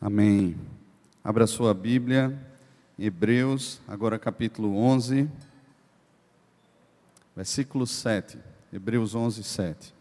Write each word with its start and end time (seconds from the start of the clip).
Amém. 0.00 0.56
Abra 1.24 1.44
sua 1.44 1.74
Bíblia, 1.74 2.32
Hebreus, 2.96 3.80
agora 3.88 4.16
capítulo 4.16 4.76
11, 4.76 5.28
versículo 7.34 7.84
7. 7.84 8.38
Hebreus 8.72 9.16
11, 9.16 9.42
7. 9.42 9.97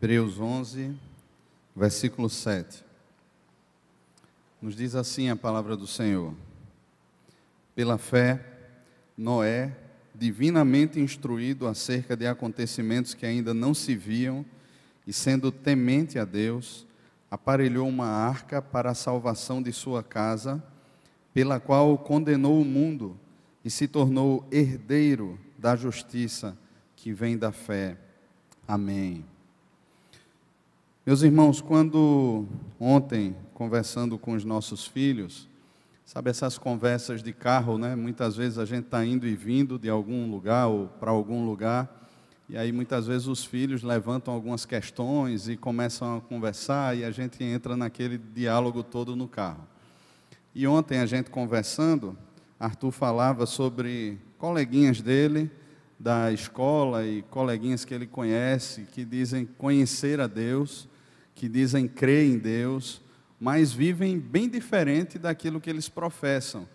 Hebreus 0.00 0.38
11, 0.38 0.96
versículo 1.74 2.30
7. 2.30 2.84
Nos 4.62 4.76
diz 4.76 4.94
assim 4.94 5.28
a 5.28 5.34
palavra 5.34 5.76
do 5.76 5.88
Senhor: 5.88 6.34
Pela 7.74 7.98
fé, 7.98 8.40
Noé, 9.16 9.76
divinamente 10.14 11.00
instruído 11.00 11.66
acerca 11.66 12.16
de 12.16 12.28
acontecimentos 12.28 13.12
que 13.12 13.26
ainda 13.26 13.52
não 13.52 13.74
se 13.74 13.96
viam, 13.96 14.46
e 15.04 15.12
sendo 15.12 15.50
temente 15.50 16.16
a 16.16 16.24
Deus, 16.24 16.86
aparelhou 17.28 17.88
uma 17.88 18.06
arca 18.06 18.62
para 18.62 18.92
a 18.92 18.94
salvação 18.94 19.60
de 19.60 19.72
sua 19.72 20.00
casa, 20.00 20.62
pela 21.34 21.58
qual 21.58 21.98
condenou 21.98 22.62
o 22.62 22.64
mundo 22.64 23.18
e 23.64 23.70
se 23.70 23.88
tornou 23.88 24.46
herdeiro 24.52 25.36
da 25.58 25.74
justiça 25.74 26.56
que 26.94 27.12
vem 27.12 27.36
da 27.36 27.50
fé. 27.50 27.98
Amém. 28.64 29.24
Meus 31.08 31.22
irmãos, 31.22 31.62
quando 31.62 32.46
ontem, 32.78 33.34
conversando 33.54 34.18
com 34.18 34.34
os 34.34 34.44
nossos 34.44 34.86
filhos, 34.86 35.48
sabe 36.04 36.28
essas 36.28 36.58
conversas 36.58 37.22
de 37.22 37.32
carro, 37.32 37.78
né? 37.78 37.96
Muitas 37.96 38.36
vezes 38.36 38.58
a 38.58 38.66
gente 38.66 38.84
está 38.84 39.02
indo 39.06 39.26
e 39.26 39.34
vindo 39.34 39.78
de 39.78 39.88
algum 39.88 40.30
lugar 40.30 40.66
ou 40.66 40.86
para 41.00 41.10
algum 41.10 41.46
lugar, 41.46 42.10
e 42.46 42.58
aí 42.58 42.70
muitas 42.72 43.06
vezes 43.06 43.26
os 43.26 43.42
filhos 43.42 43.82
levantam 43.82 44.34
algumas 44.34 44.66
questões 44.66 45.48
e 45.48 45.56
começam 45.56 46.18
a 46.18 46.20
conversar, 46.20 46.94
e 46.94 47.02
a 47.02 47.10
gente 47.10 47.42
entra 47.42 47.74
naquele 47.74 48.18
diálogo 48.18 48.82
todo 48.82 49.16
no 49.16 49.26
carro. 49.26 49.66
E 50.54 50.66
ontem 50.66 50.98
a 50.98 51.06
gente 51.06 51.30
conversando, 51.30 52.18
Arthur 52.60 52.90
falava 52.90 53.46
sobre 53.46 54.18
coleguinhas 54.36 55.00
dele 55.00 55.50
da 55.98 56.30
escola 56.30 57.06
e 57.06 57.22
coleguinhas 57.30 57.82
que 57.82 57.94
ele 57.94 58.06
conhece 58.06 58.82
que 58.92 59.06
dizem 59.06 59.46
conhecer 59.46 60.20
a 60.20 60.26
Deus 60.26 60.86
que 61.38 61.48
dizem 61.48 61.86
crer 61.86 62.26
em 62.26 62.36
Deus, 62.36 63.00
mas 63.38 63.72
vivem 63.72 64.18
bem 64.18 64.48
diferente 64.48 65.20
daquilo 65.20 65.60
que 65.60 65.70
eles 65.70 65.88
professam. 65.88 66.68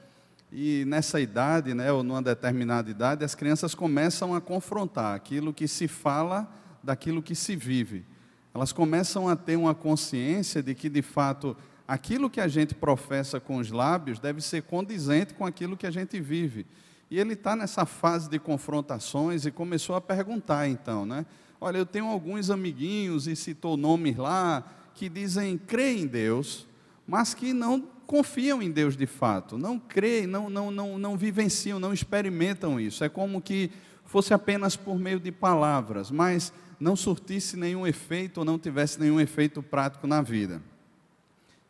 E 0.50 0.86
nessa 0.86 1.19
idade, 1.19 1.73
né, 1.73 1.92
ou 1.92 2.02
numa 2.02 2.22
determinada 2.22 2.89
idade, 2.89 3.25
as 3.25 3.36
crianças 3.36 3.75
começam 3.75 4.34
a 4.34 4.39
confrontar 4.39 5.16
aquilo 5.16 5.53
que 5.53 5.67
se 5.67 5.86
fala 5.89 6.50
daquilo 6.81 7.22
que 7.22 7.36
se 7.36 7.58
vive. 7.58 8.06
Elas 8.53 8.72
começam 8.72 9.28
a 9.28 9.36
ter 9.36 9.58
uma 9.58 9.75
consciência 9.75 10.64
de 10.64 10.73
que, 10.73 10.88
de 10.88 11.02
fato, 11.02 11.58
aquilo 11.86 12.30
que 12.30 12.39
a 12.39 12.47
gente 12.47 12.73
professa 12.73 13.41
com 13.41 13.58
os 13.58 13.69
lábios 13.69 14.17
deve 14.17 14.39
ser 14.39 14.64
condizente 14.64 15.34
com 15.34 15.45
aquilo 15.45 15.75
que 15.75 15.86
a 15.86 15.91
gente 15.91 16.22
vive. 16.22 16.66
E 17.11 17.19
ele 17.19 17.34
está 17.34 17.53
nessa 17.53 17.86
fase 17.86 18.30
de 18.30 18.39
confrontações 18.39 19.45
e 19.45 19.52
começou 19.52 19.94
a 19.94 20.00
perguntar, 20.00 20.69
então, 20.69 21.06
né? 21.06 21.25
Olha, 21.63 21.78
eu 21.78 21.85
tenho 21.85 22.07
alguns 22.07 22.50
amiguinhos, 22.50 23.25
e 23.25 23.38
citou 23.38 23.78
nomes 23.78 24.18
lá, 24.18 24.69
que 24.94 25.07
dizem 25.07 25.57
crer 25.57 25.97
em 25.97 26.06
Deus, 26.06 26.68
mas 27.07 27.34
que 27.34 27.53
não 27.53 27.79
confiam 28.06 28.62
em 28.62 28.69
Deus 28.69 28.97
de 28.97 29.06
fato, 29.06 29.57
não 29.57 29.79
creem, 29.79 30.28
não, 30.28 30.50
não, 30.50 30.69
não, 30.69 31.00
não 31.00 31.18
vivenciam, 31.18 31.79
não 31.79 31.94
experimentam 31.94 32.81
isso. 32.81 33.01
É 33.01 33.07
como 33.07 33.41
que 33.41 33.72
fosse 34.03 34.34
apenas 34.34 34.75
por 34.75 35.00
meio 35.00 35.22
de 35.22 35.31
palavras, 35.31 36.12
mas 36.12 36.51
não 36.78 36.97
surtisse 36.97 37.56
nenhum 37.56 37.88
efeito 37.88 38.40
ou 38.40 38.45
não 38.45 38.59
tivesse 38.59 39.00
nenhum 39.00 39.18
efeito 39.18 39.63
prático 39.63 40.06
na 40.06 40.22
vida. 40.22 40.62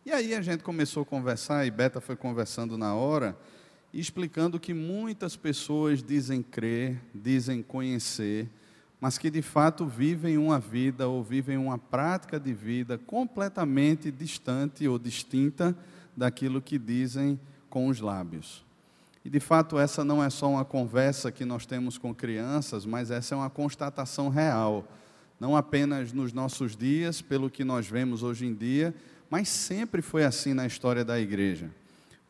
E 0.04 0.12
aí 0.12 0.34
a 0.34 0.42
gente 0.42 0.64
começou 0.64 1.04
a 1.04 1.06
conversar, 1.06 1.68
e 1.68 1.70
Beta 1.70 2.02
foi 2.02 2.16
conversando 2.16 2.80
na 2.80 2.96
hora, 2.96 3.38
explicando 3.94 4.60
que 4.60 4.74
muitas 4.74 5.36
pessoas 5.36 6.02
dizem 6.02 6.42
crer, 6.42 7.00
dizem 7.14 7.62
conhecer, 7.62 8.50
mas 9.03 9.18
que 9.18 9.30
de 9.30 9.41
fato 9.41 9.86
vivem 9.86 10.38
uma 10.38 10.58
vida 10.58 11.09
ou 11.09 11.22
vivem 11.22 11.58
uma 11.58 11.78
prática 11.78 12.40
de 12.40 12.53
vida 12.53 12.97
completamente 12.97 14.09
distante 14.09 14.88
ou 14.88 14.97
distinta 14.97 15.75
daquilo 16.16 16.62
que 16.62 16.80
dizem 16.80 17.38
com 17.69 17.90
os 17.90 18.00
lábios. 18.00 18.63
E 19.25 19.30
de 19.30 19.42
fato, 19.42 19.78
essa 19.78 20.06
não 20.06 20.24
é 20.24 20.30
só 20.30 20.50
uma 20.50 20.63
conversa 20.63 21.34
que 21.34 21.44
nós 21.44 21.66
temos 21.66 21.97
com 21.97 22.16
crianças, 22.16 22.86
mas 22.86 23.12
essa 23.12 23.36
é 23.36 23.38
uma 23.38 23.50
constatação 23.50 24.30
real, 24.30 24.88
não 25.38 25.53
apenas 25.53 26.13
nos 26.13 26.31
nossos 26.31 26.74
dias, 26.74 27.22
pelo 27.22 27.50
que 27.50 27.66
nós 27.66 27.86
vemos 27.86 28.24
hoje 28.24 28.46
em 28.46 28.53
dia, 28.53 28.96
mas 29.30 29.50
sempre 29.50 30.02
foi 30.02 30.24
assim 30.24 30.53
na 30.53 30.66
história 30.66 31.03
da 31.03 31.19
igreja. 31.19 31.69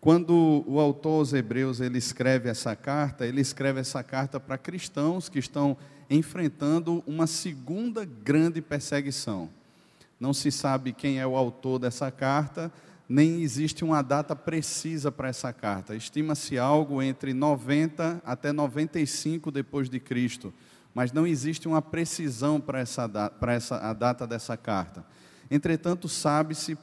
Quando 0.01 0.65
o 0.65 0.79
autor 0.79 1.19
aos 1.19 1.33
Hebreus 1.33 1.79
ele 1.79 1.99
escreve 1.99 2.49
essa 2.49 2.75
carta, 2.75 3.27
ele 3.27 3.41
escreve 3.41 3.79
essa 3.79 4.01
carta 4.01 4.39
para 4.39 4.57
cristãos 4.57 5.29
que 5.29 5.37
estão 5.37 5.77
enfrentando 6.09 7.03
uma 7.05 7.27
segunda 7.27 8.05
grande 8.05 8.61
perseguição. 8.61 9.49
Não 10.19 10.33
se 10.33 10.51
sabe 10.51 10.93
quem 10.93 11.19
é 11.19 11.27
o 11.27 11.35
autor 11.35 11.79
dessa 11.79 12.09
carta, 12.11 12.71
nem 13.07 13.41
existe 13.41 13.83
uma 13.83 14.01
data 14.01 14.35
precisa 14.35 15.11
para 15.11 15.27
essa 15.27 15.51
carta. 15.51 15.95
Estima-se 15.95 16.57
algo 16.57 17.01
entre 17.01 17.33
90 17.33 18.21
até 18.25 18.51
95 18.51 19.51
depois 19.51 19.89
de 19.89 19.99
Cristo, 19.99 20.53
mas 20.93 21.11
não 21.11 21.27
existe 21.27 21.67
uma 21.67 21.81
precisão 21.81 22.61
para 22.61 22.79
essa, 22.79 23.07
para 23.07 23.53
essa 23.53 23.77
a 23.77 23.93
data 23.93 24.25
dessa 24.25 24.55
carta. 24.55 25.05
Entretanto, 25.51 26.07
sabe-se 26.07 26.75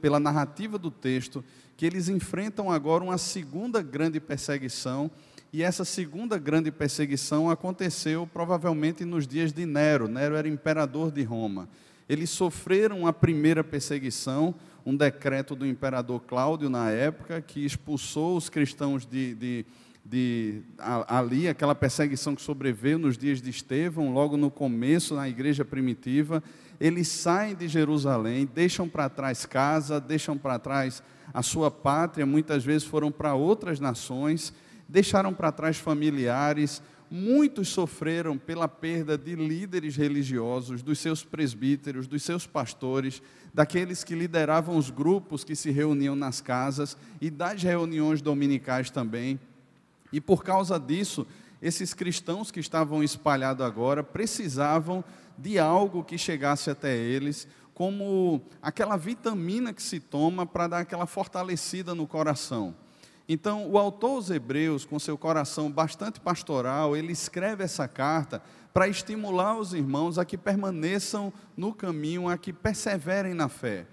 pela 0.00 0.18
narrativa 0.18 0.78
do 0.78 0.90
texto 0.90 1.44
que 1.76 1.84
eles 1.84 2.08
enfrentam 2.08 2.70
agora 2.70 3.04
uma 3.04 3.18
segunda 3.18 3.82
grande 3.82 4.18
perseguição 4.18 5.10
e 5.52 5.62
essa 5.62 5.84
segunda 5.84 6.38
grande 6.38 6.70
perseguição 6.70 7.48
aconteceu 7.48 8.26
provavelmente 8.26 9.04
nos 9.04 9.26
dias 9.26 9.52
de 9.52 9.64
Nero. 9.64 10.08
Nero 10.08 10.34
era 10.34 10.48
imperador 10.48 11.10
de 11.10 11.22
Roma. 11.22 11.68
Eles 12.08 12.30
sofreram 12.30 13.06
a 13.06 13.12
primeira 13.12 13.64
perseguição, 13.64 14.54
um 14.84 14.96
decreto 14.96 15.56
do 15.56 15.66
imperador 15.66 16.20
Cláudio 16.20 16.70
na 16.70 16.90
época, 16.90 17.40
que 17.40 17.64
expulsou 17.64 18.36
os 18.36 18.48
cristãos 18.48 19.04
de, 19.04 19.34
de, 19.34 19.66
de 20.04 20.62
ali, 20.78 21.48
aquela 21.48 21.74
perseguição 21.74 22.36
que 22.36 22.42
sobreveio 22.42 22.98
nos 22.98 23.18
dias 23.18 23.42
de 23.42 23.50
Estevão, 23.50 24.12
logo 24.12 24.36
no 24.36 24.50
começo, 24.50 25.14
na 25.14 25.28
igreja 25.28 25.64
primitiva. 25.64 26.42
Eles 26.78 27.08
saem 27.08 27.56
de 27.56 27.66
Jerusalém, 27.66 28.48
deixam 28.52 28.88
para 28.88 29.08
trás 29.08 29.44
casa, 29.46 30.00
deixam 30.00 30.36
para 30.38 30.58
trás 30.58 31.02
a 31.34 31.42
sua 31.42 31.70
pátria, 31.70 32.24
muitas 32.24 32.64
vezes 32.64 32.86
foram 32.86 33.10
para 33.10 33.34
outras 33.34 33.80
nações 33.80 34.52
deixaram 34.88 35.32
para 35.34 35.52
trás 35.52 35.76
familiares, 35.76 36.82
muitos 37.10 37.68
sofreram 37.68 38.36
pela 38.36 38.68
perda 38.68 39.16
de 39.16 39.34
líderes 39.34 39.96
religiosos, 39.96 40.82
dos 40.82 40.98
seus 40.98 41.24
presbíteros, 41.24 42.06
dos 42.06 42.22
seus 42.22 42.46
pastores, 42.46 43.22
daqueles 43.54 44.02
que 44.02 44.14
lideravam 44.14 44.76
os 44.76 44.90
grupos 44.90 45.44
que 45.44 45.54
se 45.54 45.70
reuniam 45.70 46.16
nas 46.16 46.40
casas 46.40 46.96
e 47.20 47.30
das 47.30 47.62
reuniões 47.62 48.20
dominicais 48.20 48.90
também. 48.90 49.38
E 50.12 50.20
por 50.20 50.42
causa 50.42 50.78
disso, 50.78 51.26
esses 51.60 51.94
cristãos 51.94 52.50
que 52.50 52.60
estavam 52.60 53.02
espalhados 53.02 53.64
agora 53.64 54.02
precisavam 54.02 55.04
de 55.38 55.58
algo 55.58 56.04
que 56.04 56.18
chegasse 56.18 56.70
até 56.70 56.96
eles, 56.96 57.46
como 57.74 58.42
aquela 58.62 58.96
vitamina 58.96 59.72
que 59.72 59.82
se 59.82 60.00
toma 60.00 60.46
para 60.46 60.66
dar 60.66 60.78
aquela 60.80 61.06
fortalecida 61.06 61.94
no 61.94 62.06
coração. 62.06 62.74
Então, 63.28 63.68
o 63.68 63.76
autor 63.76 64.10
aos 64.10 64.30
Hebreus, 64.30 64.84
com 64.84 64.98
seu 64.98 65.18
coração 65.18 65.70
bastante 65.70 66.20
pastoral, 66.20 66.96
ele 66.96 67.12
escreve 67.12 67.64
essa 67.64 67.88
carta 67.88 68.40
para 68.72 68.86
estimular 68.86 69.58
os 69.58 69.74
irmãos 69.74 70.18
a 70.18 70.24
que 70.24 70.38
permaneçam 70.38 71.32
no 71.56 71.72
caminho, 71.74 72.28
a 72.28 72.38
que 72.38 72.52
perseverem 72.52 73.34
na 73.34 73.48
fé. 73.48 73.86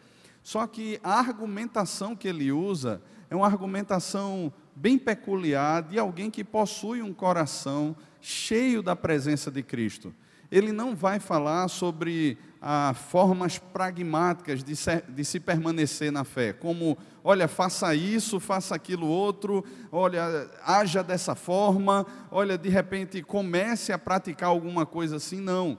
Só 0.44 0.68
que 0.68 1.00
a 1.02 1.18
argumentação 1.18 2.16
que 2.16 2.28
ele 2.28 2.52
usa 2.52 3.02
é 3.30 3.36
uma 3.36 3.48
argumentação 3.48 4.54
bem 4.76 5.00
peculiar 5.00 5.82
de 5.82 5.98
alguém 5.98 6.30
que 6.30 6.44
possui 6.44 7.02
um 7.02 7.14
coração 7.14 7.96
cheio 8.22 8.84
da 8.84 8.96
presença 8.96 9.50
de 9.50 9.64
Cristo. 9.64 10.14
Ele 10.54 10.72
não 10.72 10.96
vai 10.96 11.20
falar 11.20 11.68
sobre 11.68 12.38
ah, 12.62 12.94
formas 12.94 13.58
pragmáticas 13.58 14.64
de, 14.64 14.76
ser, 14.76 15.04
de 15.10 15.26
se 15.26 15.40
permanecer 15.40 16.12
na 16.12 16.24
fé, 16.24 16.54
como, 16.54 16.96
olha, 17.24 17.48
faça 17.48 17.96
isso, 17.96 18.40
faça 18.40 18.76
aquilo 18.76 19.08
outro, 19.08 19.66
olha, 19.92 20.48
haja 20.64 21.02
dessa 21.02 21.34
forma, 21.34 22.06
olha, 22.30 22.56
de 22.56 22.70
repente 22.70 23.24
comece 23.24 23.92
a 23.92 23.98
praticar 23.98 24.50
alguma 24.50 24.86
coisa 24.86 25.16
assim, 25.16 25.42
não. 25.42 25.76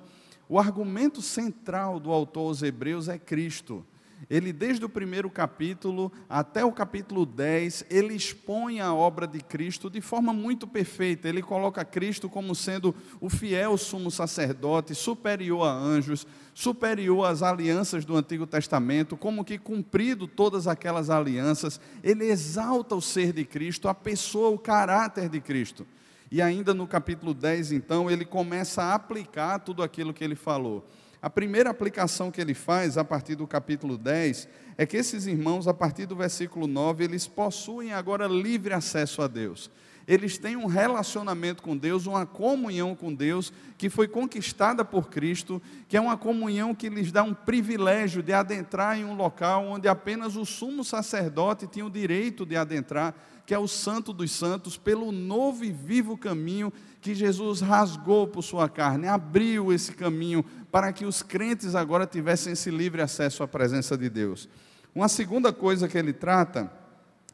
O 0.48 0.58
argumento 0.58 1.22
central 1.22 2.00
do 2.00 2.10
autor 2.10 2.48
aos 2.48 2.60
Hebreus 2.60 3.08
é 3.08 3.16
Cristo. 3.16 3.86
Ele, 4.28 4.52
desde 4.52 4.84
o 4.84 4.88
primeiro 4.88 5.28
capítulo 5.28 6.12
até 6.28 6.64
o 6.64 6.72
capítulo 6.72 7.26
10, 7.26 7.86
ele 7.90 8.14
expõe 8.14 8.80
a 8.80 8.92
obra 8.94 9.26
de 9.26 9.40
Cristo 9.40 9.90
de 9.90 10.00
forma 10.00 10.32
muito 10.32 10.66
perfeita. 10.66 11.28
Ele 11.28 11.42
coloca 11.42 11.84
Cristo 11.84 12.28
como 12.28 12.54
sendo 12.54 12.94
o 13.20 13.28
fiel 13.28 13.76
sumo 13.76 14.10
sacerdote, 14.10 14.94
superior 14.94 15.66
a 15.66 15.72
anjos, 15.72 16.26
superior 16.54 17.26
às 17.26 17.42
alianças 17.42 18.04
do 18.04 18.16
Antigo 18.16 18.46
Testamento, 18.46 19.16
como 19.16 19.44
que 19.44 19.58
cumprido 19.58 20.26
todas 20.26 20.66
aquelas 20.66 21.10
alianças. 21.10 21.80
Ele 22.02 22.24
exalta 22.24 22.94
o 22.94 23.02
ser 23.02 23.32
de 23.32 23.44
Cristo, 23.44 23.88
a 23.88 23.94
pessoa, 23.94 24.50
o 24.50 24.58
caráter 24.58 25.28
de 25.28 25.40
Cristo. 25.40 25.86
E 26.30 26.40
ainda 26.42 26.74
no 26.74 26.86
capítulo 26.86 27.34
10, 27.34 27.72
então, 27.72 28.10
ele 28.10 28.24
começa 28.24 28.82
a 28.82 28.94
aplicar 28.94 29.58
tudo 29.60 29.82
aquilo 29.82 30.12
que 30.12 30.24
ele 30.24 30.34
falou. 30.34 30.84
A 31.24 31.30
primeira 31.30 31.70
aplicação 31.70 32.30
que 32.30 32.38
ele 32.38 32.52
faz 32.52 32.98
a 32.98 33.02
partir 33.02 33.34
do 33.34 33.46
capítulo 33.46 33.96
10 33.96 34.46
é 34.76 34.84
que 34.84 34.98
esses 34.98 35.24
irmãos, 35.24 35.66
a 35.66 35.72
partir 35.72 36.04
do 36.04 36.14
versículo 36.14 36.66
9, 36.66 37.02
eles 37.02 37.26
possuem 37.26 37.94
agora 37.94 38.26
livre 38.26 38.74
acesso 38.74 39.22
a 39.22 39.26
Deus. 39.26 39.70
Eles 40.06 40.36
têm 40.36 40.56
um 40.56 40.66
relacionamento 40.66 41.62
com 41.62 41.76
Deus, 41.76 42.06
uma 42.06 42.26
comunhão 42.26 42.94
com 42.94 43.12
Deus 43.12 43.52
que 43.78 43.88
foi 43.88 44.06
conquistada 44.06 44.84
por 44.84 45.08
Cristo, 45.08 45.60
que 45.88 45.96
é 45.96 46.00
uma 46.00 46.16
comunhão 46.16 46.74
que 46.74 46.88
lhes 46.88 47.10
dá 47.10 47.22
um 47.22 47.32
privilégio 47.32 48.22
de 48.22 48.32
adentrar 48.32 48.98
em 48.98 49.04
um 49.04 49.14
local 49.14 49.66
onde 49.66 49.88
apenas 49.88 50.36
o 50.36 50.44
sumo 50.44 50.84
sacerdote 50.84 51.66
tinha 51.66 51.86
o 51.86 51.90
direito 51.90 52.44
de 52.44 52.56
adentrar, 52.56 53.14
que 53.46 53.54
é 53.54 53.58
o 53.58 53.68
Santo 53.68 54.12
dos 54.12 54.30
Santos, 54.30 54.76
pelo 54.76 55.10
novo 55.10 55.64
e 55.64 55.70
vivo 55.70 56.16
caminho 56.16 56.72
que 57.00 57.14
Jesus 57.14 57.60
rasgou 57.60 58.26
por 58.26 58.42
sua 58.42 58.68
carne, 58.68 59.06
abriu 59.06 59.72
esse 59.72 59.92
caminho 59.92 60.44
para 60.70 60.92
que 60.92 61.04
os 61.04 61.22
crentes 61.22 61.74
agora 61.74 62.06
tivessem 62.06 62.52
esse 62.52 62.70
livre 62.70 63.02
acesso 63.02 63.42
à 63.42 63.48
presença 63.48 63.96
de 63.96 64.08
Deus. 64.08 64.48
Uma 64.94 65.08
segunda 65.08 65.52
coisa 65.52 65.88
que 65.88 65.98
ele 65.98 66.12
trata 66.12 66.70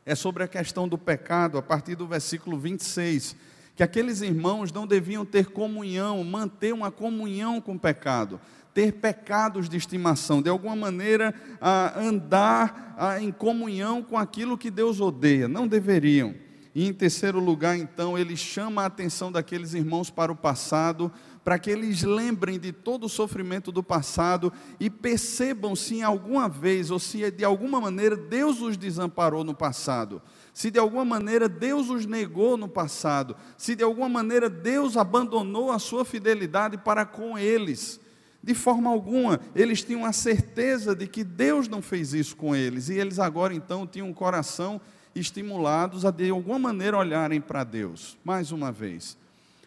é 0.04 0.14
sobre 0.14 0.42
a 0.42 0.48
questão 0.48 0.88
do 0.88 0.98
pecado, 0.98 1.58
a 1.58 1.62
partir 1.62 1.94
do 1.94 2.06
versículo 2.06 2.58
26, 2.58 3.36
que 3.76 3.82
aqueles 3.82 4.20
irmãos 4.20 4.72
não 4.72 4.86
deviam 4.86 5.24
ter 5.24 5.46
comunhão, 5.46 6.22
manter 6.24 6.72
uma 6.72 6.90
comunhão 6.90 7.60
com 7.60 7.74
o 7.74 7.78
pecado, 7.78 8.40
ter 8.74 8.92
pecados 8.92 9.68
de 9.68 9.76
estimação, 9.76 10.40
de 10.42 10.48
alguma 10.48 10.76
maneira 10.76 11.34
andar 11.96 13.18
em 13.20 13.32
comunhão 13.32 14.02
com 14.02 14.18
aquilo 14.18 14.58
que 14.58 14.70
Deus 14.70 15.00
odeia, 15.00 15.48
não 15.48 15.66
deveriam. 15.66 16.34
E 16.72 16.86
em 16.86 16.92
terceiro 16.92 17.40
lugar, 17.40 17.76
então, 17.76 18.16
ele 18.16 18.36
chama 18.36 18.82
a 18.82 18.86
atenção 18.86 19.32
daqueles 19.32 19.74
irmãos 19.74 20.08
para 20.08 20.30
o 20.30 20.36
passado, 20.36 21.10
para 21.44 21.58
que 21.58 21.70
eles 21.70 22.02
lembrem 22.02 22.58
de 22.58 22.72
todo 22.72 23.04
o 23.04 23.08
sofrimento 23.08 23.72
do 23.72 23.82
passado 23.82 24.52
e 24.78 24.90
percebam 24.90 25.74
se 25.74 25.96
em 25.96 26.02
alguma 26.02 26.48
vez 26.48 26.90
ou 26.90 26.98
se 26.98 27.30
de 27.30 27.44
alguma 27.44 27.80
maneira 27.80 28.16
Deus 28.16 28.60
os 28.60 28.76
desamparou 28.76 29.42
no 29.42 29.54
passado, 29.54 30.20
se 30.52 30.70
de 30.70 30.78
alguma 30.78 31.04
maneira 31.04 31.48
Deus 31.48 31.88
os 31.88 32.04
negou 32.04 32.56
no 32.56 32.68
passado, 32.68 33.34
se 33.56 33.74
de 33.74 33.82
alguma 33.82 34.08
maneira 34.08 34.50
Deus 34.50 34.96
abandonou 34.96 35.72
a 35.72 35.78
sua 35.78 36.04
fidelidade 36.04 36.76
para 36.76 37.06
com 37.06 37.38
eles. 37.38 37.98
De 38.42 38.54
forma 38.54 38.88
alguma, 38.88 39.38
eles 39.54 39.82
tinham 39.82 40.04
a 40.04 40.12
certeza 40.12 40.94
de 40.94 41.06
que 41.06 41.22
Deus 41.22 41.68
não 41.68 41.82
fez 41.82 42.14
isso 42.14 42.36
com 42.36 42.56
eles, 42.56 42.88
e 42.88 42.94
eles 42.94 43.18
agora 43.18 43.54
então 43.54 43.86
tinham 43.86 44.08
um 44.08 44.14
coração 44.14 44.80
estimulados 45.14 46.04
a 46.04 46.10
de 46.10 46.30
alguma 46.30 46.58
maneira 46.58 46.96
olharem 46.96 47.40
para 47.40 47.64
Deus, 47.64 48.16
mais 48.24 48.50
uma 48.52 48.72
vez. 48.72 49.16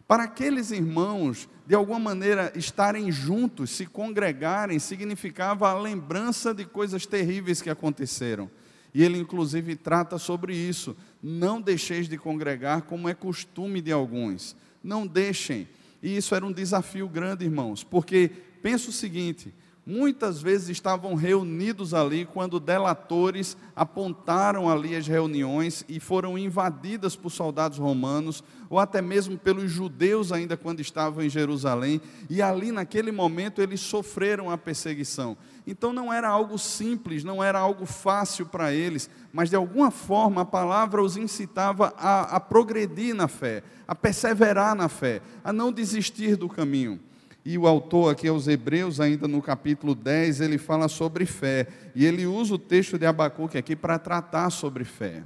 Para 0.07 0.23
aqueles 0.23 0.71
irmãos, 0.71 1.47
de 1.65 1.73
alguma 1.75 1.99
maneira, 1.99 2.51
estarem 2.55 3.11
juntos, 3.11 3.69
se 3.71 3.85
congregarem, 3.85 4.79
significava 4.79 5.69
a 5.69 5.79
lembrança 5.79 6.53
de 6.53 6.65
coisas 6.65 7.05
terríveis 7.05 7.61
que 7.61 7.69
aconteceram. 7.69 8.49
E 8.93 9.03
ele, 9.03 9.17
inclusive, 9.17 9.75
trata 9.75 10.17
sobre 10.17 10.55
isso. 10.55 10.95
Não 11.21 11.61
deixeis 11.61 12.07
de 12.07 12.17
congregar, 12.17 12.83
como 12.83 13.09
é 13.09 13.13
costume 13.13 13.81
de 13.81 13.91
alguns. 13.91 14.55
Não 14.83 15.07
deixem. 15.07 15.67
E 16.01 16.17
isso 16.17 16.35
era 16.35 16.45
um 16.45 16.51
desafio 16.51 17.07
grande, 17.07 17.45
irmãos, 17.45 17.83
porque 17.83 18.29
pensa 18.61 18.89
o 18.89 18.93
seguinte: 18.93 19.53
muitas 19.85 20.41
vezes 20.41 20.69
estavam 20.69 21.13
reunidos 21.13 21.93
ali 21.93 22.25
quando 22.25 22.59
delatores 22.59 23.57
apontaram 23.75 24.69
ali 24.69 24.95
as 24.95 25.05
reuniões 25.05 25.83
e 25.89 25.99
foram 25.99 26.37
invadidas 26.37 27.15
por 27.15 27.29
soldados 27.29 27.77
romanos, 27.77 28.43
ou 28.69 28.79
até 28.79 29.01
mesmo 29.01 29.37
pelos 29.37 29.69
judeus 29.69 30.31
ainda 30.31 30.55
quando 30.55 30.79
estavam 30.79 31.23
em 31.23 31.29
Jerusalém, 31.29 32.01
e 32.29 32.41
ali 32.41 32.71
naquele 32.71 33.11
momento 33.11 33.61
eles 33.61 33.81
sofreram 33.81 34.49
a 34.49 34.57
perseguição. 34.57 35.37
Então 35.67 35.91
não 35.91 36.11
era 36.11 36.29
algo 36.29 36.57
simples, 36.57 37.23
não 37.23 37.43
era 37.43 37.59
algo 37.59 37.85
fácil 37.85 38.45
para 38.45 38.73
eles, 38.73 39.09
mas 39.33 39.49
de 39.49 39.55
alguma 39.55 39.91
forma 39.91 40.41
a 40.41 40.45
palavra 40.45 41.03
os 41.03 41.17
incitava 41.17 41.93
a, 41.97 42.35
a 42.35 42.39
progredir 42.39 43.13
na 43.13 43.27
fé, 43.27 43.63
a 43.85 43.93
perseverar 43.93 44.75
na 44.75 44.87
fé, 44.87 45.21
a 45.43 45.51
não 45.51 45.71
desistir 45.71 46.37
do 46.37 46.47
caminho. 46.47 46.99
E 47.45 47.57
o 47.57 47.67
autor 47.67 48.11
aqui 48.11 48.27
aos 48.27 48.47
Hebreus, 48.47 48.99
ainda 48.99 49.27
no 49.27 49.41
capítulo 49.41 49.93
10, 49.93 50.39
ele 50.39 50.57
fala 50.57 50.87
sobre 50.87 51.25
fé. 51.25 51.67
E 51.93 52.05
ele 52.05 52.25
usa 52.25 52.55
o 52.55 52.59
texto 52.59 52.97
de 52.97 53.05
Abacuque 53.05 53.57
aqui 53.57 53.75
para 53.75 53.99
tratar 53.99 54.49
sobre 54.49 54.85
fé. 54.85 55.23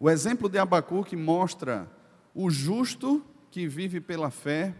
O 0.00 0.10
exemplo 0.10 0.48
de 0.48 0.58
Abacuque 0.58 1.14
mostra 1.14 1.88
o 2.34 2.50
justo 2.50 3.22
que 3.50 3.68
vive 3.68 4.00
pela 4.00 4.30
fé 4.30 4.74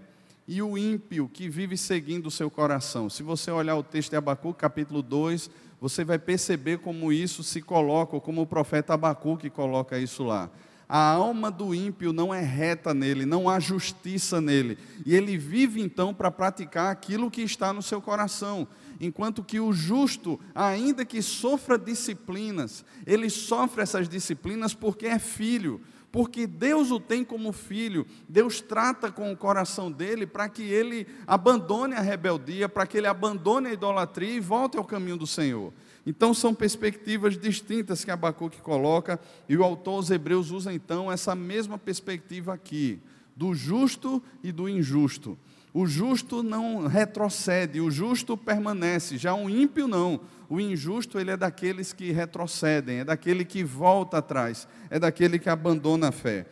e 0.49 0.60
o 0.60 0.76
ímpio 0.76 1.31
que 1.32 1.49
vive 1.49 1.76
seguindo 1.76 2.26
o 2.26 2.31
seu 2.31 2.50
coração. 2.50 3.08
Se 3.08 3.22
você 3.22 3.50
olhar 3.50 3.76
o 3.76 3.82
texto 3.82 4.10
de 4.10 4.16
Abacuque, 4.16 4.58
capítulo 4.58 5.02
2, 5.02 5.48
você 5.81 6.05
vai 6.05 6.19
perceber 6.19 6.78
como 6.78 7.12
isso 7.12 7.44
se 7.44 7.62
coloca, 7.62 8.16
ou 8.16 8.20
como 8.20 8.43
o 8.43 8.46
profeta 8.46 8.94
Abacuque 8.94 9.48
coloca 9.48 9.98
isso 9.98 10.25
lá. 10.25 10.50
A 10.94 11.12
alma 11.12 11.50
do 11.50 11.74
ímpio 11.74 12.12
não 12.12 12.34
é 12.34 12.42
reta 12.42 12.92
nele, 12.92 13.24
não 13.24 13.48
há 13.48 13.58
justiça 13.58 14.42
nele. 14.42 14.76
E 15.06 15.16
ele 15.16 15.38
vive 15.38 15.80
então 15.80 16.12
para 16.12 16.30
praticar 16.30 16.92
aquilo 16.92 17.30
que 17.30 17.40
está 17.40 17.72
no 17.72 17.80
seu 17.80 17.98
coração. 17.98 18.68
Enquanto 19.00 19.42
que 19.42 19.58
o 19.58 19.72
justo, 19.72 20.38
ainda 20.54 21.02
que 21.02 21.22
sofra 21.22 21.78
disciplinas, 21.78 22.84
ele 23.06 23.30
sofre 23.30 23.80
essas 23.80 24.06
disciplinas 24.06 24.74
porque 24.74 25.06
é 25.06 25.19
filho, 25.19 25.81
porque 26.12 26.46
Deus 26.46 26.90
o 26.90 27.00
tem 27.00 27.24
como 27.24 27.52
filho, 27.52 28.06
Deus 28.28 28.60
trata 28.60 29.10
com 29.10 29.32
o 29.32 29.36
coração 29.36 29.90
dele 29.90 30.26
para 30.26 30.46
que 30.46 30.62
ele 30.62 31.06
abandone 31.26 31.94
a 31.94 32.02
rebeldia, 32.02 32.69
para 32.69 32.86
que 32.86 32.98
ele 32.98 33.06
abandone 33.06 33.69
a 33.69 33.72
idolatria 33.72 34.34
e 34.34 34.40
volte 34.40 34.76
ao 34.76 34.84
caminho 34.84 35.17
do 35.17 35.26
Senhor. 35.26 35.72
Então 36.04 36.34
são 36.34 36.54
perspectivas 36.54 37.38
distintas 37.38 38.04
que 38.04 38.10
Abacuque 38.10 38.60
coloca, 38.60 39.20
e 39.48 39.56
o 39.56 39.62
autor 39.62 39.94
aos 39.94 40.10
Hebreus 40.10 40.50
usa 40.50 40.72
então 40.72 41.10
essa 41.10 41.34
mesma 41.34 41.78
perspectiva 41.78 42.52
aqui, 42.52 43.00
do 43.36 43.54
justo 43.54 44.22
e 44.42 44.50
do 44.50 44.68
injusto. 44.68 45.38
O 45.74 45.86
justo 45.86 46.42
não 46.42 46.86
retrocede, 46.86 47.80
o 47.80 47.90
justo 47.90 48.36
permanece, 48.36 49.16
já 49.16 49.34
o 49.34 49.48
ímpio 49.48 49.88
não. 49.88 50.20
O 50.48 50.60
injusto 50.60 51.18
ele 51.18 51.30
é 51.30 51.36
daqueles 51.36 51.94
que 51.94 52.12
retrocedem, 52.12 52.98
é 52.98 53.04
daquele 53.04 53.42
que 53.42 53.64
volta 53.64 54.18
atrás, 54.18 54.68
é 54.90 54.98
daquele 54.98 55.38
que 55.38 55.48
abandona 55.48 56.08
a 56.08 56.12
fé. 56.12 56.46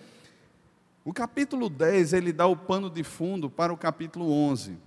O 1.04 1.12
capítulo 1.12 1.68
10 1.68 2.14
ele 2.14 2.32
dá 2.32 2.46
o 2.46 2.56
pano 2.56 2.88
de 2.88 3.02
fundo 3.02 3.50
para 3.50 3.72
o 3.72 3.76
capítulo 3.76 4.30
11. 4.32 4.78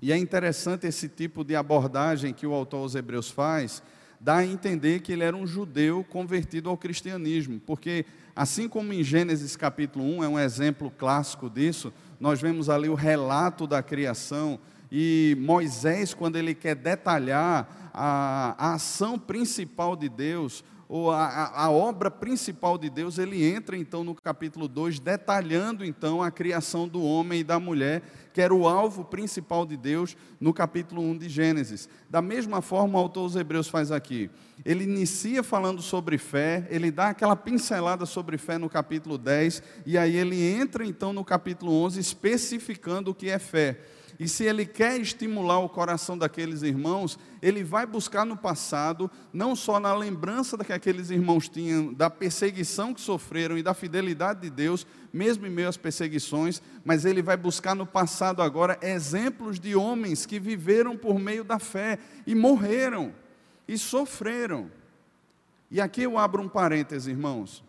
E 0.00 0.12
é 0.12 0.16
interessante 0.16 0.86
esse 0.86 1.08
tipo 1.08 1.42
de 1.42 1.56
abordagem 1.56 2.32
que 2.32 2.46
o 2.46 2.52
autor 2.52 2.78
aos 2.78 2.94
Hebreus 2.94 3.30
faz, 3.30 3.82
dá 4.20 4.38
a 4.38 4.46
entender 4.46 5.00
que 5.00 5.12
ele 5.12 5.24
era 5.24 5.36
um 5.36 5.46
judeu 5.46 6.04
convertido 6.04 6.68
ao 6.68 6.76
cristianismo, 6.76 7.60
porque 7.60 8.04
assim 8.34 8.68
como 8.68 8.92
em 8.92 9.02
Gênesis 9.02 9.56
capítulo 9.56 10.04
1 10.04 10.24
é 10.24 10.28
um 10.28 10.38
exemplo 10.38 10.90
clássico 10.90 11.50
disso, 11.50 11.92
nós 12.20 12.40
vemos 12.40 12.68
ali 12.68 12.88
o 12.88 12.94
relato 12.94 13.66
da 13.66 13.82
criação 13.82 14.58
e 14.90 15.36
Moisés, 15.38 16.14
quando 16.14 16.36
ele 16.36 16.54
quer 16.54 16.74
detalhar 16.74 17.90
a, 17.92 18.54
a 18.58 18.74
ação 18.74 19.18
principal 19.18 19.96
de 19.96 20.08
Deus, 20.08 20.64
ou 20.88 21.10
a, 21.10 21.52
a, 21.54 21.70
obra 21.70 22.10
principal 22.10 22.78
de 22.78 22.88
Deus, 22.88 23.18
ele 23.18 23.44
entra 23.44 23.76
então 23.76 24.02
no 24.02 24.14
capítulo 24.14 24.66
2, 24.66 24.98
detalhando 24.98 25.84
então 25.84 26.22
a 26.22 26.30
criação 26.30 26.88
do 26.88 27.02
homem 27.02 27.40
e 27.40 27.44
da 27.44 27.60
mulher, 27.60 28.02
que 28.32 28.40
era 28.40 28.54
o 28.54 28.66
alvo 28.66 29.04
principal 29.04 29.66
de 29.66 29.76
Deus 29.76 30.16
no 30.40 30.54
capítulo 30.54 31.02
1 31.02 31.18
de 31.18 31.28
Gênesis. 31.28 31.90
Da 32.08 32.22
mesma 32.22 32.62
forma, 32.62 32.98
o 32.98 33.02
autor 33.02 33.24
dos 33.24 33.36
Hebreus 33.36 33.68
faz 33.68 33.92
aqui. 33.92 34.30
Ele 34.64 34.84
inicia 34.84 35.42
falando 35.42 35.82
sobre 35.82 36.16
fé, 36.16 36.66
ele 36.70 36.90
dá 36.90 37.10
aquela 37.10 37.36
pincelada 37.36 38.06
sobre 38.06 38.38
fé 38.38 38.56
no 38.56 38.70
capítulo 38.70 39.18
10, 39.18 39.62
e 39.84 39.98
aí 39.98 40.16
ele 40.16 40.42
entra 40.42 40.86
então 40.86 41.12
no 41.12 41.22
capítulo 41.22 41.70
11, 41.84 42.00
especificando 42.00 43.10
o 43.10 43.14
que 43.14 43.28
é 43.28 43.38
fé. 43.38 43.78
E 44.18 44.26
se 44.26 44.42
ele 44.44 44.66
quer 44.66 45.00
estimular 45.00 45.60
o 45.60 45.68
coração 45.68 46.18
daqueles 46.18 46.62
irmãos, 46.62 47.16
ele 47.40 47.62
vai 47.62 47.86
buscar 47.86 48.26
no 48.26 48.36
passado, 48.36 49.08
não 49.32 49.54
só 49.54 49.78
na 49.78 49.94
lembrança 49.94 50.58
que 50.58 50.72
aqueles 50.72 51.10
irmãos 51.10 51.48
tinham, 51.48 51.94
da 51.94 52.10
perseguição 52.10 52.92
que 52.92 53.00
sofreram 53.00 53.56
e 53.56 53.62
da 53.62 53.74
fidelidade 53.74 54.40
de 54.40 54.50
Deus, 54.50 54.84
mesmo 55.12 55.46
em 55.46 55.50
meio 55.50 55.68
às 55.68 55.76
perseguições, 55.76 56.60
mas 56.84 57.04
ele 57.04 57.22
vai 57.22 57.36
buscar 57.36 57.76
no 57.76 57.86
passado 57.86 58.42
agora 58.42 58.76
exemplos 58.82 59.60
de 59.60 59.76
homens 59.76 60.26
que 60.26 60.40
viveram 60.40 60.96
por 60.96 61.16
meio 61.20 61.44
da 61.44 61.60
fé 61.60 61.96
e 62.26 62.34
morreram 62.34 63.14
e 63.68 63.78
sofreram. 63.78 64.68
E 65.70 65.80
aqui 65.80 66.02
eu 66.02 66.18
abro 66.18 66.42
um 66.42 66.48
parêntese, 66.48 67.10
irmãos. 67.10 67.62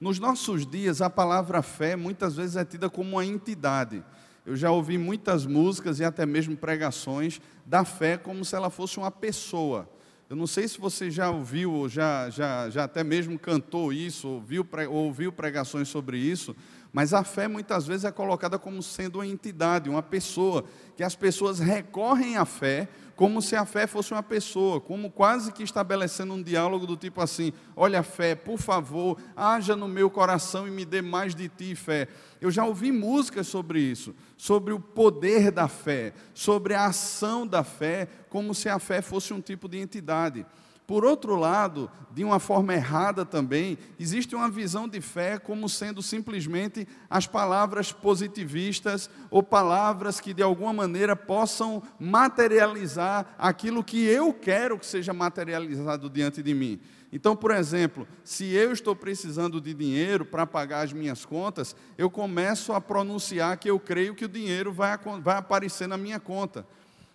Nos 0.00 0.18
nossos 0.18 0.66
dias, 0.66 1.00
a 1.00 1.08
palavra 1.08 1.62
fé 1.62 1.94
muitas 1.94 2.34
vezes 2.34 2.56
é 2.56 2.64
tida 2.64 2.90
como 2.90 3.12
uma 3.12 3.24
entidade. 3.24 4.02
Eu 4.44 4.56
já 4.56 4.70
ouvi 4.70 4.98
muitas 4.98 5.46
músicas 5.46 6.00
e 6.00 6.04
até 6.04 6.26
mesmo 6.26 6.56
pregações 6.56 7.40
da 7.64 7.84
fé 7.84 8.16
como 8.16 8.44
se 8.44 8.56
ela 8.56 8.70
fosse 8.70 8.98
uma 8.98 9.10
pessoa. 9.10 9.88
Eu 10.28 10.34
não 10.34 10.46
sei 10.46 10.66
se 10.66 10.80
você 10.80 11.10
já 11.10 11.30
ouviu, 11.30 11.72
ou 11.72 11.88
já, 11.88 12.30
já, 12.30 12.70
já 12.70 12.84
até 12.84 13.04
mesmo 13.04 13.38
cantou 13.38 13.92
isso, 13.92 14.26
ouviu, 14.26 14.66
ouviu 14.88 15.30
pregações 15.30 15.88
sobre 15.88 16.16
isso, 16.16 16.56
mas 16.92 17.12
a 17.12 17.22
fé 17.22 17.46
muitas 17.46 17.86
vezes 17.86 18.04
é 18.04 18.10
colocada 18.10 18.58
como 18.58 18.82
sendo 18.82 19.18
uma 19.18 19.26
entidade, 19.26 19.90
uma 19.90 20.02
pessoa, 20.02 20.64
que 20.96 21.04
as 21.04 21.14
pessoas 21.14 21.58
recorrem 21.58 22.36
à 22.36 22.44
fé 22.44 22.88
como 23.16 23.42
se 23.42 23.54
a 23.54 23.64
fé 23.64 23.86
fosse 23.86 24.12
uma 24.12 24.22
pessoa, 24.22 24.80
como 24.80 25.10
quase 25.10 25.52
que 25.52 25.62
estabelecendo 25.62 26.34
um 26.34 26.42
diálogo 26.42 26.86
do 26.86 26.96
tipo 26.96 27.20
assim: 27.20 27.52
olha, 27.76 28.02
fé, 28.02 28.34
por 28.34 28.58
favor, 28.58 29.18
haja 29.36 29.76
no 29.76 29.88
meu 29.88 30.10
coração 30.10 30.66
e 30.66 30.70
me 30.70 30.84
dê 30.84 31.02
mais 31.02 31.34
de 31.34 31.48
ti, 31.48 31.74
fé. 31.74 32.08
Eu 32.40 32.50
já 32.50 32.64
ouvi 32.64 32.90
músicas 32.90 33.46
sobre 33.46 33.80
isso, 33.80 34.14
sobre 34.36 34.72
o 34.72 34.80
poder 34.80 35.50
da 35.50 35.68
fé, 35.68 36.12
sobre 36.34 36.74
a 36.74 36.86
ação 36.86 37.46
da 37.46 37.62
fé, 37.62 38.08
como 38.28 38.54
se 38.54 38.68
a 38.68 38.78
fé 38.78 39.00
fosse 39.00 39.32
um 39.32 39.40
tipo 39.40 39.68
de 39.68 39.78
entidade. 39.78 40.44
Por 40.86 41.04
outro 41.04 41.36
lado, 41.36 41.90
de 42.10 42.24
uma 42.24 42.38
forma 42.38 42.74
errada 42.74 43.24
também, 43.24 43.78
existe 43.98 44.34
uma 44.34 44.50
visão 44.50 44.88
de 44.88 45.00
fé 45.00 45.38
como 45.38 45.68
sendo 45.68 46.02
simplesmente 46.02 46.86
as 47.08 47.26
palavras 47.26 47.92
positivistas 47.92 49.08
ou 49.30 49.42
palavras 49.42 50.20
que 50.20 50.34
de 50.34 50.42
alguma 50.42 50.72
maneira 50.72 51.14
possam 51.14 51.82
materializar 51.98 53.34
aquilo 53.38 53.84
que 53.84 54.04
eu 54.04 54.34
quero 54.34 54.78
que 54.78 54.84
seja 54.84 55.12
materializado 55.12 56.10
diante 56.10 56.42
de 56.42 56.52
mim. 56.52 56.80
Então, 57.12 57.36
por 57.36 57.50
exemplo, 57.50 58.08
se 58.24 58.52
eu 58.52 58.72
estou 58.72 58.96
precisando 58.96 59.60
de 59.60 59.74
dinheiro 59.74 60.24
para 60.24 60.46
pagar 60.46 60.80
as 60.80 60.92
minhas 60.92 61.24
contas, 61.24 61.76
eu 61.96 62.10
começo 62.10 62.72
a 62.72 62.80
pronunciar 62.80 63.56
que 63.58 63.70
eu 63.70 63.78
creio 63.78 64.14
que 64.14 64.24
o 64.24 64.28
dinheiro 64.28 64.72
vai, 64.72 64.98
vai 65.22 65.36
aparecer 65.36 65.86
na 65.86 65.96
minha 65.96 66.18
conta. 66.18 66.66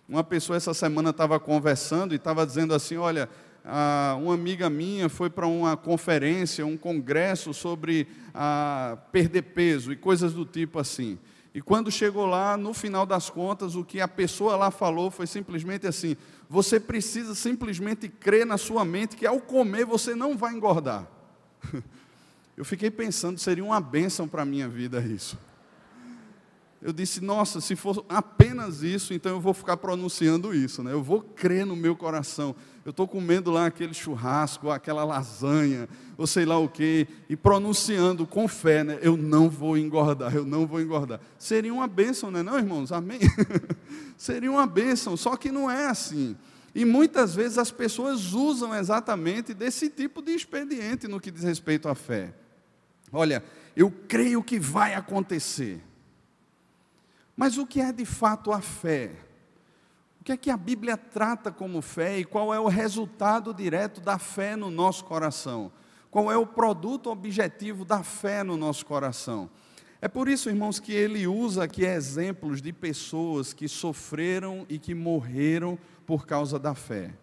Uma 0.08 0.24
pessoa 0.24 0.56
essa 0.56 0.72
semana 0.72 1.10
estava 1.10 1.38
conversando 1.38 2.14
e 2.14 2.16
estava 2.16 2.46
dizendo 2.46 2.72
assim: 2.72 2.96
Olha, 2.96 3.28
uma 4.18 4.34
amiga 4.34 4.70
minha 4.70 5.08
foi 5.08 5.28
para 5.28 5.46
uma 5.46 5.76
conferência, 5.76 6.64
um 6.64 6.76
congresso 6.76 7.52
sobre 7.52 8.06
ah, 8.34 8.96
perder 9.12 9.42
peso 9.42 9.92
e 9.92 9.96
coisas 9.96 10.32
do 10.32 10.44
tipo 10.44 10.78
assim. 10.78 11.18
E 11.54 11.60
quando 11.60 11.90
chegou 11.90 12.26
lá, 12.26 12.56
no 12.56 12.72
final 12.72 13.04
das 13.04 13.28
contas, 13.28 13.74
o 13.74 13.84
que 13.84 14.00
a 14.00 14.08
pessoa 14.08 14.56
lá 14.56 14.70
falou 14.70 15.10
foi 15.10 15.26
simplesmente 15.26 15.86
assim: 15.86 16.16
você 16.48 16.78
precisa 16.78 17.34
simplesmente 17.34 18.08
crer 18.08 18.46
na 18.46 18.56
sua 18.56 18.84
mente 18.84 19.16
que 19.16 19.26
ao 19.26 19.40
comer 19.40 19.84
você 19.84 20.14
não 20.14 20.36
vai 20.36 20.54
engordar. 20.54 21.06
Eu 22.56 22.64
fiquei 22.64 22.90
pensando, 22.90 23.38
seria 23.38 23.64
uma 23.64 23.80
bênção 23.80 24.26
para 24.26 24.42
a 24.42 24.44
minha 24.44 24.68
vida 24.68 25.00
isso. 25.00 25.38
Eu 26.80 26.92
disse, 26.92 27.20
nossa, 27.20 27.60
se 27.60 27.74
for 27.74 28.04
apenas 28.08 28.82
isso, 28.84 29.12
então 29.12 29.32
eu 29.32 29.40
vou 29.40 29.52
ficar 29.52 29.76
pronunciando 29.76 30.54
isso, 30.54 30.80
né? 30.80 30.92
Eu 30.92 31.02
vou 31.02 31.20
crer 31.20 31.66
no 31.66 31.74
meu 31.74 31.96
coração. 31.96 32.54
Eu 32.84 32.90
estou 32.90 33.08
comendo 33.08 33.50
lá 33.50 33.66
aquele 33.66 33.92
churrasco, 33.92 34.70
aquela 34.70 35.04
lasanha, 35.04 35.88
ou 36.16 36.24
sei 36.24 36.46
lá 36.46 36.56
o 36.56 36.68
quê, 36.68 37.08
e 37.28 37.36
pronunciando 37.36 38.24
com 38.26 38.46
fé, 38.46 38.84
né? 38.84 38.98
Eu 39.02 39.16
não 39.16 39.50
vou 39.50 39.76
engordar, 39.76 40.34
eu 40.34 40.44
não 40.44 40.68
vou 40.68 40.80
engordar. 40.80 41.20
Seria 41.36 41.74
uma 41.74 41.88
bênção, 41.88 42.30
né, 42.30 42.44
não, 42.44 42.56
irmãos? 42.56 42.92
Amém? 42.92 43.18
Seria 44.16 44.50
uma 44.50 44.66
bênção, 44.66 45.16
só 45.16 45.36
que 45.36 45.50
não 45.50 45.68
é 45.68 45.86
assim. 45.86 46.36
E 46.72 46.84
muitas 46.84 47.34
vezes 47.34 47.58
as 47.58 47.72
pessoas 47.72 48.34
usam 48.34 48.72
exatamente 48.72 49.52
desse 49.52 49.90
tipo 49.90 50.22
de 50.22 50.30
expediente 50.30 51.08
no 51.08 51.18
que 51.18 51.32
diz 51.32 51.42
respeito 51.42 51.88
à 51.88 51.94
fé. 51.94 52.32
Olha, 53.12 53.42
eu 53.74 53.92
creio 54.06 54.42
que 54.44 54.60
vai 54.60 54.94
acontecer. 54.94 55.82
Mas 57.38 57.56
o 57.56 57.64
que 57.64 57.80
é 57.80 57.92
de 57.92 58.04
fato 58.04 58.50
a 58.50 58.60
fé? 58.60 59.12
O 60.20 60.24
que 60.24 60.32
é 60.32 60.36
que 60.36 60.50
a 60.50 60.56
Bíblia 60.56 60.96
trata 60.96 61.52
como 61.52 61.80
fé 61.80 62.18
e 62.18 62.24
qual 62.24 62.52
é 62.52 62.58
o 62.58 62.66
resultado 62.66 63.54
direto 63.54 64.00
da 64.00 64.18
fé 64.18 64.56
no 64.56 64.72
nosso 64.72 65.04
coração? 65.04 65.70
Qual 66.10 66.32
é 66.32 66.36
o 66.36 66.44
produto 66.44 67.08
objetivo 67.10 67.84
da 67.84 68.02
fé 68.02 68.42
no 68.42 68.56
nosso 68.56 68.84
coração? 68.84 69.48
É 70.02 70.08
por 70.08 70.28
isso, 70.28 70.48
irmãos, 70.48 70.80
que 70.80 70.92
ele 70.92 71.28
usa 71.28 71.62
aqui 71.62 71.84
exemplos 71.84 72.60
de 72.60 72.72
pessoas 72.72 73.52
que 73.52 73.68
sofreram 73.68 74.66
e 74.68 74.76
que 74.76 74.92
morreram 74.92 75.78
por 76.04 76.26
causa 76.26 76.58
da 76.58 76.74
fé. 76.74 77.14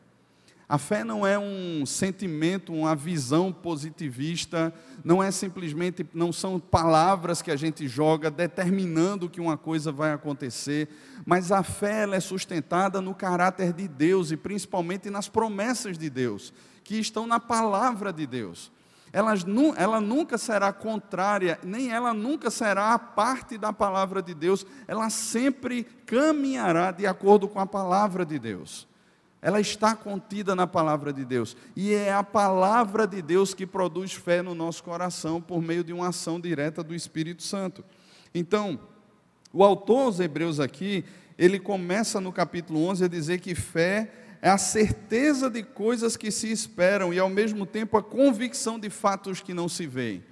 A 0.67 0.79
fé 0.79 1.03
não 1.03 1.25
é 1.25 1.38
um 1.38 1.86
sentimento, 1.86 2.74
uma 2.74 2.95
visão 2.95 3.53
positivista, 3.53 4.74
não 5.03 5.22
é 5.22 5.29
simplesmente, 5.29 6.03
não 6.12 6.34
são 6.34 6.60
palavras 6.60 7.39
que 7.39 7.51
a 7.51 7.55
gente 7.55 7.88
joga 7.88 8.31
determinando 8.31 9.29
que 9.29 9.39
uma 9.39 9.57
coisa 9.57 9.91
vai 9.91 10.12
acontecer, 10.12 10.89
mas 11.24 11.51
a 11.51 11.62
fé 11.62 12.01
ela 12.01 12.15
é 12.15 12.19
sustentada 12.19 13.00
no 13.00 13.13
caráter 13.13 13.74
de 13.74 13.88
Deus 13.88 14.31
e 14.31 14.38
principalmente 14.38 15.07
nas 15.12 15.29
promessas 15.29 16.00
de 16.00 16.10
Deus, 16.10 16.51
que 16.84 16.95
estão 16.95 17.27
na 17.27 17.39
palavra 17.39 18.12
de 18.12 18.25
Deus. 18.25 18.72
Ela, 19.13 20.01
nunca 20.01 20.36
será 20.36 20.74
contrária, 20.74 21.60
nem 21.63 21.91
ela 21.91 22.12
nunca 22.12 22.50
será 22.50 22.93
a 22.93 23.00
parte 23.00 23.55
da 23.55 23.72
palavra 23.72 24.19
de 24.22 24.34
Deus, 24.34 24.65
ela 24.88 25.12
sempre 25.12 25.84
caminhará 26.07 26.91
de 26.91 27.05
acordo 27.05 27.48
com 27.48 27.60
a 27.60 27.67
palavra 27.67 28.25
de 28.25 28.39
Deus 28.39 28.88
ela 29.46 29.62
está 29.62 29.96
contida 29.96 30.56
na 30.56 30.66
palavra 30.66 31.14
de 31.14 31.24
Deus. 31.24 31.56
E 31.75 31.94
é 31.94 32.12
a 32.12 32.24
palavra 32.24 33.06
de 33.06 33.22
Deus 33.22 33.54
que 33.54 33.64
produz 33.68 34.12
fé 34.12 34.42
no 34.42 34.56
nosso 34.56 34.84
coração 34.84 35.40
por 35.40 35.62
meio 35.62 35.84
de 35.84 35.94
uma 35.94 36.08
ação 36.08 36.40
direta 36.40 36.84
do 36.84 36.96
Espírito 36.96 37.44
Santo. 37.44 37.86
Então, 38.34 38.80
o 39.54 39.64
autor 39.64 40.06
aos 40.06 40.20
Hebreus 40.20 40.60
aqui, 40.60 41.06
ele 41.38 41.60
começa 41.60 42.20
no 42.20 42.34
capítulo 42.34 42.88
11 42.88 43.06
a 43.06 43.08
dizer 43.08 43.40
que 43.40 43.54
fé 43.54 44.12
é 44.42 44.50
a 44.50 44.58
certeza 44.58 45.48
de 45.48 45.62
coisas 45.62 46.18
que 46.18 46.32
se 46.32 46.52
esperam 46.52 47.14
e 47.14 47.20
ao 47.20 47.30
mesmo 47.30 47.68
tempo 47.68 47.98
a 47.98 48.02
convicção 48.02 48.80
de 48.80 48.90
fatos 48.90 49.42
que 49.42 49.54
não 49.54 49.70
se 49.70 49.86
veem. 49.86 50.24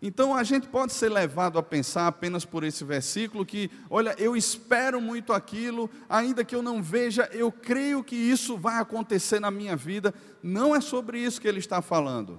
Então 0.00 0.34
a 0.34 0.44
gente 0.44 0.68
pode 0.68 0.92
ser 0.92 1.08
levado 1.08 1.58
a 1.58 1.62
pensar 1.62 2.06
apenas 2.06 2.44
por 2.44 2.62
esse 2.62 2.84
versículo 2.84 3.44
que, 3.44 3.68
olha, 3.90 4.14
eu 4.16 4.36
espero 4.36 5.00
muito 5.00 5.32
aquilo, 5.32 5.90
ainda 6.08 6.44
que 6.44 6.54
eu 6.54 6.62
não 6.62 6.80
veja, 6.80 7.28
eu 7.32 7.50
creio 7.50 8.04
que 8.04 8.14
isso 8.14 8.56
vai 8.56 8.78
acontecer 8.80 9.40
na 9.40 9.50
minha 9.50 9.74
vida. 9.74 10.14
Não 10.40 10.74
é 10.74 10.80
sobre 10.80 11.18
isso 11.18 11.40
que 11.40 11.48
ele 11.48 11.58
está 11.58 11.82
falando. 11.82 12.38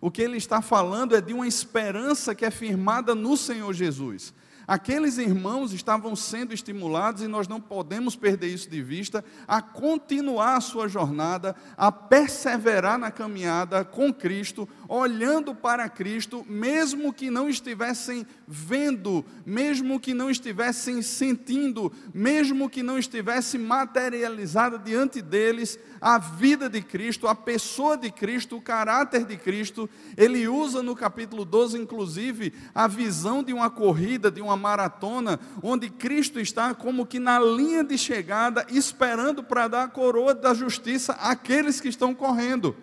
O 0.00 0.10
que 0.10 0.22
ele 0.22 0.38
está 0.38 0.62
falando 0.62 1.14
é 1.14 1.20
de 1.20 1.34
uma 1.34 1.46
esperança 1.46 2.34
que 2.34 2.44
é 2.44 2.50
firmada 2.50 3.14
no 3.14 3.36
Senhor 3.36 3.72
Jesus. 3.74 4.32
Aqueles 4.66 5.16
irmãos 5.16 5.72
estavam 5.72 6.16
sendo 6.16 6.52
estimulados, 6.52 7.22
e 7.22 7.28
nós 7.28 7.46
não 7.46 7.60
podemos 7.60 8.16
perder 8.16 8.48
isso 8.48 8.68
de 8.68 8.82
vista, 8.82 9.24
a 9.46 9.62
continuar 9.62 10.56
a 10.56 10.60
sua 10.60 10.88
jornada, 10.88 11.54
a 11.76 11.92
perseverar 11.92 12.98
na 12.98 13.10
caminhada 13.10 13.84
com 13.84 14.12
Cristo, 14.12 14.68
olhando 14.88 15.54
para 15.54 15.88
Cristo, 15.88 16.44
mesmo 16.48 17.12
que 17.12 17.30
não 17.30 17.48
estivessem 17.48 18.26
vendo, 18.46 19.24
mesmo 19.44 20.00
que 20.00 20.12
não 20.12 20.28
estivessem 20.28 21.00
sentindo, 21.00 21.92
mesmo 22.12 22.68
que 22.68 22.82
não 22.82 22.98
estivesse 22.98 23.58
materializada 23.58 24.78
diante 24.78 25.22
deles 25.22 25.78
a 26.00 26.18
vida 26.18 26.68
de 26.68 26.82
Cristo, 26.82 27.28
a 27.28 27.34
pessoa 27.34 27.96
de 27.96 28.10
Cristo, 28.10 28.56
o 28.56 28.60
caráter 28.60 29.24
de 29.24 29.36
Cristo. 29.36 29.88
Ele 30.16 30.46
usa 30.48 30.82
no 30.82 30.94
capítulo 30.94 31.44
12, 31.44 31.78
inclusive, 31.78 32.52
a 32.74 32.86
visão 32.86 33.42
de 33.42 33.52
uma 33.52 33.70
corrida, 33.70 34.30
de 34.30 34.40
uma 34.40 34.55
maratona, 34.56 35.38
onde 35.62 35.88
Cristo 35.90 36.40
está 36.40 36.74
como 36.74 37.06
que 37.06 37.18
na 37.18 37.38
linha 37.38 37.84
de 37.84 37.96
chegada, 37.96 38.66
esperando 38.70 39.44
para 39.44 39.68
dar 39.68 39.84
a 39.84 39.88
coroa 39.88 40.34
da 40.34 40.54
justiça 40.54 41.12
àqueles 41.14 41.80
que 41.80 41.88
estão 41.88 42.14
correndo. 42.14 42.76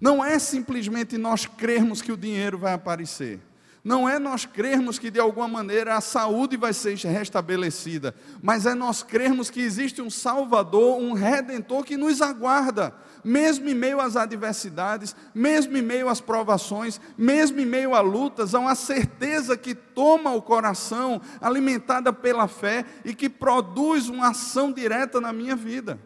Não 0.00 0.24
é 0.24 0.38
simplesmente 0.38 1.16
nós 1.16 1.46
crermos 1.46 2.02
que 2.02 2.12
o 2.12 2.16
dinheiro 2.16 2.58
vai 2.58 2.74
aparecer. 2.74 3.40
Não 3.86 4.08
é 4.08 4.18
nós 4.18 4.44
crermos 4.44 4.98
que 4.98 5.12
de 5.12 5.20
alguma 5.20 5.46
maneira 5.46 5.96
a 5.96 6.00
saúde 6.00 6.56
vai 6.56 6.72
ser 6.72 6.96
restabelecida, 6.96 8.16
mas 8.42 8.66
é 8.66 8.74
nós 8.74 9.04
crermos 9.04 9.48
que 9.48 9.60
existe 9.60 10.02
um 10.02 10.10
Salvador, 10.10 10.98
um 11.00 11.12
Redentor 11.12 11.84
que 11.84 11.96
nos 11.96 12.20
aguarda, 12.20 12.92
mesmo 13.22 13.68
em 13.68 13.74
meio 13.74 14.00
às 14.00 14.16
adversidades, 14.16 15.14
mesmo 15.32 15.76
em 15.76 15.82
meio 15.82 16.08
às 16.08 16.20
provações, 16.20 17.00
mesmo 17.16 17.60
em 17.60 17.64
meio 17.64 17.94
a 17.94 18.00
lutas, 18.00 18.56
há 18.56 18.58
uma 18.58 18.74
certeza 18.74 19.56
que 19.56 19.72
toma 19.72 20.34
o 20.34 20.42
coração, 20.42 21.20
alimentada 21.40 22.12
pela 22.12 22.48
fé 22.48 22.84
e 23.04 23.14
que 23.14 23.28
produz 23.28 24.08
uma 24.08 24.30
ação 24.30 24.72
direta 24.72 25.20
na 25.20 25.32
minha 25.32 25.54
vida. 25.54 25.96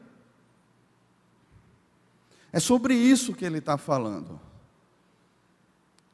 É 2.53 2.61
sobre 2.61 2.93
isso 2.93 3.33
que 3.33 3.47
ele 3.47 3.57
está 3.57 3.79
falando. 3.79 4.50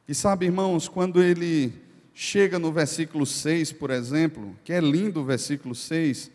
E 0.07 0.15
sabe, 0.15 0.45
irmãos, 0.45 0.87
quando 0.87 1.21
ele 1.21 1.73
chega 2.13 2.57
no 2.57 2.71
versículo 2.71 3.25
6, 3.25 3.73
por 3.73 3.91
exemplo, 3.91 4.55
que 4.63 4.71
é 4.71 4.79
lindo 4.79 5.19
o 5.19 5.25
versículo 5.25 5.75
6, 5.75 6.31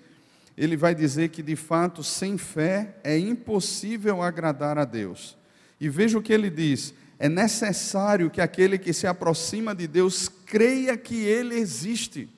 ele 0.58 0.76
vai 0.76 0.94
dizer 0.94 1.30
que 1.30 1.42
de 1.42 1.56
fato, 1.56 2.04
sem 2.04 2.36
fé 2.36 2.96
é 3.02 3.18
impossível 3.18 4.20
agradar 4.20 4.76
a 4.76 4.84
Deus. 4.84 5.38
E 5.80 5.88
veja 5.88 6.18
o 6.18 6.22
que 6.22 6.34
ele 6.34 6.50
diz: 6.50 6.92
é 7.18 7.30
necessário 7.30 8.28
que 8.28 8.42
aquele 8.42 8.76
que 8.76 8.92
se 8.92 9.06
aproxima 9.06 9.74
de 9.74 9.86
Deus 9.86 10.28
creia 10.28 10.94
que 10.94 11.24
ele 11.24 11.54
existe. 11.54 12.28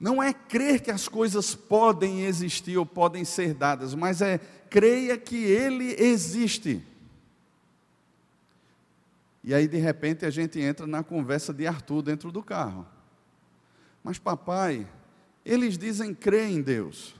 Não 0.00 0.20
é 0.20 0.32
crer 0.32 0.80
que 0.80 0.90
as 0.90 1.06
coisas 1.06 1.54
podem 1.54 2.24
existir 2.24 2.76
ou 2.76 2.84
podem 2.84 3.24
ser 3.24 3.54
dadas, 3.54 3.94
mas 3.94 4.20
é 4.20 4.40
creia 4.68 5.16
que 5.16 5.36
ele 5.36 5.94
existe. 5.98 6.82
E 9.44 9.52
aí, 9.52 9.68
de 9.68 9.76
repente, 9.76 10.24
a 10.24 10.30
gente 10.30 10.58
entra 10.58 10.86
na 10.86 11.04
conversa 11.04 11.52
de 11.52 11.66
Arthur 11.66 12.00
dentro 12.00 12.32
do 12.32 12.42
carro. 12.42 12.86
Mas, 14.02 14.18
papai, 14.18 14.88
eles 15.44 15.76
dizem 15.76 16.14
crer 16.14 16.48
em 16.48 16.62
Deus. 16.62 17.14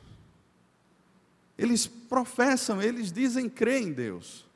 Eles 1.56 1.86
professam, 1.86 2.80
eles 2.80 3.12
dizem 3.12 3.48
crer 3.48 3.82
em 3.82 3.92
Deus. 3.92 4.48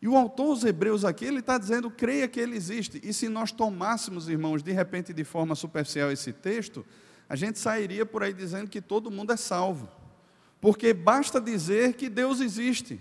E 0.00 0.06
o 0.06 0.14
autor 0.14 0.54
dos 0.54 0.64
Hebreus 0.64 1.06
aqui, 1.06 1.24
ele 1.24 1.38
está 1.38 1.56
dizendo, 1.56 1.90
creia 1.90 2.28
que 2.28 2.38
ele 2.38 2.54
existe. 2.54 3.00
E 3.02 3.12
se 3.14 3.26
nós 3.26 3.50
tomássemos, 3.50 4.28
irmãos, 4.28 4.62
de 4.62 4.72
repente, 4.72 5.14
de 5.14 5.24
forma 5.24 5.54
superficial 5.54 6.12
esse 6.12 6.34
texto, 6.34 6.84
a 7.26 7.34
gente 7.34 7.58
sairia 7.58 8.04
por 8.04 8.22
aí 8.22 8.34
dizendo 8.34 8.68
que 8.68 8.82
todo 8.82 9.10
mundo 9.10 9.32
é 9.32 9.36
salvo. 9.38 9.88
Porque 10.60 10.92
basta 10.92 11.40
dizer 11.40 11.94
que 11.94 12.10
Deus 12.10 12.40
existe. 12.40 13.00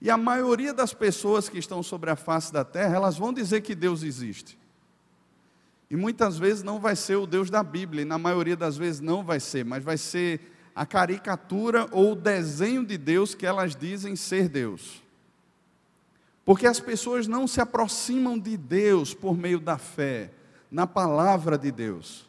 E 0.00 0.10
a 0.10 0.16
maioria 0.16 0.72
das 0.72 0.94
pessoas 0.94 1.48
que 1.48 1.58
estão 1.58 1.82
sobre 1.82 2.10
a 2.10 2.16
face 2.16 2.52
da 2.52 2.64
terra, 2.64 2.94
elas 2.94 3.18
vão 3.18 3.32
dizer 3.32 3.62
que 3.62 3.74
Deus 3.74 4.02
existe. 4.02 4.58
E 5.90 5.96
muitas 5.96 6.38
vezes 6.38 6.62
não 6.62 6.78
vai 6.78 6.94
ser 6.94 7.16
o 7.16 7.26
Deus 7.26 7.50
da 7.50 7.62
Bíblia, 7.62 8.02
e 8.02 8.04
na 8.04 8.18
maioria 8.18 8.56
das 8.56 8.76
vezes 8.76 9.00
não 9.00 9.24
vai 9.24 9.40
ser, 9.40 9.64
mas 9.64 9.82
vai 9.82 9.96
ser 9.96 10.40
a 10.74 10.86
caricatura 10.86 11.88
ou 11.90 12.12
o 12.12 12.16
desenho 12.16 12.84
de 12.84 12.96
Deus 12.96 13.34
que 13.34 13.46
elas 13.46 13.74
dizem 13.74 14.14
ser 14.14 14.48
Deus. 14.48 15.02
Porque 16.44 16.66
as 16.66 16.78
pessoas 16.78 17.26
não 17.26 17.46
se 17.46 17.60
aproximam 17.60 18.38
de 18.38 18.56
Deus 18.56 19.12
por 19.12 19.36
meio 19.36 19.58
da 19.58 19.76
fé, 19.76 20.30
na 20.70 20.86
palavra 20.86 21.58
de 21.58 21.72
Deus. 21.72 22.28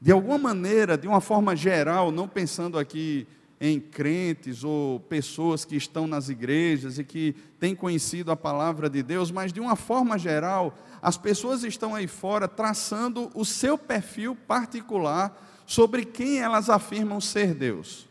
De 0.00 0.10
alguma 0.10 0.36
maneira, 0.36 0.98
de 0.98 1.06
uma 1.06 1.20
forma 1.20 1.54
geral, 1.54 2.10
não 2.10 2.26
pensando 2.26 2.78
aqui 2.78 3.26
em 3.60 3.80
crentes 3.80 4.62
ou 4.64 5.00
pessoas 5.00 5.64
que 5.64 5.76
estão 5.76 6.06
nas 6.06 6.28
igrejas 6.28 6.98
e 6.98 7.04
que 7.04 7.34
têm 7.58 7.74
conhecido 7.74 8.30
a 8.30 8.36
palavra 8.36 8.88
de 8.90 9.02
Deus, 9.02 9.30
mas 9.30 9.52
de 9.52 9.60
uma 9.60 9.76
forma 9.76 10.18
geral, 10.18 10.76
as 11.00 11.16
pessoas 11.16 11.64
estão 11.64 11.94
aí 11.94 12.06
fora 12.06 12.46
traçando 12.46 13.30
o 13.34 13.44
seu 13.44 13.78
perfil 13.78 14.36
particular 14.36 15.42
sobre 15.66 16.04
quem 16.04 16.38
elas 16.38 16.68
afirmam 16.68 17.20
ser 17.20 17.54
Deus, 17.54 18.06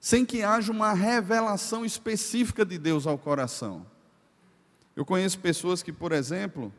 sem 0.00 0.24
que 0.24 0.42
haja 0.42 0.72
uma 0.72 0.92
revelação 0.92 1.84
específica 1.84 2.64
de 2.64 2.78
Deus 2.78 3.06
ao 3.06 3.18
coração. 3.18 3.86
Eu 4.94 5.04
conheço 5.04 5.38
pessoas 5.38 5.82
que, 5.82 5.92
por 5.92 6.12
exemplo, 6.12 6.72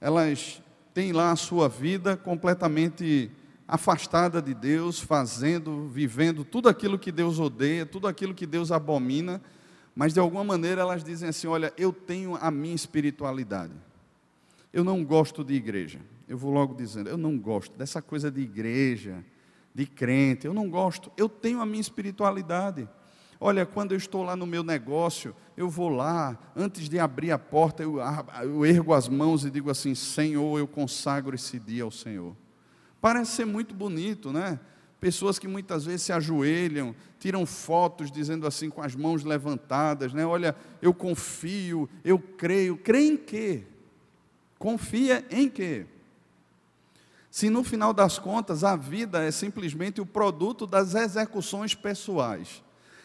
elas 0.00 0.62
têm 0.94 1.12
lá 1.12 1.30
a 1.30 1.36
sua 1.36 1.68
vida 1.68 2.16
completamente 2.16 3.30
afastada 3.68 4.40
de 4.40 4.54
Deus, 4.54 4.98
fazendo, 4.98 5.86
vivendo 5.88 6.42
tudo 6.42 6.70
aquilo 6.70 6.98
que 6.98 7.12
Deus 7.12 7.38
odeia, 7.38 7.84
tudo 7.84 8.08
aquilo 8.08 8.32
que 8.32 8.46
Deus 8.46 8.72
abomina, 8.72 9.42
mas 9.94 10.14
de 10.14 10.20
alguma 10.20 10.42
maneira 10.42 10.80
elas 10.80 11.04
dizem 11.04 11.28
assim: 11.28 11.46
Olha, 11.46 11.72
eu 11.76 11.92
tenho 11.92 12.36
a 12.36 12.50
minha 12.50 12.74
espiritualidade. 12.74 13.74
Eu 14.72 14.82
não 14.82 15.04
gosto 15.04 15.44
de 15.44 15.52
igreja. 15.52 16.00
Eu 16.26 16.38
vou 16.38 16.50
logo 16.50 16.74
dizendo: 16.74 17.10
Eu 17.10 17.18
não 17.18 17.38
gosto 17.38 17.76
dessa 17.76 18.00
coisa 18.00 18.30
de 18.30 18.40
igreja, 18.40 19.22
de 19.74 19.84
crente. 19.84 20.46
Eu 20.46 20.54
não 20.54 20.70
gosto. 20.70 21.12
Eu 21.14 21.28
tenho 21.28 21.60
a 21.60 21.66
minha 21.66 21.80
espiritualidade. 21.80 22.88
Olha, 23.40 23.66
quando 23.66 23.92
eu 23.92 23.98
estou 23.98 24.22
lá 24.22 24.34
no 24.34 24.46
meu 24.46 24.64
negócio, 24.64 25.34
eu 25.56 25.68
vou 25.68 25.88
lá, 25.88 26.36
antes 26.56 26.88
de 26.88 26.98
abrir 26.98 27.30
a 27.30 27.38
porta, 27.38 27.82
eu, 27.82 27.98
ergo 28.64 28.94
as 28.94 29.08
mãos 29.08 29.44
e 29.44 29.50
digo 29.50 29.70
assim: 29.70 29.94
Senhor, 29.94 30.58
eu 30.58 30.66
consagro 30.66 31.34
esse 31.34 31.58
dia 31.58 31.84
ao 31.84 31.90
Senhor. 31.90 32.34
Parece 33.00 33.32
ser 33.32 33.44
muito 33.44 33.74
bonito, 33.74 34.32
né? 34.32 34.58
Pessoas 35.00 35.38
que 35.38 35.46
muitas 35.46 35.84
vezes 35.84 36.02
se 36.02 36.12
ajoelham, 36.12 36.94
tiram 37.20 37.46
fotos 37.46 38.10
dizendo 38.10 38.46
assim 38.46 38.68
com 38.68 38.82
as 38.82 38.96
mãos 38.96 39.22
levantadas, 39.22 40.12
né? 40.12 40.26
Olha, 40.26 40.56
eu 40.82 40.92
confio, 40.92 41.88
eu 42.04 42.18
creio. 42.18 42.76
Crê 42.76 43.06
em 43.06 43.16
quê? 43.16 43.62
Confia 44.58 45.24
em 45.30 45.48
quê? 45.48 45.86
Se 47.30 47.48
no 47.48 47.62
final 47.62 47.92
das 47.92 48.18
contas 48.18 48.64
a 48.64 48.74
vida 48.74 49.22
é 49.22 49.30
simplesmente 49.30 50.00
o 50.00 50.06
produto 50.06 50.66
das 50.66 50.96
execuções 50.96 51.74
pessoais, 51.74 52.64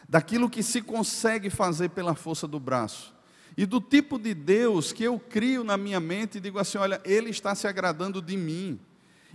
daquilo 0.09 0.49
que 0.49 0.63
se 0.63 0.81
consegue 0.81 1.51
fazer 1.51 1.89
pela 1.89 2.15
força 2.15 2.47
do 2.47 2.59
braço, 2.59 3.13
e 3.55 3.67
do 3.67 3.79
tipo 3.79 4.17
de 4.17 4.33
Deus 4.33 4.91
que 4.91 5.03
eu 5.03 5.19
crio 5.19 5.63
na 5.63 5.77
minha 5.77 5.99
mente 5.99 6.39
e 6.39 6.41
digo 6.41 6.57
assim: 6.57 6.79
olha, 6.79 6.99
Ele 7.05 7.29
está 7.29 7.53
se 7.53 7.67
agradando 7.67 8.19
de 8.19 8.35
mim 8.35 8.79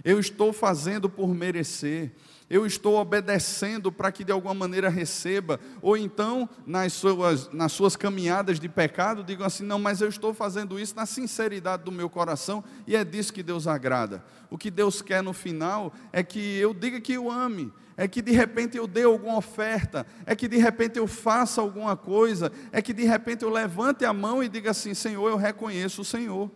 eu 0.04 0.18
estou 0.18 0.52
fazendo 0.52 1.08
por 1.08 1.34
merecer, 1.34 2.12
eu 2.50 2.64
estou 2.64 2.96
obedecendo 2.96 3.92
para 3.92 4.11
que 4.11 4.24
de 4.24 4.32
alguma 4.32 4.54
maneira 4.54 4.88
receba, 4.88 5.61
ou 5.82 5.96
então 5.96 6.48
nas 6.66 6.94
suas, 6.94 7.50
nas 7.52 7.72
suas 7.72 7.94
caminhadas 7.94 8.58
de 8.58 8.68
pecado, 8.68 9.22
digam 9.22 9.46
assim: 9.46 9.64
não, 9.64 9.78
mas 9.78 10.00
eu 10.00 10.08
estou 10.08 10.32
fazendo 10.32 10.78
isso 10.78 10.96
na 10.96 11.04
sinceridade 11.04 11.84
do 11.84 11.92
meu 11.92 12.08
coração 12.08 12.64
e 12.87 12.96
é 12.96 13.04
disso 13.04 13.32
que 13.32 13.42
Deus 13.42 13.66
agrada. 13.66 14.24
O 14.50 14.56
que 14.56 14.70
Deus 14.70 15.02
quer 15.02 15.22
no 15.22 15.32
final 15.32 15.92
é 16.11 16.22
que 16.22 16.56
eu 16.56 16.72
diga 16.72 17.00
que 17.00 17.12
eu 17.12 17.30
ame, 17.30 17.72
é 17.96 18.08
que 18.08 18.22
de 18.22 18.32
repente 18.32 18.78
eu 18.78 18.87
dê 18.87 19.02
alguma 19.02 19.37
oferta, 19.37 20.06
é 20.24 20.34
que 20.34 20.48
de 20.48 20.56
repente 20.56 20.98
eu 20.98 21.06
faça 21.06 21.61
alguma 21.61 21.96
coisa, 21.96 22.50
é 22.72 22.80
que 22.80 22.94
de 22.94 23.04
repente 23.04 23.42
eu 23.42 23.50
levante 23.50 24.04
a 24.06 24.12
mão 24.12 24.42
e 24.42 24.48
diga 24.48 24.70
assim: 24.70 24.94
Senhor, 24.94 25.28
eu 25.28 25.37
reconheço 25.37 26.00
o 26.00 26.04
Senhor. 26.04 26.50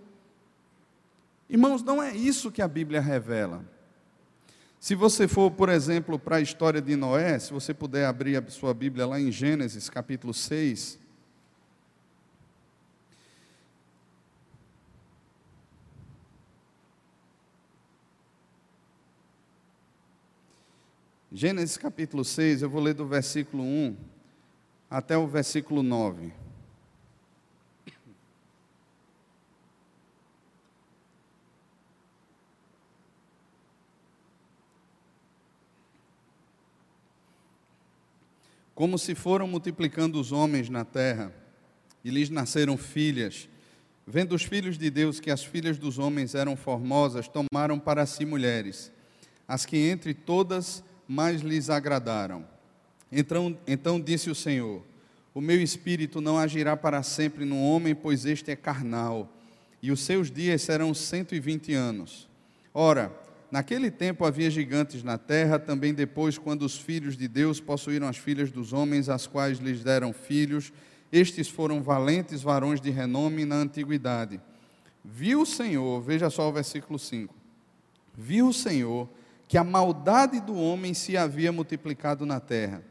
Irmãos, 1.48 1.82
não 1.82 2.02
é 2.02 2.14
isso 2.16 2.50
que 2.50 2.62
a 2.62 2.68
Bíblia 2.68 3.00
revela. 3.00 3.64
Se 4.82 4.96
você 4.96 5.28
for, 5.28 5.50
por 5.50 5.68
exemplo, 5.68 6.18
para 6.18 6.36
a 6.36 6.40
história 6.40 6.82
de 6.82 6.96
Noé, 6.96 7.38
se 7.38 7.52
você 7.52 7.72
puder 7.72 8.04
abrir 8.04 8.36
a 8.36 8.50
sua 8.50 8.74
Bíblia 8.74 9.06
lá 9.06 9.20
em 9.20 9.30
Gênesis 9.30 9.88
capítulo 9.88 10.34
6. 10.34 10.98
Gênesis 21.30 21.76
capítulo 21.76 22.24
6, 22.24 22.62
eu 22.62 22.68
vou 22.68 22.82
ler 22.82 22.94
do 22.94 23.06
versículo 23.06 23.62
1 23.62 23.96
até 24.90 25.16
o 25.16 25.26
versículo 25.26 25.82
9. 25.82 26.41
Como 38.82 38.98
se 38.98 39.14
foram 39.14 39.46
multiplicando 39.46 40.20
os 40.20 40.32
homens 40.32 40.68
na 40.68 40.84
terra, 40.84 41.32
e 42.04 42.10
lhes 42.10 42.28
nasceram 42.28 42.76
filhas. 42.76 43.48
Vendo 44.04 44.34
os 44.34 44.42
filhos 44.42 44.76
de 44.76 44.90
Deus 44.90 45.20
que 45.20 45.30
as 45.30 45.44
filhas 45.44 45.78
dos 45.78 46.00
homens 46.00 46.34
eram 46.34 46.56
formosas, 46.56 47.28
tomaram 47.28 47.78
para 47.78 48.04
si 48.06 48.24
mulheres, 48.24 48.90
as 49.46 49.64
que 49.64 49.76
entre 49.76 50.12
todas 50.12 50.82
mais 51.06 51.42
lhes 51.42 51.70
agradaram. 51.70 52.44
Então, 53.12 53.56
então 53.68 54.00
disse 54.00 54.28
o 54.28 54.34
Senhor: 54.34 54.82
O 55.32 55.40
meu 55.40 55.62
espírito 55.62 56.20
não 56.20 56.36
agirá 56.36 56.76
para 56.76 57.04
sempre 57.04 57.44
no 57.44 57.62
homem, 57.62 57.94
pois 57.94 58.26
este 58.26 58.50
é 58.50 58.56
carnal, 58.56 59.32
e 59.80 59.92
os 59.92 60.00
seus 60.00 60.28
dias 60.28 60.60
serão 60.60 60.92
cento 60.92 61.36
e 61.36 61.38
vinte 61.38 61.72
anos. 61.72 62.28
Ora, 62.74 63.12
Naquele 63.52 63.90
tempo 63.90 64.24
havia 64.24 64.50
gigantes 64.50 65.02
na 65.02 65.18
terra, 65.18 65.58
também 65.58 65.92
depois, 65.92 66.38
quando 66.38 66.62
os 66.62 66.78
filhos 66.78 67.18
de 67.18 67.28
Deus 67.28 67.60
possuíram 67.60 68.08
as 68.08 68.16
filhas 68.16 68.50
dos 68.50 68.72
homens, 68.72 69.10
as 69.10 69.26
quais 69.26 69.58
lhes 69.58 69.84
deram 69.84 70.10
filhos. 70.10 70.72
Estes 71.12 71.50
foram 71.50 71.82
valentes 71.82 72.40
varões 72.40 72.80
de 72.80 72.88
renome 72.88 73.44
na 73.44 73.56
antiguidade. 73.56 74.40
Viu 75.04 75.42
o 75.42 75.46
Senhor, 75.46 76.00
veja 76.00 76.30
só 76.30 76.48
o 76.48 76.52
versículo 76.52 76.98
5. 76.98 77.34
Viu 78.16 78.48
o 78.48 78.54
Senhor 78.54 79.06
que 79.46 79.58
a 79.58 79.64
maldade 79.64 80.40
do 80.40 80.54
homem 80.54 80.94
se 80.94 81.14
havia 81.14 81.52
multiplicado 81.52 82.24
na 82.24 82.40
terra, 82.40 82.82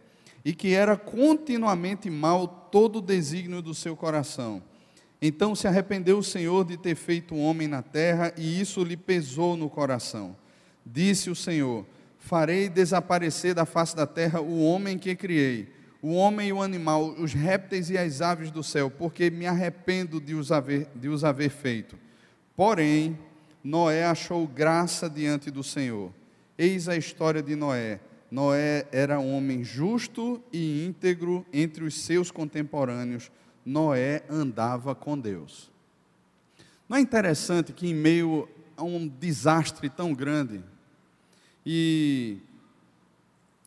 e 0.45 0.53
que 0.53 0.75
era 0.75 0.95
continuamente 0.95 2.07
mal 2.07 2.47
todo 2.71 2.97
o 2.97 3.01
desígnio 3.01 3.63
do 3.63 3.73
seu 3.73 3.95
coração. 3.95 4.61
Então 5.19 5.55
se 5.55 5.67
arrependeu 5.67 6.19
o 6.19 6.23
Senhor 6.23 6.63
de 6.63 6.77
ter 6.77 6.93
feito 6.93 7.33
o 7.33 7.41
homem 7.41 7.67
na 7.67 7.81
terra, 7.81 8.31
e 8.37 8.61
isso 8.61 8.83
lhe 8.83 8.95
pesou 8.95 9.57
no 9.57 9.67
coração. 9.67 10.39
Disse 10.85 11.29
o 11.29 11.35
Senhor: 11.35 11.85
Farei 12.19 12.69
desaparecer 12.69 13.53
da 13.53 13.65
face 13.65 13.95
da 13.95 14.05
terra 14.05 14.41
o 14.41 14.63
homem 14.63 14.97
que 14.97 15.15
criei, 15.15 15.67
o 16.01 16.13
homem 16.13 16.49
e 16.49 16.53
o 16.53 16.61
animal, 16.61 17.09
os 17.17 17.33
répteis 17.33 17.89
e 17.89 17.97
as 17.97 18.21
aves 18.21 18.51
do 18.51 18.63
céu, 18.63 18.89
porque 18.89 19.29
me 19.29 19.45
arrependo 19.45 20.19
de 20.19 20.33
os 20.33 20.51
haver, 20.51 20.87
de 20.95 21.09
os 21.09 21.23
haver 21.23 21.49
feito. 21.49 21.97
Porém, 22.55 23.17
Noé 23.63 24.05
achou 24.05 24.47
graça 24.47 25.09
diante 25.09 25.51
do 25.51 25.63
Senhor. 25.63 26.11
Eis 26.57 26.87
a 26.87 26.95
história 26.95 27.41
de 27.41 27.55
Noé. 27.55 27.99
Noé 28.29 28.87
era 28.91 29.19
um 29.19 29.35
homem 29.35 29.63
justo 29.63 30.41
e 30.53 30.85
íntegro 30.85 31.45
entre 31.51 31.83
os 31.83 32.01
seus 32.01 32.31
contemporâneos. 32.31 33.31
Noé 33.65 34.23
andava 34.29 34.95
com 34.95 35.17
Deus. 35.17 35.69
Não 36.87 36.97
é 36.97 37.01
interessante 37.01 37.73
que, 37.73 37.87
em 37.87 37.93
meio 37.93 38.47
a 38.81 38.83
um 38.83 39.07
desastre 39.07 39.89
tão 39.89 40.11
grande, 40.13 40.63
e 41.63 42.39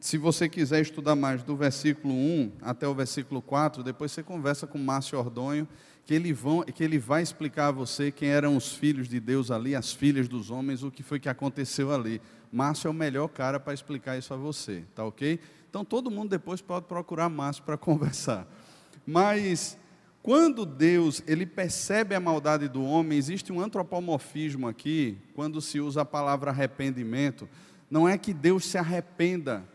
se 0.00 0.18
você 0.18 0.48
quiser 0.48 0.82
estudar 0.82 1.14
mais 1.14 1.42
do 1.44 1.56
versículo 1.56 2.12
1 2.12 2.52
até 2.60 2.86
o 2.88 2.94
versículo 2.94 3.40
4, 3.40 3.84
depois 3.84 4.10
você 4.10 4.22
conversa 4.22 4.66
com 4.66 4.76
Márcio 4.76 5.18
Ordonho, 5.18 5.68
que 6.04 6.12
ele, 6.12 6.32
vão, 6.32 6.62
que 6.62 6.82
ele 6.82 6.98
vai 6.98 7.22
explicar 7.22 7.68
a 7.68 7.70
você 7.70 8.10
quem 8.10 8.28
eram 8.28 8.56
os 8.56 8.72
filhos 8.72 9.08
de 9.08 9.20
Deus 9.20 9.50
ali, 9.50 9.74
as 9.74 9.92
filhas 9.92 10.28
dos 10.28 10.50
homens, 10.50 10.82
o 10.82 10.90
que 10.90 11.02
foi 11.02 11.20
que 11.20 11.28
aconteceu 11.28 11.94
ali. 11.94 12.20
Márcio 12.52 12.88
é 12.88 12.90
o 12.90 12.94
melhor 12.94 13.28
cara 13.28 13.58
para 13.60 13.72
explicar 13.72 14.18
isso 14.18 14.34
a 14.34 14.36
você, 14.36 14.84
tá 14.96 15.04
ok? 15.04 15.38
Então 15.70 15.84
todo 15.84 16.10
mundo 16.10 16.28
depois 16.28 16.60
pode 16.60 16.86
procurar 16.86 17.28
Márcio 17.28 17.62
para 17.62 17.78
conversar. 17.78 18.46
Mas 19.06 19.78
quando 20.24 20.64
Deus 20.64 21.22
ele 21.26 21.44
percebe 21.44 22.14
a 22.14 22.18
maldade 22.18 22.66
do 22.66 22.82
homem, 22.82 23.18
existe 23.18 23.52
um 23.52 23.60
antropomorfismo 23.60 24.66
aqui, 24.66 25.18
quando 25.34 25.60
se 25.60 25.78
usa 25.78 26.00
a 26.00 26.04
palavra 26.06 26.50
arrependimento, 26.50 27.46
não 27.90 28.08
é 28.08 28.16
que 28.16 28.32
Deus 28.32 28.64
se 28.64 28.78
arrependa 28.78 29.68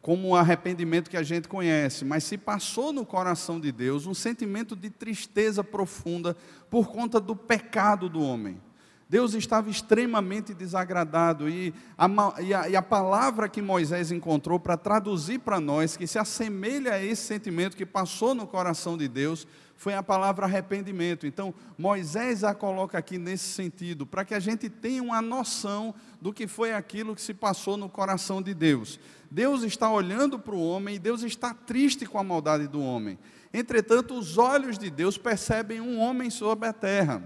como 0.00 0.28
o 0.28 0.36
arrependimento 0.36 1.10
que 1.10 1.16
a 1.16 1.24
gente 1.24 1.48
conhece, 1.48 2.04
mas 2.04 2.22
se 2.22 2.38
passou 2.38 2.92
no 2.92 3.04
coração 3.04 3.58
de 3.58 3.72
Deus 3.72 4.06
um 4.06 4.14
sentimento 4.14 4.76
de 4.76 4.90
tristeza 4.90 5.64
profunda 5.64 6.36
por 6.70 6.86
conta 6.86 7.18
do 7.18 7.34
pecado 7.34 8.08
do 8.08 8.22
homem. 8.22 8.60
Deus 9.08 9.34
estava 9.34 9.70
extremamente 9.70 10.52
desagradado, 10.52 11.48
e 11.48 11.72
a, 11.96 12.08
e 12.40 12.54
a, 12.54 12.68
e 12.70 12.76
a 12.76 12.82
palavra 12.82 13.48
que 13.48 13.62
Moisés 13.62 14.10
encontrou 14.10 14.58
para 14.58 14.76
traduzir 14.76 15.38
para 15.40 15.60
nós, 15.60 15.96
que 15.96 16.06
se 16.06 16.18
assemelha 16.18 16.94
a 16.94 17.04
esse 17.04 17.22
sentimento 17.22 17.76
que 17.76 17.86
passou 17.86 18.34
no 18.34 18.48
coração 18.48 18.96
de 18.96 19.06
Deus, 19.06 19.46
foi 19.76 19.94
a 19.94 20.02
palavra 20.02 20.46
arrependimento. 20.46 21.26
Então, 21.26 21.54
Moisés 21.76 22.42
a 22.42 22.54
coloca 22.54 22.96
aqui 22.96 23.18
nesse 23.18 23.44
sentido, 23.44 24.06
para 24.06 24.24
que 24.24 24.34
a 24.34 24.40
gente 24.40 24.68
tenha 24.68 25.02
uma 25.02 25.20
noção 25.20 25.94
do 26.20 26.32
que 26.32 26.46
foi 26.46 26.72
aquilo 26.72 27.14
que 27.14 27.20
se 27.20 27.34
passou 27.34 27.76
no 27.76 27.88
coração 27.88 28.40
de 28.40 28.54
Deus. 28.54 28.98
Deus 29.30 29.62
está 29.62 29.90
olhando 29.90 30.38
para 30.38 30.54
o 30.54 30.66
homem 30.66 30.96
e 30.96 30.98
Deus 30.98 31.22
está 31.22 31.52
triste 31.52 32.06
com 32.06 32.18
a 32.18 32.24
maldade 32.24 32.66
do 32.66 32.80
homem. 32.80 33.18
Entretanto, 33.52 34.14
os 34.14 34.38
olhos 34.38 34.78
de 34.78 34.90
Deus 34.90 35.18
percebem 35.18 35.80
um 35.80 35.98
homem 35.98 36.30
sobre 36.30 36.68
a 36.68 36.72
terra. 36.72 37.22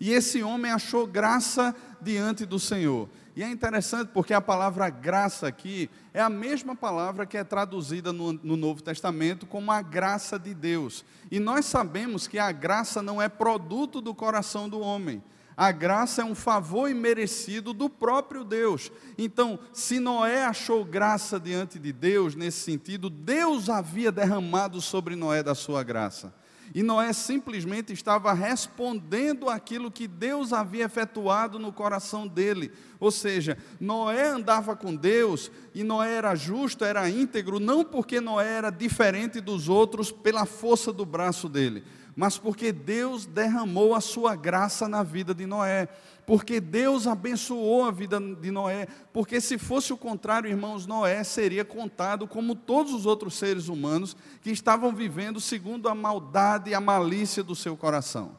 E 0.00 0.12
esse 0.12 0.42
homem 0.42 0.70
achou 0.70 1.06
graça 1.06 1.74
diante 2.00 2.46
do 2.46 2.58
Senhor. 2.58 3.08
E 3.38 3.42
é 3.44 3.48
interessante 3.48 4.10
porque 4.12 4.34
a 4.34 4.40
palavra 4.40 4.90
graça 4.90 5.46
aqui 5.46 5.88
é 6.12 6.20
a 6.20 6.28
mesma 6.28 6.74
palavra 6.74 7.24
que 7.24 7.36
é 7.36 7.44
traduzida 7.44 8.12
no, 8.12 8.32
no, 8.32 8.56
Novo 8.56 8.82
Testamento 8.82 9.46
como 9.46 9.70
a 9.70 9.80
graça 9.80 10.36
de 10.36 10.52
Deus. 10.52 11.04
E 11.30 11.38
nós 11.38 11.64
sabemos 11.64 12.26
que 12.26 12.36
a 12.36 12.50
graça 12.50 13.00
não 13.00 13.22
é 13.22 13.28
produto 13.28 14.00
do 14.00 14.12
coração 14.12 14.68
do 14.68 14.80
homem. 14.80 15.22
A 15.56 15.70
graça 15.70 16.22
é 16.22 16.24
um 16.24 16.34
favor 16.34 16.90
imerecido 16.90 17.72
do 17.72 17.88
próprio 17.88 18.42
Deus. 18.42 18.90
Então, 19.16 19.60
se 19.72 20.00
Noé 20.00 20.44
achou 20.44 20.84
graça 20.84 21.38
diante 21.38 21.78
de 21.78 21.92
Deus, 21.92 22.34
nesse 22.34 22.58
sentido, 22.58 23.08
Deus 23.08 23.70
havia 23.70 24.10
derramado 24.10 24.80
sobre 24.80 25.14
Noé 25.14 25.44
da 25.44 25.54
sua 25.54 25.84
graça. 25.84 26.34
E 26.74 26.82
Noé 26.82 27.12
simplesmente 27.12 27.92
estava 27.92 28.32
respondendo 28.32 29.48
aquilo 29.48 29.90
que 29.90 30.06
Deus 30.06 30.52
havia 30.52 30.84
efetuado 30.84 31.58
no 31.58 31.72
coração 31.72 32.26
dele. 32.26 32.70
Ou 33.00 33.10
seja, 33.10 33.56
Noé 33.80 34.28
andava 34.28 34.76
com 34.76 34.94
Deus 34.94 35.50
e 35.74 35.82
Noé 35.82 36.14
era 36.14 36.34
justo, 36.34 36.84
era 36.84 37.08
íntegro, 37.08 37.58
não 37.58 37.84
porque 37.84 38.20
Noé 38.20 38.52
era 38.54 38.70
diferente 38.70 39.40
dos 39.40 39.68
outros 39.68 40.10
pela 40.10 40.44
força 40.44 40.92
do 40.92 41.06
braço 41.06 41.48
dele, 41.48 41.84
mas 42.16 42.36
porque 42.36 42.72
Deus 42.72 43.26
derramou 43.26 43.94
a 43.94 44.00
sua 44.00 44.34
graça 44.34 44.88
na 44.88 45.02
vida 45.02 45.34
de 45.34 45.46
Noé 45.46 45.88
porque 46.28 46.60
Deus 46.60 47.06
abençoou 47.06 47.86
a 47.86 47.90
vida 47.90 48.20
de 48.20 48.50
Noé, 48.50 48.86
porque 49.14 49.40
se 49.40 49.56
fosse 49.56 49.94
o 49.94 49.96
contrário, 49.96 50.50
irmãos, 50.50 50.86
Noé 50.86 51.24
seria 51.24 51.64
contado 51.64 52.28
como 52.28 52.54
todos 52.54 52.92
os 52.92 53.06
outros 53.06 53.32
seres 53.32 53.68
humanos 53.68 54.14
que 54.42 54.50
estavam 54.50 54.94
vivendo 54.94 55.40
segundo 55.40 55.88
a 55.88 55.94
maldade 55.94 56.68
e 56.68 56.74
a 56.74 56.82
malícia 56.82 57.42
do 57.42 57.54
seu 57.54 57.78
coração. 57.78 58.32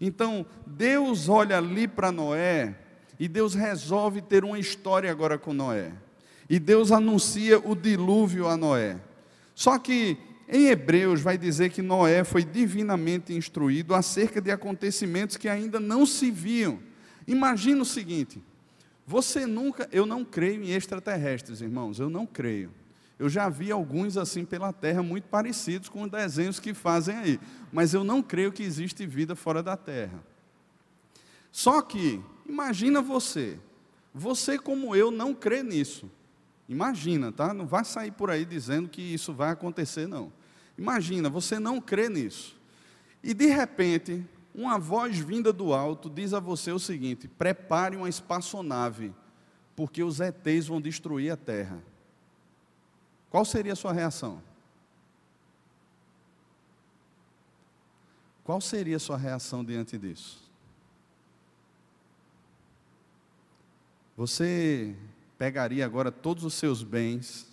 Então, 0.00 0.46
Deus 0.66 1.28
olha 1.28 1.58
ali 1.58 1.86
para 1.86 2.10
Noé 2.10 2.74
e 3.18 3.28
Deus 3.28 3.52
resolve 3.52 4.22
ter 4.22 4.42
uma 4.42 4.58
história 4.58 5.10
agora 5.10 5.36
com 5.36 5.52
Noé. 5.52 5.92
E 6.48 6.58
Deus 6.58 6.90
anuncia 6.90 7.58
o 7.58 7.76
dilúvio 7.76 8.48
a 8.48 8.56
Noé. 8.56 8.98
Só 9.54 9.78
que 9.78 10.16
em 10.48 10.68
Hebreus 10.68 11.20
vai 11.20 11.36
dizer 11.36 11.68
que 11.68 11.82
Noé 11.82 12.24
foi 12.24 12.44
divinamente 12.44 13.34
instruído 13.34 13.94
acerca 13.94 14.40
de 14.40 14.50
acontecimentos 14.50 15.36
que 15.36 15.50
ainda 15.50 15.78
não 15.78 16.06
se 16.06 16.30
viam 16.30 16.88
Imagina 17.30 17.82
o 17.82 17.86
seguinte: 17.86 18.42
você 19.06 19.46
nunca, 19.46 19.88
eu 19.92 20.04
não 20.04 20.24
creio 20.24 20.64
em 20.64 20.72
extraterrestres, 20.72 21.60
irmãos, 21.60 22.00
eu 22.00 22.10
não 22.10 22.26
creio. 22.26 22.72
Eu 23.16 23.28
já 23.28 23.48
vi 23.48 23.70
alguns 23.70 24.16
assim 24.16 24.44
pela 24.44 24.72
Terra 24.72 25.00
muito 25.00 25.28
parecidos 25.28 25.88
com 25.88 26.02
os 26.02 26.10
desenhos 26.10 26.58
que 26.58 26.74
fazem 26.74 27.16
aí, 27.16 27.40
mas 27.72 27.94
eu 27.94 28.02
não 28.02 28.20
creio 28.20 28.50
que 28.50 28.64
existe 28.64 29.06
vida 29.06 29.36
fora 29.36 29.62
da 29.62 29.76
Terra. 29.76 30.24
Só 31.52 31.80
que, 31.82 32.20
imagina 32.48 33.00
você, 33.00 33.60
você 34.12 34.58
como 34.58 34.96
eu 34.96 35.12
não 35.12 35.32
crê 35.32 35.62
nisso. 35.62 36.10
Imagina, 36.68 37.30
tá? 37.30 37.54
Não 37.54 37.66
vai 37.66 37.84
sair 37.84 38.10
por 38.10 38.28
aí 38.28 38.44
dizendo 38.44 38.88
que 38.88 39.02
isso 39.02 39.32
vai 39.32 39.50
acontecer, 39.50 40.08
não. 40.08 40.32
Imagina, 40.76 41.28
você 41.28 41.60
não 41.60 41.80
crê 41.80 42.08
nisso. 42.08 42.58
E 43.22 43.34
de 43.34 43.46
repente, 43.46 44.24
uma 44.54 44.78
voz 44.78 45.18
vinda 45.18 45.52
do 45.52 45.72
alto 45.72 46.10
diz 46.10 46.32
a 46.34 46.40
você 46.40 46.72
o 46.72 46.78
seguinte: 46.78 47.28
prepare 47.28 47.96
uma 47.96 48.08
espaçonave, 48.08 49.14
porque 49.76 50.02
os 50.02 50.20
ETs 50.20 50.66
vão 50.66 50.80
destruir 50.80 51.32
a 51.32 51.36
Terra. 51.36 51.82
Qual 53.30 53.44
seria 53.44 53.72
a 53.72 53.76
sua 53.76 53.92
reação? 53.92 54.42
Qual 58.42 58.60
seria 58.60 58.96
a 58.96 59.00
sua 59.00 59.16
reação 59.16 59.64
diante 59.64 59.96
disso? 59.96 60.50
Você 64.16 64.96
pegaria 65.38 65.86
agora 65.86 66.10
todos 66.10 66.44
os 66.44 66.52
seus 66.54 66.82
bens, 66.82 67.46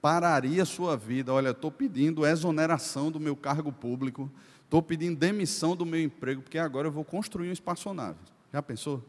pararia 0.00 0.62
a 0.62 0.66
sua 0.66 0.96
vida, 0.96 1.32
olha, 1.32 1.50
estou 1.50 1.72
pedindo 1.72 2.24
exoneração 2.24 3.10
do 3.10 3.18
meu 3.18 3.34
cargo 3.34 3.72
público, 3.72 4.30
Estou 4.66 4.82
pedindo 4.82 5.16
demissão 5.16 5.76
do 5.76 5.86
meu 5.86 6.02
emprego, 6.02 6.42
porque 6.42 6.58
agora 6.58 6.88
eu 6.88 6.92
vou 6.92 7.04
construir 7.04 7.46
uma 7.46 7.52
espaçonave. 7.52 8.18
Já 8.52 8.60
pensou? 8.60 9.02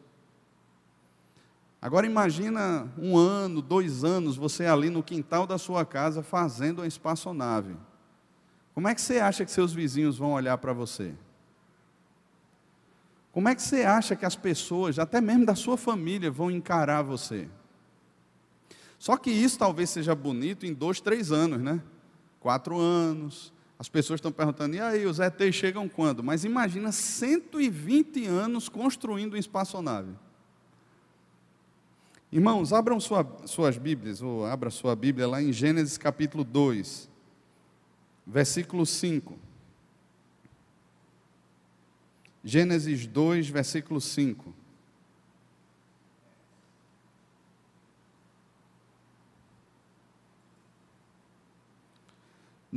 Agora 1.82 2.06
imagina 2.06 2.92
um 2.96 3.18
ano, 3.18 3.60
dois 3.60 4.04
anos, 4.04 4.38
você 4.38 4.68
ali 4.68 4.92
no 4.92 5.02
quintal 5.02 5.48
da 5.48 5.58
sua 5.58 5.84
casa 5.84 6.22
fazendo 6.22 6.80
uma 6.80 6.88
espaçonave. 6.88 7.76
Como 8.76 8.88
é 8.88 8.94
que 8.94 9.02
você 9.02 9.18
acha 9.18 9.44
que 9.44 9.52
seus 9.52 9.74
vizinhos 9.74 10.16
vão 10.16 10.34
olhar 10.34 10.60
para 10.60 10.74
você? 10.74 11.16
Como 13.32 13.50
é 13.50 13.56
que 13.56 13.62
você 13.62 13.82
acha 13.82 14.16
que 14.16 14.26
as 14.26 14.36
pessoas, 14.36 15.00
até 15.00 15.20
mesmo 15.20 15.46
da 15.46 15.56
sua 15.56 15.76
família, 15.76 16.30
vão 16.30 16.52
encarar 16.52 17.02
você? 17.02 17.48
Só 19.00 19.18
que 19.18 19.32
isso 19.32 19.58
talvez 19.58 19.90
seja 19.90 20.14
bonito 20.14 20.68
em 20.68 20.74
dois, 20.74 21.02
três 21.02 21.32
anos, 21.32 21.60
né? 21.60 21.82
Quatro 22.40 22.80
anos, 22.80 23.52
as 23.80 23.88
pessoas 23.88 24.18
estão 24.18 24.32
perguntando, 24.32 24.76
e 24.76 24.80
aí, 24.80 25.06
os 25.06 25.20
ETs 25.20 25.54
chegam 25.54 25.88
quando? 25.88 26.24
Mas 26.24 26.44
imagina 26.44 26.92
120 26.92 28.26
anos 28.26 28.68
construindo 28.70 29.34
uma 29.34 29.40
espaçonave. 29.40 30.14
Irmãos, 32.32 32.74
abram 32.74 33.00
sua, 33.00 33.26
suas 33.46 33.78
Bíblias, 33.78 34.22
ou 34.22 34.46
abra 34.46 34.70
sua 34.70 34.96
Bíblia 34.96 35.28
lá 35.28 35.42
em 35.42 35.54
Gênesis 35.54 35.98
capítulo 35.98 36.44
2. 36.44 37.10
versículo 38.26 38.86
5. 38.86 39.38
Gênesis 42.44 43.06
2, 43.06 43.48
versículo 43.50 44.02
5. 44.02 44.54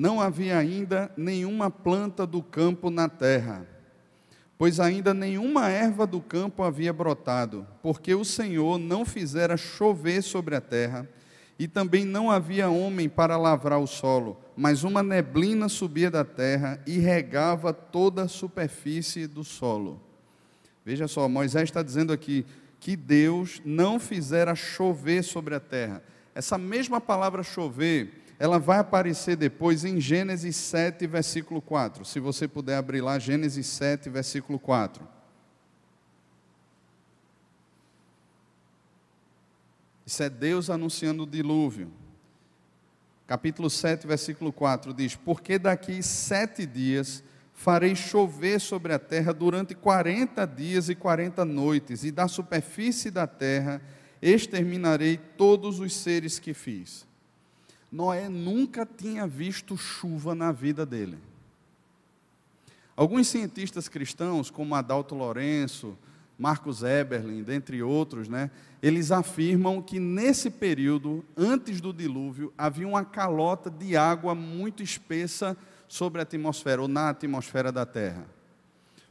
Não 0.01 0.21
havia 0.21 0.57
ainda 0.57 1.13
nenhuma 1.17 1.71
planta 1.71 2.27
do 2.27 2.43
campo 2.43 2.89
na 2.89 3.09
terra, 3.09 3.67
pois 4.57 4.81
ainda 4.81 5.13
nenhuma 5.13 5.69
erva 5.69 6.07
do 6.07 6.21
campo 6.21 6.63
havia 6.63 6.93
brotado, 6.93 7.67
porque 7.83 8.15
o 8.15 8.25
Senhor 8.25 8.79
não 8.79 9.05
fizera 9.05 9.57
chover 9.59 10.23
sobre 10.23 10.57
a 10.57 10.61
terra, 10.61 11.07
e 11.59 11.69
também 11.69 12.07
não 12.07 12.31
havia 12.31 12.71
homem 12.71 13.09
para 13.09 13.37
lavrar 13.37 13.79
o 13.79 13.87
solo 13.87 14.39
mas 14.61 14.85
uma 14.85 15.03
neblina 15.03 15.71
subia 15.71 16.11
da 16.11 16.23
terra 16.23 16.79
e 16.87 16.99
regava 16.99 17.73
toda 17.73 18.25
a 18.25 18.29
superfície 18.29 19.27
do 19.27 19.43
solo. 19.43 19.99
Veja 20.85 21.09
só, 21.09 21.27
Moisés 21.27 21.65
está 21.65 21.83
dizendo 21.83 22.13
aqui 22.13 22.45
que 22.79 22.95
Deus 22.95 23.63
não 23.65 23.99
fizera 23.99 24.55
chover 24.55 25.25
sobre 25.25 25.55
a 25.55 25.61
terra. 25.61 26.03
Essa 26.35 26.59
mesma 26.59 27.01
palavra 27.01 27.43
chover, 27.43 28.20
ela 28.41 28.59
vai 28.59 28.79
aparecer 28.79 29.37
depois 29.37 29.85
em 29.85 30.01
Gênesis 30.01 30.57
7, 30.57 31.07
versículo 31.07 31.63
4. 31.63 32.05
Se 32.05 32.19
você 32.19 32.49
puder 32.49 32.77
abrir 32.77 33.01
lá, 33.01 33.19
Gênesis 33.21 33.67
7, 33.69 34.11
versículo 34.11 34.59
4. 34.59 35.07
Isso 40.05 40.23
é 40.23 40.29
Deus 40.29 40.69
anunciando 40.69 41.23
o 41.23 41.27
dilúvio 41.27 41.93
capítulo 43.31 43.71
7, 43.71 44.09
versículo 44.09 44.53
4, 44.53 44.93
diz: 44.93 45.15
Porque 45.15 45.57
daqui 45.57 46.03
sete 46.03 46.67
dias 46.67 47.23
farei 47.55 47.95
chover 47.95 48.61
sobre 48.61 48.93
a 48.93 48.99
terra 48.99 49.33
durante 49.33 49.73
quarenta 49.73 50.45
dias 50.45 50.89
e 50.89 50.97
quarenta 50.97 51.45
noites, 51.45 52.03
e 52.03 52.11
da 52.11 52.27
superfície 52.27 53.09
da 53.09 53.29
terra 53.29 53.81
exterminarei 54.21 55.17
todos 55.17 55.79
os 55.79 55.95
seres 55.95 56.41
que 56.41 56.53
fiz. 56.53 57.07
Noé 57.91 58.29
nunca 58.29 58.87
tinha 58.87 59.27
visto 59.27 59.77
chuva 59.77 60.35
na 60.35 60.53
vida 60.53 60.87
dele. 60.87 61.19
Alguns 62.97 63.29
cientistas 63.29 63.89
cristãos, 63.89 64.51
como 64.51 64.75
Adalto 64.75 65.15
Lourenço, 65.15 65.97
Marcos 66.39 66.83
Eberlin, 66.83 67.43
dentre 67.43 67.83
outros, 67.83 68.29
né, 68.29 68.51
eles 68.83 69.11
afirmam 69.11 69.83
que 69.83 69.99
nesse 69.99 70.51
período, 70.51 71.25
antes 71.37 71.81
do 71.81 71.93
dilúvio, 71.93 72.53
havia 72.57 72.87
uma 72.89 73.05
calota 73.05 73.69
de 73.71 73.97
água 73.97 74.35
muito 74.35 74.83
espessa 74.83 75.57
sobre 75.89 76.21
a 76.21 76.23
atmosfera, 76.23 76.81
ou 76.81 76.89
na 76.89 77.11
atmosfera 77.11 77.73
da 77.73 77.85
Terra. 77.85 78.25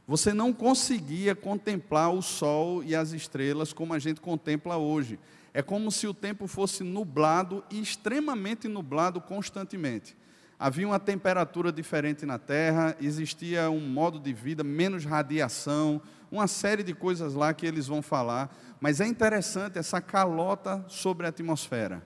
Você 0.08 0.32
não 0.32 0.52
conseguia 0.52 1.36
contemplar 1.36 2.12
o 2.12 2.20
Sol 2.20 2.82
e 2.82 2.96
as 2.96 3.12
estrelas 3.12 3.72
como 3.72 3.94
a 3.94 3.98
gente 4.00 4.20
contempla 4.20 4.76
hoje. 4.76 5.18
É 5.52 5.62
como 5.62 5.90
se 5.90 6.06
o 6.06 6.14
tempo 6.14 6.46
fosse 6.46 6.82
nublado 6.84 7.64
e 7.70 7.80
extremamente 7.80 8.68
nublado 8.68 9.20
constantemente 9.20 10.16
havia 10.60 10.86
uma 10.86 11.00
temperatura 11.00 11.72
diferente 11.72 12.26
na 12.26 12.38
Terra, 12.38 12.94
existia 13.00 13.70
um 13.70 13.80
modo 13.80 14.20
de 14.20 14.30
vida, 14.34 14.62
menos 14.62 15.06
radiação, 15.06 16.02
uma 16.30 16.46
série 16.46 16.82
de 16.82 16.92
coisas 16.92 17.32
lá 17.32 17.54
que 17.54 17.64
eles 17.64 17.86
vão 17.86 18.02
falar. 18.02 18.54
Mas 18.78 19.00
é 19.00 19.06
interessante 19.06 19.78
essa 19.78 20.02
calota 20.02 20.84
sobre 20.86 21.24
a 21.24 21.30
atmosfera, 21.30 22.02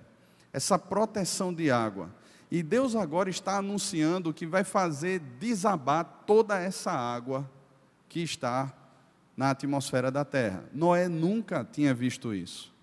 essa 0.52 0.78
proteção 0.78 1.52
de 1.52 1.68
água. 1.68 2.14
E 2.48 2.62
Deus 2.62 2.94
agora 2.94 3.28
está 3.28 3.56
anunciando 3.56 4.32
que 4.32 4.46
vai 4.46 4.62
fazer 4.62 5.18
desabar 5.18 6.04
toda 6.24 6.56
essa 6.56 6.92
água 6.92 7.50
que 8.08 8.20
está 8.20 8.72
na 9.36 9.50
atmosfera 9.50 10.12
da 10.12 10.24
Terra. 10.24 10.62
Noé 10.72 11.08
nunca 11.08 11.64
tinha 11.64 11.92
visto 11.92 12.32
isso. 12.32 12.73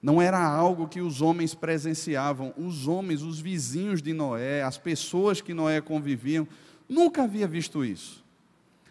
Não 0.00 0.22
era 0.22 0.38
algo 0.38 0.86
que 0.86 1.00
os 1.00 1.20
homens 1.20 1.54
presenciavam. 1.54 2.54
Os 2.56 2.86
homens, 2.86 3.22
os 3.22 3.40
vizinhos 3.40 4.00
de 4.00 4.12
Noé, 4.12 4.62
as 4.62 4.78
pessoas 4.78 5.40
que 5.40 5.52
Noé 5.52 5.80
conviviam, 5.80 6.46
nunca 6.88 7.24
havia 7.24 7.48
visto 7.48 7.84
isso. 7.84 8.24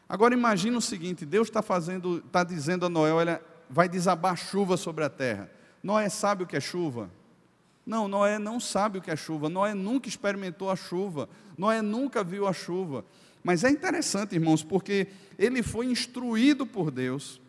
Agora 0.07 0.33
imagine 0.33 0.75
o 0.75 0.81
seguinte: 0.81 1.25
Deus 1.25 1.47
está 1.47 1.61
fazendo, 1.61 2.17
está 2.25 2.43
dizendo 2.43 2.85
a 2.85 2.89
Noé, 2.89 3.11
olha, 3.11 3.41
vai 3.69 3.87
desabar 3.87 4.35
chuva 4.35 4.75
sobre 4.75 5.03
a 5.03 5.09
terra. 5.09 5.49
Noé 5.81 6.09
sabe 6.09 6.43
o 6.43 6.47
que 6.47 6.57
é 6.57 6.61
chuva? 6.61 7.09
Não, 7.85 8.07
Noé 8.09 8.37
não 8.37 8.59
sabe 8.59 8.97
o 8.97 9.01
que 9.01 9.09
é 9.09 9.15
chuva. 9.15 9.47
Noé 9.47 9.73
nunca 9.73 10.09
experimentou 10.09 10.69
a 10.69 10.75
chuva. 10.75 11.29
Noé 11.57 11.81
nunca 11.81 12.21
viu 12.21 12.45
a 12.45 12.51
chuva. 12.51 13.05
Mas 13.41 13.63
é 13.63 13.69
interessante, 13.69 14.35
irmãos, 14.35 14.61
porque 14.61 15.07
ele 15.39 15.63
foi 15.63 15.85
instruído 15.85 16.65
por 16.65 16.91
Deus 16.91 17.39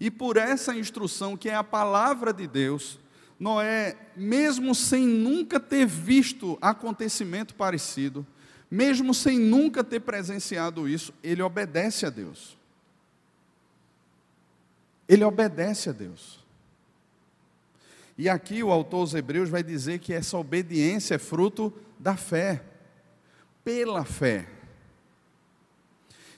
e 0.00 0.10
por 0.10 0.38
essa 0.38 0.74
instrução, 0.74 1.36
que 1.36 1.50
é 1.50 1.54
a 1.54 1.62
palavra 1.62 2.32
de 2.32 2.46
Deus, 2.46 2.98
Noé, 3.38 3.96
mesmo 4.16 4.74
sem 4.74 5.06
nunca 5.06 5.60
ter 5.60 5.86
visto 5.86 6.56
acontecimento 6.60 7.54
parecido, 7.54 8.26
mesmo 8.70 9.12
sem 9.12 9.38
nunca 9.38 9.84
ter 9.84 10.00
presenciado 10.00 10.88
isso, 10.88 11.12
ele 11.22 11.42
obedece 11.42 12.06
a 12.06 12.10
Deus. 12.10 12.56
Ele 15.06 15.24
obedece 15.24 15.90
a 15.90 15.92
Deus. 15.92 16.40
E 18.16 18.28
aqui 18.28 18.62
o 18.62 18.70
autor 18.70 19.00
aos 19.00 19.14
Hebreus 19.14 19.50
vai 19.50 19.62
dizer 19.62 19.98
que 19.98 20.12
essa 20.12 20.38
obediência 20.38 21.14
é 21.16 21.18
fruto 21.18 21.72
da 21.98 22.16
fé, 22.16 22.62
pela 23.64 24.04
fé. 24.04 24.48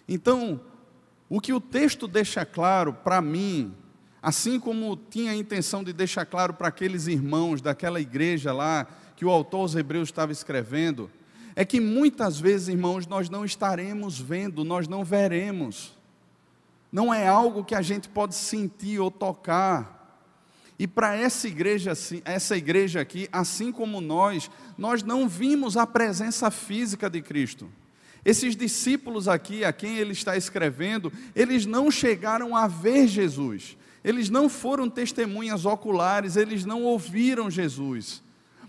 Então, 0.09 0.61
o 1.35 1.41
que 1.41 1.55
o 1.55 1.61
texto 1.63 2.07
deixa 2.07 2.45
claro 2.45 2.93
para 2.93 3.23
mim, 3.23 3.75
assim 4.21 4.61
como 4.61 4.95
tinha 4.95 5.33
a 5.33 5.35
intenção 5.35 5.83
de 5.83 5.91
deixar 5.91 6.27
claro 6.27 6.53
para 6.53 6.69
aqueles 6.69 7.07
irmãos 7.07 7.63
daquela 7.63 7.99
igreja 7.99 8.53
lá, 8.53 8.87
que 9.17 9.25
o 9.25 9.31
autor 9.31 9.61
aos 9.61 9.75
Hebreus 9.75 10.11
estava 10.11 10.31
escrevendo, 10.31 11.11
é 11.57 11.65
que 11.65 11.81
muitas 11.81 12.39
vezes, 12.39 12.69
irmãos, 12.69 13.07
nós 13.07 13.31
não 13.31 13.47
estaremos 13.47 14.21
vendo, 14.21 14.63
nós 14.63 14.87
não 14.87 15.03
veremos. 15.03 15.97
Não 16.93 17.15
é 17.15 17.27
algo 17.27 17.65
que 17.65 17.75
a 17.75 17.81
gente 17.81 18.11
pode 18.11 18.35
sentir 18.35 19.01
ou 19.01 19.11
tocar. 19.11 20.29
E 20.79 20.87
para 20.87 21.17
essa 21.17 21.49
igreja, 21.49 21.95
essa 22.27 22.59
igreja 22.59 23.01
aqui, 23.01 23.27
assim 23.33 23.73
como 23.73 24.03
nós, 24.03 24.51
nós 24.77 25.03
não 25.03 25.27
vimos 25.27 25.79
a 25.79 25.87
presença 25.87 26.51
física 26.51 27.09
de 27.09 27.23
Cristo. 27.23 27.71
Esses 28.25 28.55
discípulos 28.55 29.27
aqui, 29.27 29.65
a 29.65 29.73
quem 29.73 29.99
ele 29.99 30.13
está 30.13 30.37
escrevendo, 30.37 31.13
eles 31.35 31.67
não 31.67 31.91
chegaram 31.91 32.57
a 32.57 32.69
ver 32.69 33.09
Jesus, 33.09 33.77
eles 34.05 34.31
não 34.31 34.49
foram 34.49 34.89
testemunhas 34.89 35.65
oculares, 35.65 36.37
eles 36.37 36.65
não 36.65 36.83
ouviram 36.83 37.51
Jesus, 37.51 38.23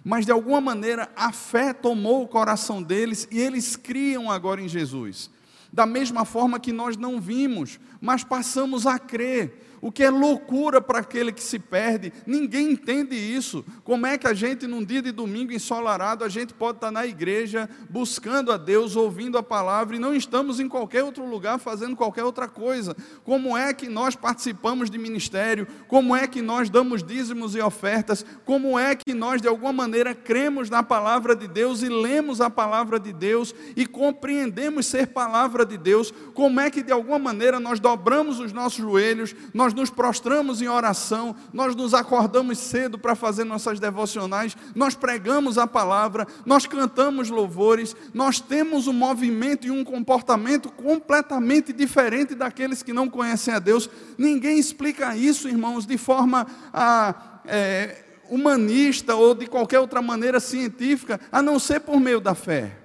mas 0.03 0.25
de 0.25 0.31
alguma 0.31 0.59
maneira 0.59 1.09
a 1.15 1.31
fé 1.31 1.71
tomou 1.71 2.23
o 2.23 2.27
coração 2.27 2.81
deles 2.81 3.27
e 3.31 3.39
eles 3.39 3.75
criam 3.75 4.29
agora 4.29 4.61
em 4.61 4.67
Jesus. 4.67 5.29
Da 5.71 5.85
mesma 5.85 6.25
forma 6.25 6.59
que 6.59 6.71
nós 6.71 6.97
não 6.97 7.19
vimos, 7.19 7.79
mas 8.01 8.23
passamos 8.23 8.85
a 8.85 8.99
crer 8.99 9.72
o 9.83 9.91
que 9.91 10.01
é 10.01 10.09
loucura 10.09 10.79
para 10.79 10.99
aquele 10.99 11.33
que 11.33 11.43
se 11.43 11.59
perde. 11.59 12.13
Ninguém 12.25 12.71
entende 12.71 13.17
isso. 13.17 13.65
Como 13.83 14.07
é 14.07 14.17
que 14.17 14.25
a 14.25 14.33
gente, 14.33 14.65
num 14.65 14.81
dia 14.81 15.01
de 15.01 15.11
domingo 15.11 15.51
ensolarado, 15.51 16.23
a 16.23 16.29
gente 16.29 16.53
pode 16.53 16.77
estar 16.77 16.89
na 16.89 17.05
igreja 17.05 17.69
buscando 17.89 18.49
a 18.53 18.55
Deus, 18.55 18.95
ouvindo 18.95 19.37
a 19.37 19.43
palavra 19.43 19.97
e 19.97 19.99
não 19.99 20.15
estamos 20.15 20.61
em 20.61 20.69
qualquer 20.69 21.03
outro 21.03 21.25
lugar 21.25 21.59
fazendo 21.59 21.97
qualquer 21.97 22.23
outra 22.23 22.47
coisa? 22.47 22.95
Como 23.25 23.57
é 23.57 23.73
que 23.73 23.89
nós 23.89 24.15
participamos 24.15 24.89
de 24.89 24.97
ministério? 24.97 25.67
Como 25.89 26.15
é 26.15 26.27
que 26.27 26.41
nós 26.41 26.69
damos 26.69 27.03
dízimos 27.03 27.53
e 27.53 27.59
ofertas? 27.59 28.25
Como 28.45 28.79
é 28.79 28.95
que 28.95 29.13
nós, 29.13 29.41
de 29.41 29.49
alguma 29.49 29.73
maneira, 29.73 30.15
cremos 30.15 30.69
na 30.69 30.81
palavra 30.81 31.35
de 31.35 31.45
Deus 31.49 31.83
e 31.83 31.89
lemos 31.89 32.39
a 32.39 32.49
palavra 32.49 32.97
de 32.97 33.11
Deus 33.11 33.53
e 33.75 33.85
compreendemos 33.85 34.85
ser 34.85 35.07
palavra 35.07 35.65
de 35.65 35.77
Deus? 35.77 36.13
Como 36.33 36.61
é 36.61 36.71
que, 36.71 36.81
de 36.81 36.93
alguma 36.93 37.19
maneira, 37.19 37.59
nós 37.59 37.81
dobramos 37.81 38.39
os 38.39 38.53
nossos 38.53 38.79
joelhos, 38.79 39.35
nós 39.53 39.72
nós 39.73 39.75
nos 39.75 39.89
prostramos 39.89 40.61
em 40.61 40.67
oração, 40.67 41.35
nós 41.51 41.75
nos 41.75 41.93
acordamos 41.95 42.59
cedo 42.59 42.97
para 42.97 43.15
fazer 43.15 43.43
nossas 43.43 43.79
devocionais, 43.79 44.55
nós 44.75 44.93
pregamos 44.93 45.57
a 45.57 45.65
palavra, 45.65 46.27
nós 46.45 46.67
cantamos 46.67 47.29
louvores, 47.29 47.95
nós 48.13 48.39
temos 48.39 48.87
um 48.87 48.93
movimento 48.93 49.65
e 49.65 49.71
um 49.71 49.83
comportamento 49.83 50.71
completamente 50.71 51.73
diferente 51.73 52.35
daqueles 52.35 52.83
que 52.83 52.93
não 52.93 53.09
conhecem 53.09 53.53
a 53.53 53.59
Deus. 53.59 53.89
Ninguém 54.15 54.59
explica 54.59 55.17
isso, 55.17 55.49
irmãos, 55.49 55.87
de 55.87 55.97
forma 55.97 56.45
a, 56.71 57.09
ah, 57.09 57.41
é, 57.45 58.03
humanista 58.29 59.15
ou 59.15 59.33
de 59.33 59.47
qualquer 59.47 59.79
outra 59.79 60.01
maneira 60.01 60.39
científica, 60.39 61.19
a 61.31 61.41
não 61.41 61.57
ser 61.57 61.79
por 61.79 61.99
meio 61.99 62.21
da 62.21 62.35
fé. 62.35 62.77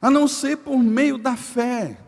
A 0.00 0.10
não 0.10 0.26
ser 0.26 0.56
por 0.56 0.78
meio 0.78 1.18
da 1.18 1.36
fé. 1.36 1.98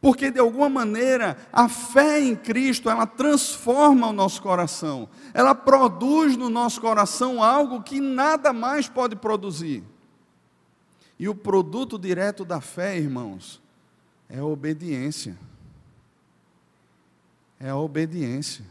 Porque 0.00 0.30
de 0.30 0.40
alguma 0.40 0.68
maneira 0.68 1.36
a 1.52 1.68
fé 1.68 2.20
em 2.20 2.34
Cristo, 2.34 2.88
ela 2.88 3.06
transforma 3.06 4.06
o 4.06 4.12
nosso 4.12 4.40
coração. 4.40 5.08
Ela 5.34 5.54
produz 5.54 6.36
no 6.38 6.48
nosso 6.48 6.80
coração 6.80 7.42
algo 7.42 7.82
que 7.82 8.00
nada 8.00 8.52
mais 8.52 8.88
pode 8.88 9.14
produzir. 9.14 9.84
E 11.18 11.28
o 11.28 11.34
produto 11.34 11.98
direto 11.98 12.46
da 12.46 12.62
fé, 12.62 12.96
irmãos, 12.96 13.60
é 14.26 14.38
a 14.38 14.44
obediência. 14.44 15.36
É 17.58 17.68
a 17.68 17.76
obediência. 17.76 18.64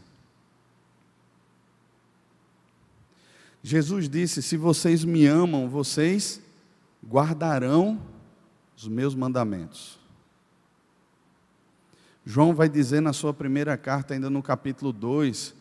Jesus 3.62 4.08
disse: 4.08 4.42
Se 4.42 4.56
vocês 4.56 5.04
me 5.04 5.26
amam, 5.26 5.68
vocês 5.68 6.42
guardarão 7.06 8.02
os 8.76 8.88
meus 8.88 9.14
mandamentos. 9.14 9.99
João 12.24 12.54
vai 12.54 12.68
dizer 12.68 13.00
na 13.00 13.12
sua 13.12 13.32
primeira 13.32 13.76
carta, 13.76 14.14
ainda 14.14 14.28
no 14.28 14.42
capítulo 14.42 14.92
2, 14.92 15.54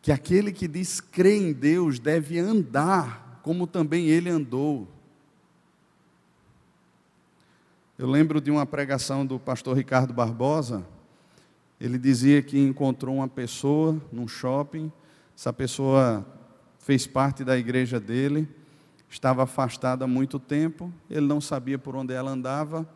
que 0.00 0.12
aquele 0.12 0.52
que 0.52 0.68
diz 0.68 1.00
crer 1.00 1.40
em 1.40 1.52
Deus 1.52 1.98
deve 1.98 2.38
andar 2.38 3.24
como 3.42 3.66
também 3.66 4.06
ele 4.06 4.30
andou. 4.30 4.88
Eu 7.98 8.08
lembro 8.08 8.40
de 8.40 8.50
uma 8.50 8.64
pregação 8.64 9.24
do 9.24 9.38
pastor 9.38 9.76
Ricardo 9.76 10.14
Barbosa. 10.14 10.84
Ele 11.78 11.98
dizia 11.98 12.40
que 12.40 12.58
encontrou 12.58 13.16
uma 13.16 13.28
pessoa 13.28 14.00
num 14.10 14.26
shopping, 14.26 14.90
essa 15.36 15.52
pessoa 15.52 16.26
fez 16.78 17.06
parte 17.06 17.44
da 17.44 17.58
igreja 17.58 18.00
dele, 18.00 18.48
estava 19.10 19.42
afastada 19.42 20.04
há 20.04 20.08
muito 20.08 20.38
tempo, 20.38 20.92
ele 21.10 21.26
não 21.26 21.40
sabia 21.40 21.78
por 21.78 21.94
onde 21.94 22.14
ela 22.14 22.30
andava, 22.30 22.88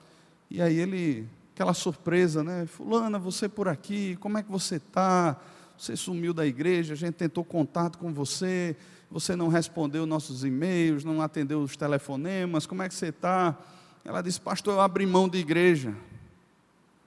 e 0.50 0.62
aí 0.62 0.78
ele, 0.78 1.28
aquela 1.58 1.74
surpresa, 1.74 2.44
né? 2.44 2.66
Fulana, 2.66 3.18
você 3.18 3.48
por 3.48 3.66
aqui, 3.66 4.14
como 4.20 4.38
é 4.38 4.44
que 4.44 4.48
você 4.50 4.76
está? 4.76 5.36
Você 5.76 5.96
sumiu 5.96 6.32
da 6.32 6.46
igreja, 6.46 6.94
a 6.94 6.96
gente 6.96 7.14
tentou 7.14 7.42
contato 7.42 7.98
com 7.98 8.14
você, 8.14 8.76
você 9.10 9.34
não 9.34 9.48
respondeu 9.48 10.06
nossos 10.06 10.44
e-mails, 10.44 11.02
não 11.02 11.20
atendeu 11.20 11.60
os 11.60 11.76
telefonemas, 11.76 12.64
como 12.64 12.84
é 12.84 12.88
que 12.88 12.94
você 12.94 13.08
está? 13.08 13.58
Ela 14.04 14.22
disse, 14.22 14.40
pastor, 14.40 14.74
eu 14.74 14.80
abri 14.80 15.04
mão 15.04 15.28
de 15.28 15.38
igreja, 15.38 15.96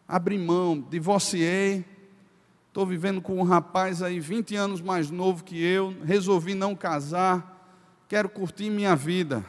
abri 0.05 0.37
mão, 0.37 0.85
divorciei, 0.89 1.85
estou 2.67 2.85
vivendo 2.85 3.21
com 3.21 3.37
um 3.37 3.43
rapaz 3.43 4.03
aí 4.03 4.19
20 4.19 4.53
anos 4.57 4.81
mais 4.81 5.09
novo 5.09 5.45
que 5.45 5.63
eu, 5.63 5.95
resolvi 6.03 6.55
não 6.55 6.75
casar, 6.75 7.73
quero 8.09 8.27
curtir 8.27 8.69
minha 8.69 8.97
vida. 8.97 9.45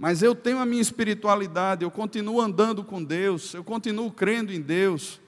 Mas 0.00 0.22
eu 0.22 0.34
tenho 0.34 0.58
a 0.58 0.64
minha 0.64 0.80
espiritualidade, 0.80 1.84
eu 1.84 1.90
continuo 1.90 2.40
andando 2.40 2.82
com 2.82 3.04
Deus, 3.04 3.52
eu 3.52 3.62
continuo 3.62 4.10
crendo 4.10 4.50
em 4.50 4.58
Deus. 4.58 5.20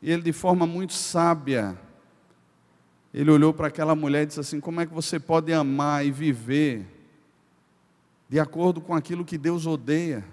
E 0.00 0.08
ele, 0.08 0.22
de 0.22 0.32
forma 0.32 0.64
muito 0.68 0.92
sábia, 0.92 1.76
ele 3.12 3.28
olhou 3.28 3.52
para 3.52 3.66
aquela 3.66 3.96
mulher 3.96 4.22
e 4.22 4.26
disse 4.26 4.38
assim: 4.38 4.60
Como 4.60 4.80
é 4.80 4.86
que 4.86 4.94
você 4.94 5.18
pode 5.18 5.52
amar 5.52 6.06
e 6.06 6.12
viver 6.12 6.86
de 8.28 8.38
acordo 8.38 8.80
com 8.80 8.94
aquilo 8.94 9.24
que 9.24 9.36
Deus 9.36 9.66
odeia? 9.66 10.24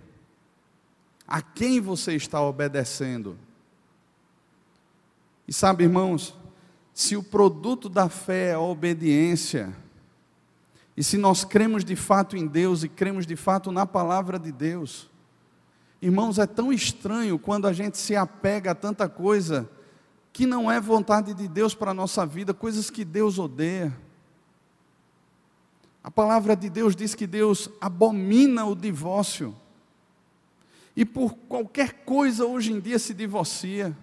A 1.27 1.41
quem 1.41 1.81
você 1.81 2.13
está 2.13 2.39
obedecendo? 2.39 3.35
E 5.47 5.51
sabe, 5.51 5.85
irmãos, 5.85 6.37
se 6.93 7.17
o 7.17 7.23
produto 7.23 7.89
da 7.89 8.09
fé 8.09 8.49
é 8.49 8.53
a 8.53 8.59
obediência, 8.59 9.75
e 10.97 11.03
se 11.03 11.17
nós 11.17 11.43
cremos 11.43 11.83
de 11.83 11.95
fato 11.95 12.37
em 12.37 12.47
Deus 12.47 12.83
e 12.83 12.89
cremos 12.89 13.25
de 13.25 13.35
fato 13.35 13.71
na 13.71 13.85
palavra 13.85 14.39
de 14.39 14.51
Deus, 14.51 15.09
irmãos, 16.01 16.39
é 16.39 16.45
tão 16.45 16.71
estranho 16.71 17.37
quando 17.37 17.67
a 17.67 17.73
gente 17.73 17.97
se 17.97 18.15
apega 18.15 18.71
a 18.71 18.75
tanta 18.75 19.09
coisa 19.09 19.69
que 20.31 20.45
não 20.45 20.71
é 20.71 20.79
vontade 20.79 21.33
de 21.33 21.47
Deus 21.47 21.73
para 21.73 21.91
a 21.91 21.93
nossa 21.93 22.25
vida, 22.25 22.53
coisas 22.53 22.89
que 22.89 23.03
Deus 23.03 23.39
odeia. 23.39 23.95
A 26.03 26.11
palavra 26.11 26.55
de 26.55 26.69
Deus 26.69 26.95
diz 26.95 27.15
que 27.15 27.25
Deus 27.25 27.69
abomina 27.81 28.65
o 28.65 28.75
divórcio 28.75 29.55
e 30.95 31.03
por 31.03 31.35
qualquer 31.35 32.05
coisa 32.05 32.45
hoje 32.45 32.71
em 32.71 32.79
dia 32.79 32.97
se 32.97 33.13
divorcia. 33.13 33.95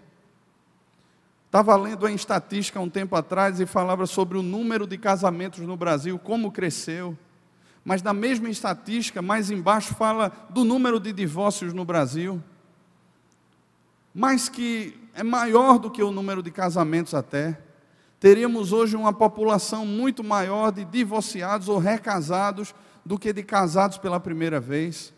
Estava 1.52 1.76
lendo 1.76 2.08
em 2.08 2.14
estatística 2.14 2.80
um 2.80 2.88
tempo 2.88 3.14
atrás 3.14 3.60
e 3.60 3.66
falava 3.66 4.06
sobre 4.06 4.38
o 4.38 4.42
número 4.42 4.86
de 4.86 4.96
casamentos 4.96 5.60
no 5.60 5.76
Brasil, 5.76 6.18
como 6.18 6.50
cresceu. 6.50 7.14
Mas 7.84 8.02
na 8.02 8.14
mesma 8.14 8.48
estatística, 8.48 9.20
mais 9.20 9.50
embaixo, 9.50 9.94
fala 9.94 10.32
do 10.48 10.64
número 10.64 10.98
de 10.98 11.12
divórcios 11.12 11.74
no 11.74 11.84
Brasil. 11.84 12.42
Mas 14.14 14.48
que 14.48 14.98
é 15.12 15.22
maior 15.22 15.78
do 15.78 15.90
que 15.90 16.02
o 16.02 16.10
número 16.10 16.42
de 16.42 16.50
casamentos 16.50 17.12
até. 17.12 17.60
Teríamos 18.18 18.72
hoje 18.72 18.96
uma 18.96 19.12
população 19.12 19.84
muito 19.84 20.24
maior 20.24 20.72
de 20.72 20.86
divorciados 20.86 21.68
ou 21.68 21.76
recasados 21.76 22.74
do 23.04 23.18
que 23.18 23.30
de 23.30 23.42
casados 23.42 23.98
pela 23.98 24.18
primeira 24.18 24.58
vez. 24.58 25.12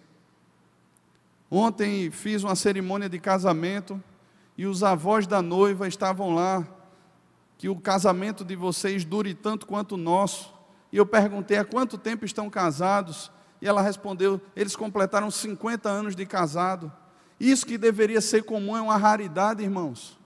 Ontem 1.48 2.10
fiz 2.10 2.42
uma 2.42 2.56
cerimônia 2.56 3.08
de 3.08 3.20
casamento 3.20 4.02
e 4.56 4.66
os 4.66 4.82
avós 4.82 5.26
da 5.26 5.42
noiva 5.42 5.88
estavam 5.88 6.34
lá. 6.34 6.66
Que 7.56 7.68
o 7.68 7.76
casamento 7.76 8.44
de 8.44 8.56
vocês 8.56 9.04
dure 9.04 9.34
tanto 9.34 9.66
quanto 9.66 9.92
o 9.92 9.98
nosso. 9.98 10.52
E 10.92 10.96
eu 10.96 11.06
perguntei 11.06 11.56
há 11.56 11.64
quanto 11.64 11.96
tempo 11.96 12.24
estão 12.24 12.50
casados. 12.50 13.30
E 13.60 13.66
ela 13.66 13.82
respondeu: 13.82 14.40
eles 14.54 14.76
completaram 14.76 15.30
50 15.30 15.88
anos 15.88 16.16
de 16.16 16.26
casado. 16.26 16.92
Isso 17.38 17.66
que 17.66 17.78
deveria 17.78 18.20
ser 18.20 18.44
comum 18.44 18.76
é 18.76 18.80
uma 18.80 18.96
raridade, 18.96 19.62
irmãos. 19.62 20.18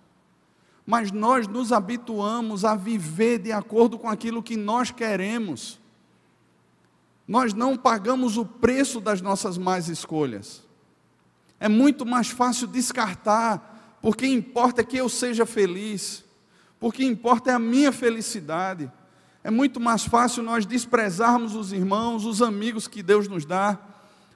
Mas 0.84 1.12
nós 1.12 1.46
nos 1.46 1.72
habituamos 1.72 2.64
a 2.64 2.74
viver 2.74 3.38
de 3.38 3.52
acordo 3.52 3.98
com 3.98 4.08
aquilo 4.08 4.42
que 4.42 4.56
nós 4.56 4.90
queremos. 4.90 5.78
Nós 7.26 7.52
não 7.52 7.76
pagamos 7.76 8.38
o 8.38 8.44
preço 8.46 9.00
das 9.00 9.20
nossas 9.20 9.58
más 9.58 9.88
escolhas. 9.88 10.66
É 11.60 11.68
muito 11.68 12.06
mais 12.06 12.28
fácil 12.28 12.66
descartar, 12.66 13.77
porque 14.00 14.26
importa 14.26 14.84
que 14.84 14.96
eu 14.96 15.08
seja 15.08 15.44
feliz, 15.44 16.24
porque 16.78 17.04
importa 17.04 17.50
é 17.50 17.54
a 17.54 17.58
minha 17.58 17.92
felicidade. 17.92 18.90
É 19.42 19.50
muito 19.50 19.80
mais 19.80 20.04
fácil 20.04 20.42
nós 20.42 20.66
desprezarmos 20.66 21.54
os 21.54 21.72
irmãos, 21.72 22.24
os 22.24 22.42
amigos 22.42 22.86
que 22.86 23.02
Deus 23.02 23.28
nos 23.28 23.44
dá, 23.44 23.78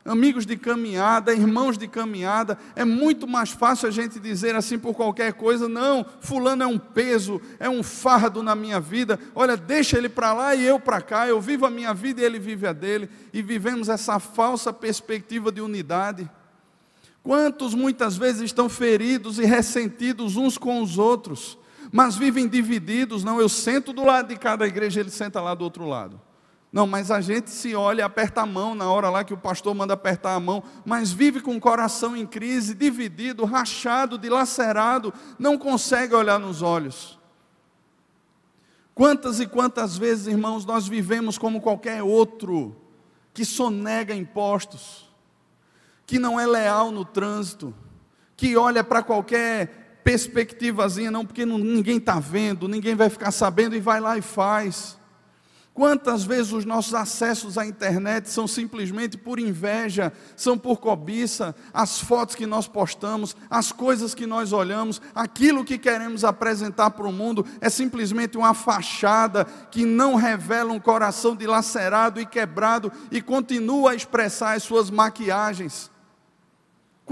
amigos 0.05 0.44
de 0.44 0.57
caminhada, 0.57 1.33
irmãos 1.33 1.79
de 1.79 1.87
caminhada. 1.87 2.59
É 2.75 2.85
muito 2.85 3.27
mais 3.27 3.51
fácil 3.51 3.88
a 3.88 3.90
gente 3.90 4.18
dizer 4.18 4.55
assim 4.55 4.79
por 4.79 4.94
qualquer 4.94 5.33
coisa: 5.35 5.68
não, 5.68 6.05
Fulano 6.20 6.62
é 6.62 6.66
um 6.66 6.79
peso, 6.79 7.40
é 7.59 7.68
um 7.68 7.83
fardo 7.83 8.42
na 8.42 8.55
minha 8.55 8.81
vida. 8.81 9.18
Olha, 9.35 9.57
deixa 9.57 9.96
ele 9.96 10.09
para 10.09 10.33
lá 10.33 10.55
e 10.55 10.64
eu 10.64 10.81
para 10.81 11.01
cá. 11.01 11.29
Eu 11.29 11.40
vivo 11.40 11.66
a 11.66 11.70
minha 11.70 11.94
vida 11.94 12.20
e 12.20 12.25
ele 12.25 12.38
vive 12.38 12.66
a 12.66 12.72
dele. 12.72 13.09
E 13.33 13.42
vivemos 13.42 13.88
essa 13.88 14.18
falsa 14.18 14.72
perspectiva 14.72 15.53
de 15.53 15.61
unidade. 15.61 16.29
Quantos 17.23 17.73
muitas 17.75 18.17
vezes 18.17 18.43
estão 18.43 18.69
feridos 18.69 19.39
e 19.39 19.45
ressentidos 19.45 20.37
uns 20.37 20.59
com 20.59 20.83
os 20.83 20.99
outros, 20.99 21.57
mas 21.93 22.17
vivem 22.17 22.49
divididos? 22.49 23.23
Não, 23.23 23.41
eu 23.41 23.49
sento 23.49 23.93
do 23.93 24.05
lado 24.05 24.29
de 24.29 24.37
cada 24.37 24.67
igreja, 24.67 25.01
ele 25.01 25.11
senta 25.11 25.41
lá 25.41 25.55
do 25.55 25.63
outro 25.63 25.87
lado. 25.87 26.21
Não, 26.73 26.87
mas 26.87 27.11
a 27.11 27.21
gente 27.21 27.51
se 27.51 27.75
olha 27.75 28.07
aperta 28.07 28.41
a 28.41 28.47
mão 28.47 28.75
na 28.75 28.91
hora 28.91 29.11
lá 29.11 29.23
que 29.23 29.35
o 29.35 29.37
pastor 29.37 29.75
manda 29.75 29.93
apertar 29.93 30.35
a 30.35 30.41
mão, 30.41 30.63
mas 30.87 31.13
vive 31.13 31.41
com 31.41 31.55
o 31.55 31.61
coração 31.61 32.17
em 32.17 32.27
crise, 32.27 32.75
dividido, 32.75 33.45
rachado, 33.45 34.17
dilacerado, 34.17 35.13
não 35.39 35.59
consegue 35.59 36.15
olhar 36.15 36.41
nos 36.41 36.63
olhos. 36.63 37.21
Quantas 38.95 39.39
e 39.39 39.47
quantas 39.47 39.99
vezes, 39.99 40.27
irmãos, 40.27 40.65
nós 40.65 40.89
vivemos 40.89 41.37
como 41.37 41.61
qualquer 41.61 42.03
outro 42.03 42.75
que 43.35 43.45
sonega 43.45 44.15
impostos, 44.15 45.12
que 46.12 46.18
não 46.18 46.38
é 46.38 46.46
leal 46.46 46.90
no 46.92 47.07
trânsito, 47.07 47.75
que 48.37 48.55
olha 48.55 48.85
para 48.85 49.03
qualquer 49.03 50.01
perspectivazinha, 50.05 51.11
não, 51.11 51.25
porque 51.25 51.46
não, 51.46 51.57
ninguém 51.57 51.96
está 51.96 52.20
vendo, 52.20 52.68
ninguém 52.68 52.94
vai 52.94 53.09
ficar 53.09 53.31
sabendo 53.31 53.75
e 53.75 53.81
vai 53.81 53.98
lá 53.98 54.18
e 54.18 54.20
faz. 54.20 54.98
Quantas 55.72 56.22
vezes 56.22 56.53
os 56.53 56.66
nossos 56.66 56.92
acessos 56.92 57.57
à 57.57 57.64
internet 57.64 58.29
são 58.29 58.46
simplesmente 58.46 59.16
por 59.16 59.38
inveja, 59.38 60.12
são 60.37 60.59
por 60.59 60.81
cobiça, 60.81 61.57
as 61.72 61.98
fotos 61.98 62.35
que 62.35 62.44
nós 62.44 62.68
postamos, 62.68 63.35
as 63.48 63.72
coisas 63.72 64.14
que 64.14 64.27
nós 64.27 64.53
olhamos, 64.53 65.01
aquilo 65.14 65.64
que 65.64 65.79
queremos 65.79 66.25
apresentar 66.25 66.90
para 66.90 67.09
o 67.09 67.12
mundo 67.12 67.46
é 67.59 67.70
simplesmente 67.70 68.37
uma 68.37 68.53
fachada 68.53 69.46
que 69.70 69.87
não 69.87 70.14
revela 70.14 70.75
um 70.75 70.79
coração 70.79 71.35
dilacerado 71.35 72.20
e 72.20 72.27
quebrado 72.27 72.92
e 73.11 73.22
continua 73.22 73.92
a 73.92 73.94
expressar 73.94 74.53
as 74.53 74.62
suas 74.62 74.90
maquiagens. 74.90 75.90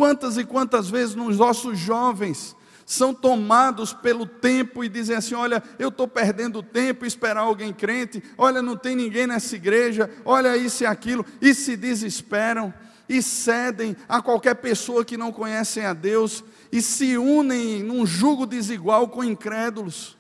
Quantas 0.01 0.39
e 0.39 0.45
quantas 0.45 0.89
vezes 0.89 1.15
nos 1.15 1.37
nossos 1.37 1.79
jovens 1.79 2.57
são 2.87 3.13
tomados 3.13 3.93
pelo 3.93 4.25
tempo 4.25 4.83
e 4.83 4.89
dizem 4.89 5.15
assim: 5.15 5.35
olha, 5.35 5.63
eu 5.79 5.91
estou 5.91 6.09
perdendo 6.09 6.63
tempo 6.63 7.05
esperar 7.05 7.43
alguém 7.43 7.71
crente, 7.71 8.23
olha, 8.39 8.63
não 8.63 8.79
tem 8.79 8.97
ninguém 8.97 9.27
nessa 9.27 9.57
igreja, 9.57 10.09
olha 10.25 10.57
isso 10.57 10.85
e 10.85 10.87
aquilo, 10.87 11.23
e 11.39 11.53
se 11.53 11.77
desesperam. 11.77 12.73
e 13.07 13.21
cedem 13.21 13.95
a 14.09 14.23
qualquer 14.23 14.55
pessoa 14.55 15.05
que 15.05 15.19
não 15.19 15.31
conhecem 15.31 15.85
a 15.85 15.93
Deus 15.93 16.43
e 16.73 16.81
se 16.81 17.19
unem 17.19 17.83
num 17.83 18.07
jugo 18.07 18.47
desigual 18.47 19.07
com 19.07 19.23
incrédulos. 19.23 20.17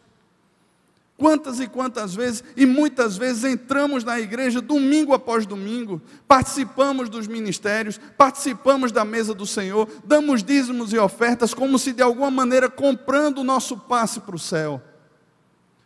Quantas 1.21 1.61
e 1.61 1.69
quantas 1.69 2.15
vezes, 2.15 2.43
e 2.57 2.65
muitas 2.65 3.19
vezes 3.19 3.45
entramos 3.45 4.03
na 4.03 4.19
igreja 4.19 4.59
domingo 4.59 5.13
após 5.13 5.45
domingo, 5.45 6.01
participamos 6.27 7.11
dos 7.11 7.27
ministérios, 7.27 8.01
participamos 8.17 8.91
da 8.91 9.05
mesa 9.05 9.35
do 9.35 9.45
Senhor, 9.45 9.87
damos 10.03 10.43
dízimos 10.43 10.95
e 10.95 10.99
ofertas 10.99 11.53
como 11.53 11.79
se 11.79 11.93
de 11.93 12.01
alguma 12.01 12.31
maneira 12.31 12.71
comprando 12.71 13.41
o 13.41 13.45
nosso 13.45 13.77
passe 13.77 14.21
para 14.21 14.35
o 14.35 14.39
céu. 14.39 14.81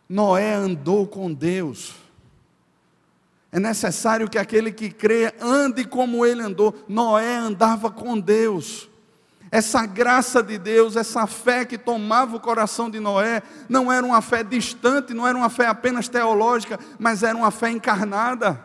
Noé 0.09 0.55
andou 0.55 1.05
com 1.05 1.35
Deus. 1.35 1.97
É 3.51 3.59
necessário 3.59 4.31
que 4.31 4.39
aquele 4.39 4.71
que 4.71 4.89
crê 4.89 5.35
ande 5.41 5.85
como 5.85 6.25
ele 6.25 6.43
andou. 6.43 6.73
Noé 6.87 7.39
andava 7.39 7.91
com 7.91 8.21
Deus. 8.21 8.89
Essa 9.55 9.87
graça 9.87 10.43
de 10.43 10.59
Deus, 10.59 10.97
essa 10.97 11.29
fé 11.29 11.65
que 11.65 11.79
tomava 11.79 12.35
o 12.35 12.41
coração 12.41 12.91
de 12.91 12.99
Noé, 12.99 13.41
não 13.69 13.93
era 13.93 14.05
uma 14.05 14.21
fé 14.21 14.43
distante, 14.43 15.15
não 15.15 15.29
era 15.29 15.39
uma 15.39 15.49
fé 15.49 15.69
apenas 15.69 16.09
teológica, 16.09 16.77
mas 16.99 17.23
era 17.23 17.39
uma 17.39 17.53
fé 17.53 17.71
encarnada. 17.71 18.61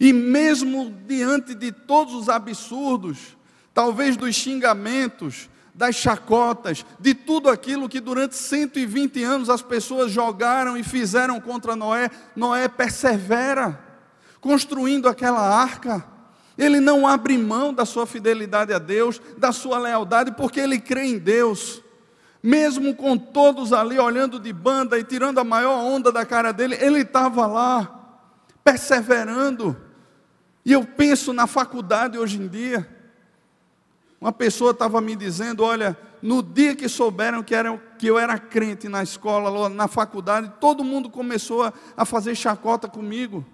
E 0.00 0.10
mesmo 0.10 0.90
diante 1.06 1.54
de 1.54 1.70
todos 1.70 2.14
os 2.14 2.30
absurdos, 2.30 3.36
talvez 3.74 4.16
dos 4.16 4.34
xingamentos, 4.34 5.50
das 5.74 5.96
chacotas, 5.96 6.86
de 6.98 7.12
tudo 7.12 7.50
aquilo 7.50 7.90
que 7.90 8.00
durante 8.00 8.34
120 8.34 9.22
anos 9.22 9.50
as 9.50 9.60
pessoas 9.60 10.10
jogaram 10.10 10.78
e 10.78 10.82
fizeram 10.82 11.38
contra 11.42 11.76
Noé, 11.76 12.08
Noé 12.34 12.68
persevera, 12.68 13.78
construindo 14.40 15.10
aquela 15.10 15.42
arca. 15.46 16.19
Ele 16.60 16.78
não 16.78 17.06
abre 17.06 17.38
mão 17.38 17.72
da 17.72 17.86
sua 17.86 18.06
fidelidade 18.06 18.70
a 18.70 18.78
Deus, 18.78 19.18
da 19.38 19.50
sua 19.50 19.78
lealdade, 19.78 20.32
porque 20.32 20.60
ele 20.60 20.78
crê 20.78 21.04
em 21.04 21.18
Deus. 21.18 21.82
Mesmo 22.42 22.94
com 22.94 23.16
todos 23.16 23.72
ali 23.72 23.98
olhando 23.98 24.38
de 24.38 24.52
banda 24.52 24.98
e 24.98 25.02
tirando 25.02 25.38
a 25.38 25.44
maior 25.44 25.78
onda 25.82 26.12
da 26.12 26.26
cara 26.26 26.52
dele, 26.52 26.76
ele 26.78 27.00
estava 27.00 27.46
lá, 27.46 28.20
perseverando. 28.62 29.74
E 30.62 30.72
eu 30.74 30.84
penso 30.84 31.32
na 31.32 31.46
faculdade 31.46 32.18
hoje 32.18 32.38
em 32.38 32.46
dia. 32.46 32.86
Uma 34.20 34.30
pessoa 34.30 34.72
estava 34.72 35.00
me 35.00 35.16
dizendo: 35.16 35.64
olha, 35.64 35.96
no 36.20 36.42
dia 36.42 36.76
que 36.76 36.90
souberam 36.90 37.42
que, 37.42 37.54
era, 37.54 37.74
que 37.98 38.06
eu 38.06 38.18
era 38.18 38.38
crente 38.38 38.86
na 38.86 39.02
escola, 39.02 39.70
na 39.70 39.88
faculdade, 39.88 40.52
todo 40.60 40.84
mundo 40.84 41.08
começou 41.08 41.62
a, 41.62 41.72
a 41.96 42.04
fazer 42.04 42.34
chacota 42.34 42.86
comigo. 42.86 43.46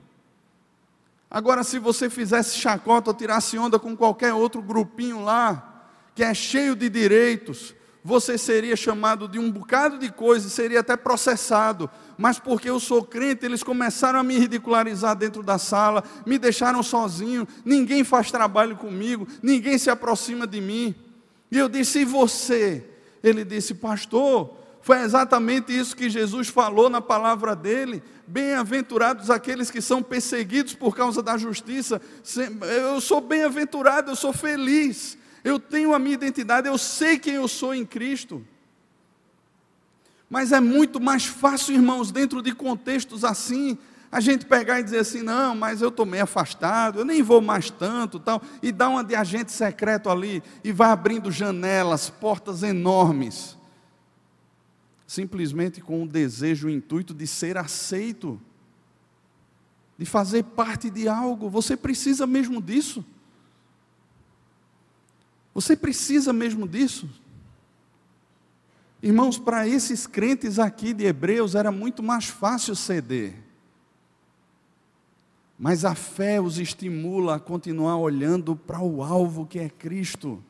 Agora, 1.31 1.64
se 1.64 1.79
você 1.79 2.09
fizesse 2.09 2.57
chacota 2.57 3.11
ou 3.11 3.14
tirasse 3.14 3.59
onda 3.59 3.79
com 3.79 3.97
qualquer 3.97 4.33
outro 4.33 4.62
grupinho 4.62 5.24
lá, 5.24 5.89
que 6.14 6.22
é 6.22 6.33
cheio 6.33 6.77
de 6.77 6.89
direitos, 6.89 7.74
você 8.07 8.39
seria 8.39 8.77
chamado 8.77 9.27
de 9.27 9.37
um 9.37 9.51
bocado 9.51 9.99
de 9.99 10.11
coisa, 10.12 10.49
seria 10.49 10.79
até 10.79 10.97
processado. 10.97 11.91
Mas 12.16 12.39
porque 12.39 12.70
eu 12.70 12.79
sou 12.79 13.05
crente, 13.05 13.45
eles 13.45 13.64
começaram 13.64 14.20
a 14.20 14.22
me 14.22 14.39
ridicularizar 14.39 15.16
dentro 15.16 15.43
da 15.43 15.59
sala, 15.59 16.05
me 16.24 16.39
deixaram 16.39 16.85
sozinho, 16.85 17.47
ninguém 17.64 18.05
faz 18.05 18.31
trabalho 18.31 18.77
comigo, 18.77 19.27
ninguém 19.43 19.77
se 19.77 19.91
aproxima 19.91 20.47
de 20.47 20.61
mim. 20.61 20.95
E 21.51 21.59
eu 21.59 21.68
disse: 21.68 22.01
e 22.01 22.05
você? 22.05 22.89
Ele 23.22 23.45
disse: 23.45 23.74
Pastor, 23.74 24.57
foi 24.87 25.03
exatamente 25.03 25.76
isso 25.76 25.97
que 25.97 26.09
Jesus 26.09 26.47
falou 26.47 26.89
na 26.89 27.01
palavra 27.01 27.57
dele. 27.57 28.05
Bem-aventurados 28.24 29.30
aqueles 29.30 29.68
que 29.68 29.80
são 29.80 30.01
perseguidos 30.01 30.74
por 30.74 30.95
causa 30.95 31.20
da 31.20 31.37
justiça. 31.37 32.01
Eu 32.84 33.01
sou 33.01 33.20
bem-aventurado, 33.20 34.12
eu 34.12 34.14
sou 34.14 34.32
feliz. 34.32 35.18
Eu 35.43 35.59
tenho 35.59 35.93
a 35.93 35.99
minha 35.99 36.14
identidade, 36.14 36.68
eu 36.68 36.78
sei 36.78 37.18
quem 37.18 37.34
eu 37.34 37.49
sou 37.49 37.74
em 37.74 37.84
Cristo. 37.84 38.47
Mas 40.30 40.53
é 40.53 40.61
muito 40.61 41.01
mais 41.01 41.26
fácil, 41.26 41.74
irmãos, 41.74 42.12
dentro 42.12 42.41
de 42.41 42.53
contextos 42.53 43.24
assim, 43.24 43.76
a 44.12 44.20
gente 44.20 44.47
pegar 44.47 44.78
e 44.78 44.84
dizer 44.84 45.01
assim, 45.01 45.20
não, 45.20 45.57
mas 45.57 45.82
eu 45.82 45.89
estou 45.89 46.07
meio 46.07 46.22
afastado, 46.22 47.01
eu 47.01 47.05
nem 47.05 47.24
vou 47.24 47.41
mais 47.41 47.70
tanto, 47.70 48.20
tal, 48.20 48.41
e 48.62 48.70
dar 48.70 48.91
uma 48.91 49.03
de 49.03 49.16
agente 49.16 49.51
secreto 49.51 50.09
ali, 50.09 50.45
e 50.62 50.70
vai 50.70 50.91
abrindo 50.91 51.28
janelas, 51.32 52.09
portas 52.09 52.62
enormes 52.62 53.57
simplesmente 55.07 55.80
com 55.80 56.02
o 56.02 56.09
desejo, 56.09 56.66
o 56.66 56.70
intuito 56.70 57.14
de 57.14 57.26
ser 57.26 57.57
aceito, 57.57 58.40
de 59.96 60.04
fazer 60.04 60.42
parte 60.42 60.90
de 60.90 61.09
algo. 61.09 61.48
Você 61.48 61.76
precisa 61.76 62.26
mesmo 62.26 62.61
disso? 62.61 63.04
Você 65.54 65.76
precisa 65.76 66.32
mesmo 66.32 66.66
disso? 66.66 67.09
Irmãos, 69.02 69.38
para 69.38 69.68
esses 69.68 70.07
crentes 70.07 70.59
aqui 70.59 70.92
de 70.92 71.04
Hebreus 71.04 71.54
era 71.54 71.70
muito 71.70 72.02
mais 72.02 72.26
fácil 72.26 72.74
ceder. 72.74 73.36
Mas 75.59 75.84
a 75.84 75.94
fé 75.94 76.40
os 76.40 76.59
estimula 76.59 77.36
a 77.36 77.40
continuar 77.40 77.96
olhando 77.96 78.57
para 78.57 78.80
o 78.80 79.02
alvo 79.02 79.46
que 79.46 79.59
é 79.59 79.68
Cristo 79.70 80.42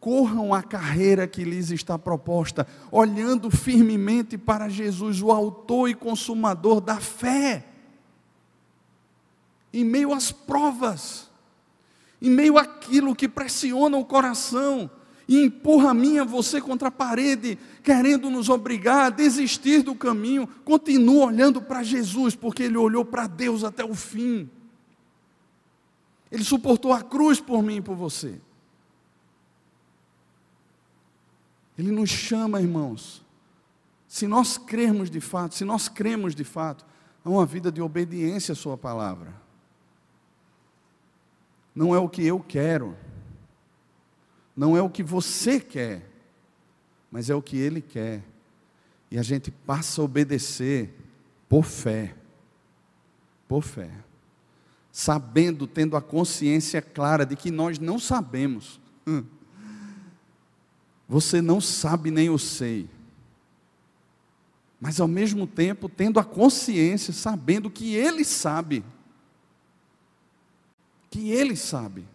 corram 0.00 0.54
a 0.54 0.62
carreira 0.62 1.28
que 1.28 1.44
lhes 1.44 1.70
está 1.70 1.98
proposta, 1.98 2.66
olhando 2.90 3.50
firmemente 3.50 4.38
para 4.38 4.68
Jesus, 4.68 5.20
o 5.20 5.30
Autor 5.30 5.90
e 5.90 5.94
Consumador 5.94 6.80
da 6.80 6.98
fé. 6.98 7.66
Em 9.72 9.84
meio 9.84 10.12
às 10.12 10.32
provas, 10.32 11.30
em 12.20 12.30
meio 12.30 12.56
àquilo 12.56 13.14
que 13.14 13.28
pressiona 13.28 13.96
o 13.98 14.04
coração 14.04 14.90
e 15.28 15.44
empurra 15.44 15.90
a 15.90 15.94
minha 15.94 16.24
você 16.24 16.60
contra 16.60 16.88
a 16.88 16.90
parede, 16.90 17.56
querendo 17.84 18.30
nos 18.30 18.48
obrigar 18.48 19.06
a 19.06 19.10
desistir 19.10 19.82
do 19.82 19.94
caminho, 19.94 20.48
continua 20.64 21.26
olhando 21.26 21.62
para 21.62 21.82
Jesus, 21.82 22.34
porque 22.34 22.64
ele 22.64 22.76
olhou 22.76 23.04
para 23.04 23.26
Deus 23.28 23.62
até 23.62 23.84
o 23.84 23.94
fim. 23.94 24.50
Ele 26.32 26.42
suportou 26.42 26.92
a 26.92 27.02
cruz 27.02 27.38
por 27.38 27.62
mim 27.62 27.76
e 27.76 27.80
por 27.82 27.94
você. 27.94 28.40
Ele 31.80 31.90
nos 31.90 32.10
chama, 32.10 32.60
irmãos. 32.60 33.24
Se 34.06 34.26
nós 34.26 34.58
crermos 34.58 35.08
de 35.08 35.20
fato, 35.20 35.54
se 35.54 35.64
nós 35.64 35.88
cremos 35.88 36.34
de 36.34 36.44
fato, 36.44 36.84
a 37.24 37.30
uma 37.30 37.46
vida 37.46 37.72
de 37.72 37.80
obediência 37.80 38.52
à 38.52 38.54
Sua 38.54 38.76
palavra. 38.76 39.32
Não 41.74 41.94
é 41.94 41.98
o 41.98 42.08
que 42.08 42.22
eu 42.26 42.38
quero, 42.38 42.94
não 44.54 44.76
é 44.76 44.82
o 44.82 44.90
que 44.90 45.02
você 45.02 45.58
quer, 45.58 46.06
mas 47.10 47.30
é 47.30 47.34
o 47.34 47.40
que 47.40 47.56
Ele 47.56 47.80
quer. 47.80 48.24
E 49.10 49.18
a 49.18 49.22
gente 49.22 49.50
passa 49.50 50.02
a 50.02 50.04
obedecer 50.04 50.94
por 51.48 51.64
fé, 51.64 52.14
por 53.48 53.62
fé, 53.62 53.90
sabendo, 54.92 55.66
tendo 55.66 55.96
a 55.96 56.02
consciência 56.02 56.82
clara 56.82 57.24
de 57.24 57.36
que 57.36 57.50
nós 57.50 57.78
não 57.78 57.98
sabemos. 57.98 58.78
Hum 59.06 59.24
você 61.10 61.42
não 61.42 61.60
sabe 61.60 62.08
nem 62.08 62.26
eu 62.26 62.38
sei. 62.38 62.88
Mas 64.80 65.00
ao 65.00 65.08
mesmo 65.08 65.44
tempo, 65.44 65.88
tendo 65.88 66.20
a 66.20 66.24
consciência, 66.24 67.12
sabendo 67.12 67.68
que 67.68 67.96
Ele 67.96 68.24
sabe. 68.24 68.84
Que 71.10 71.32
Ele 71.32 71.56
sabe. 71.56 72.06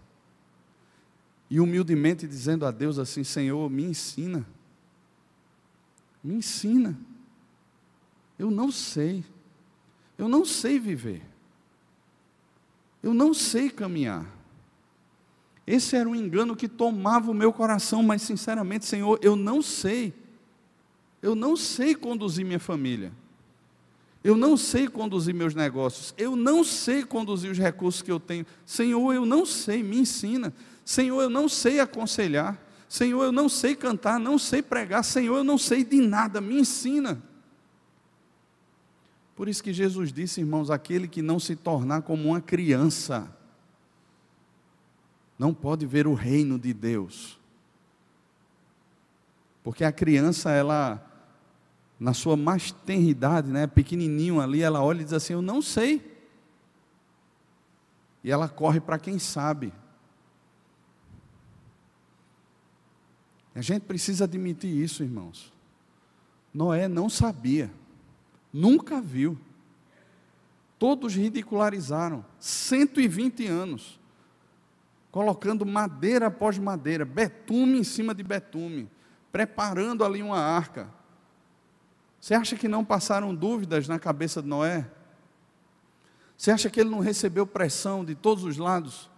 E 1.49 1.59
humildemente 1.59 2.25
dizendo 2.25 2.65
a 2.65 2.71
Deus 2.71 2.97
assim: 2.97 3.21
Senhor, 3.21 3.69
me 3.69 3.83
ensina. 3.83 4.47
Me 6.23 6.35
ensina. 6.35 6.97
Eu 8.39 8.49
não 8.49 8.71
sei. 8.71 9.25
Eu 10.17 10.29
não 10.29 10.45
sei 10.45 10.79
viver. 10.79 11.21
Eu 13.03 13.13
não 13.13 13.33
sei 13.33 13.69
caminhar. 13.69 14.25
Esse 15.67 15.95
era 15.95 16.07
um 16.07 16.15
engano 16.15 16.55
que 16.55 16.67
tomava 16.67 17.31
o 17.31 17.33
meu 17.33 17.51
coração, 17.51 18.03
mas 18.03 18.21
sinceramente, 18.21 18.85
Senhor, 18.85 19.17
eu 19.21 19.35
não 19.35 19.61
sei. 19.61 20.13
Eu 21.21 21.33
não 21.33 21.55
sei 21.55 21.95
conduzir 21.95 22.45
minha 22.45 22.59
família. 22.59 23.11
Eu 24.23 24.37
não 24.37 24.57
sei 24.57 24.87
conduzir 24.87 25.33
meus 25.33 25.55
negócios. 25.55 26.13
Eu 26.17 26.35
não 26.35 26.63
sei 26.63 27.03
conduzir 27.03 27.51
os 27.51 27.57
recursos 27.57 28.01
que 28.01 28.11
eu 28.11 28.19
tenho. 28.19 28.45
Senhor, 28.65 29.13
eu 29.13 29.25
não 29.25 29.45
sei, 29.45 29.81
me 29.81 29.97
ensina. 29.99 30.53
Senhor, 30.83 31.21
eu 31.21 31.29
não 31.29 31.49
sei 31.49 31.79
aconselhar. 31.79 32.59
Senhor, 32.87 33.23
eu 33.23 33.31
não 33.31 33.49
sei 33.49 33.75
cantar, 33.75 34.19
não 34.19 34.37
sei 34.37 34.61
pregar. 34.61 35.03
Senhor, 35.03 35.37
eu 35.37 35.43
não 35.43 35.57
sei 35.57 35.83
de 35.83 35.97
nada, 35.97 36.39
me 36.39 36.59
ensina. 36.59 37.21
Por 39.35 39.49
isso 39.49 39.63
que 39.63 39.73
Jesus 39.73 40.13
disse, 40.13 40.39
irmãos, 40.39 40.71
aquele 40.71 41.07
que 41.07 41.21
não 41.21 41.39
se 41.39 41.55
tornar 41.55 42.03
como 42.03 42.29
uma 42.29 42.39
criança, 42.39 43.27
não 45.37 45.53
pode 45.53 45.85
ver 45.85 46.07
o 46.07 46.13
reino 46.13 46.57
de 46.57 46.73
Deus. 46.73 47.39
Porque 49.63 49.83
a 49.83 49.91
criança, 49.91 50.51
ela, 50.51 51.03
na 51.99 52.13
sua 52.13 52.37
mais 52.37 52.71
tenridade, 52.71 53.49
né, 53.49 53.67
pequenininho 53.67 54.39
ali, 54.39 54.61
ela 54.61 54.83
olha 54.83 55.01
e 55.01 55.03
diz 55.03 55.13
assim: 55.13 55.33
Eu 55.33 55.41
não 55.41 55.61
sei. 55.61 56.13
e 58.23 58.31
ela 58.31 58.49
corre 58.49 58.79
para 58.79 58.97
quem 58.97 59.19
sabe. 59.19 59.71
A 63.53 63.61
gente 63.61 63.83
precisa 63.83 64.25
admitir 64.25 64.69
isso, 64.69 65.03
irmãos. 65.03 65.53
Noé 66.53 66.87
não 66.87 67.09
sabia, 67.09 67.71
nunca 68.51 69.01
viu. 69.01 69.37
Todos 70.77 71.15
ridicularizaram. 71.15 72.25
120 72.39 73.47
anos. 73.47 73.99
Colocando 75.15 75.65
madeira 75.65 76.27
após 76.27 76.57
madeira, 76.57 77.05
betume 77.05 77.79
em 77.79 77.85
cima 77.85 78.13
de 78.13 78.21
betume, 78.21 78.91
preparando 79.31 80.03
ali 80.03 80.21
uma 80.21 80.37
arca. 80.37 80.89
Você 82.19 82.33
acha 82.33 82.57
que 82.57 82.67
não 82.67 82.83
passaram 82.83 83.33
dúvidas 83.33 83.87
na 83.87 83.97
cabeça 83.97 84.41
de 84.41 84.49
Noé? 84.49 84.91
Você 86.35 86.51
acha 86.51 86.69
que 86.69 86.81
ele 86.81 86.89
não 86.89 86.99
recebeu 86.99 87.47
pressão 87.47 88.03
de 88.03 88.13
todos 88.13 88.43
os 88.43 88.57
lados? 88.57 89.09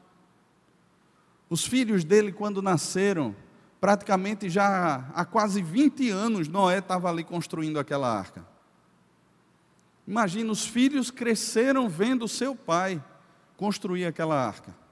Os 1.50 1.66
filhos 1.66 2.04
dele, 2.04 2.32
quando 2.32 2.62
nasceram, 2.62 3.36
praticamente 3.82 4.52
já 4.52 5.10
há 5.16 5.26
quase 5.26 5.64
20 5.64 6.12
anos, 6.12 6.48
Noé 6.48 6.78
estava 6.78 7.10
ali 7.10 7.24
construindo 7.24 7.80
aquela 7.80 8.16
arca. 8.16 8.46
Imagina, 10.08 10.52
os 10.52 10.64
filhos 10.64 11.10
cresceram 11.10 11.90
vendo 11.90 12.28
seu 12.28 12.56
pai 12.56 13.04
construir 13.56 14.06
aquela 14.06 14.40
arca. 14.40 14.86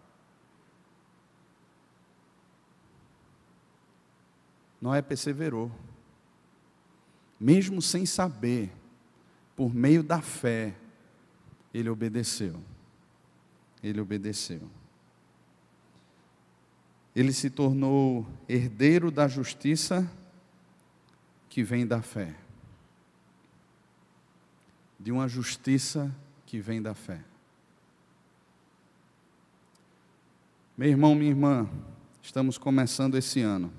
Noé 4.86 5.01
perseverou, 5.01 5.71
mesmo 7.39 7.81
sem 7.81 8.05
saber, 8.05 8.71
por 9.55 9.73
meio 9.73 10.03
da 10.03 10.21
fé, 10.21 10.75
ele 11.73 11.89
obedeceu. 11.89 12.61
Ele 13.81 13.99
obedeceu. 13.99 14.61
Ele 17.15 17.33
se 17.33 17.49
tornou 17.49 18.27
herdeiro 18.47 19.09
da 19.09 19.27
justiça 19.27 20.07
que 21.49 21.63
vem 21.63 21.88
da 21.88 22.03
fé 22.03 22.36
de 24.99 25.11
uma 25.11 25.27
justiça 25.27 26.11
que 26.45 26.59
vem 26.59 26.81
da 26.81 26.95
fé. 26.95 27.23
Meu 30.77 30.89
irmão, 30.89 31.13
minha 31.13 31.29
irmã, 31.29 31.69
estamos 32.23 32.57
começando 32.57 33.15
esse 33.15 33.39
ano. 33.39 33.71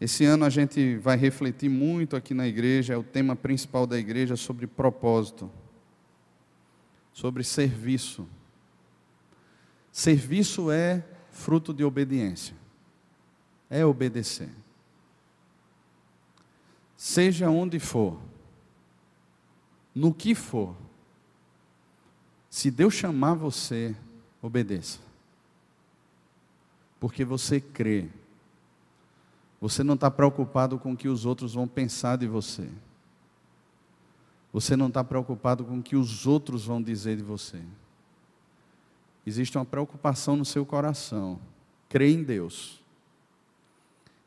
Esse 0.00 0.24
ano 0.24 0.46
a 0.46 0.50
gente 0.50 0.96
vai 0.96 1.16
refletir 1.16 1.68
muito 1.68 2.16
aqui 2.16 2.32
na 2.32 2.48
igreja, 2.48 2.94
é 2.94 2.96
o 2.96 3.02
tema 3.02 3.36
principal 3.36 3.86
da 3.86 3.98
igreja 3.98 4.34
sobre 4.34 4.66
propósito, 4.66 5.50
sobre 7.12 7.44
serviço. 7.44 8.26
Serviço 9.92 10.70
é 10.70 11.04
fruto 11.30 11.74
de 11.74 11.84
obediência, 11.84 12.56
é 13.68 13.84
obedecer. 13.84 14.48
Seja 16.96 17.50
onde 17.50 17.78
for, 17.78 18.18
no 19.94 20.14
que 20.14 20.34
for, 20.34 20.74
se 22.48 22.70
Deus 22.70 22.94
chamar 22.94 23.34
você, 23.34 23.94
obedeça. 24.40 24.98
Porque 26.98 27.24
você 27.24 27.60
crê. 27.60 28.08
Você 29.60 29.84
não 29.84 29.94
está 29.94 30.10
preocupado 30.10 30.78
com 30.78 30.92
o 30.92 30.96
que 30.96 31.08
os 31.08 31.26
outros 31.26 31.54
vão 31.54 31.68
pensar 31.68 32.16
de 32.16 32.26
você. 32.26 32.68
Você 34.52 34.74
não 34.76 34.88
está 34.88 35.04
preocupado 35.04 35.64
com 35.64 35.78
o 35.78 35.82
que 35.82 35.94
os 35.94 36.26
outros 36.26 36.64
vão 36.64 36.82
dizer 36.82 37.16
de 37.16 37.22
você. 37.22 37.62
Existe 39.26 39.58
uma 39.58 39.64
preocupação 39.64 40.34
no 40.34 40.44
seu 40.44 40.64
coração. 40.64 41.38
Crê 41.88 42.10
em 42.10 42.22
Deus. 42.22 42.82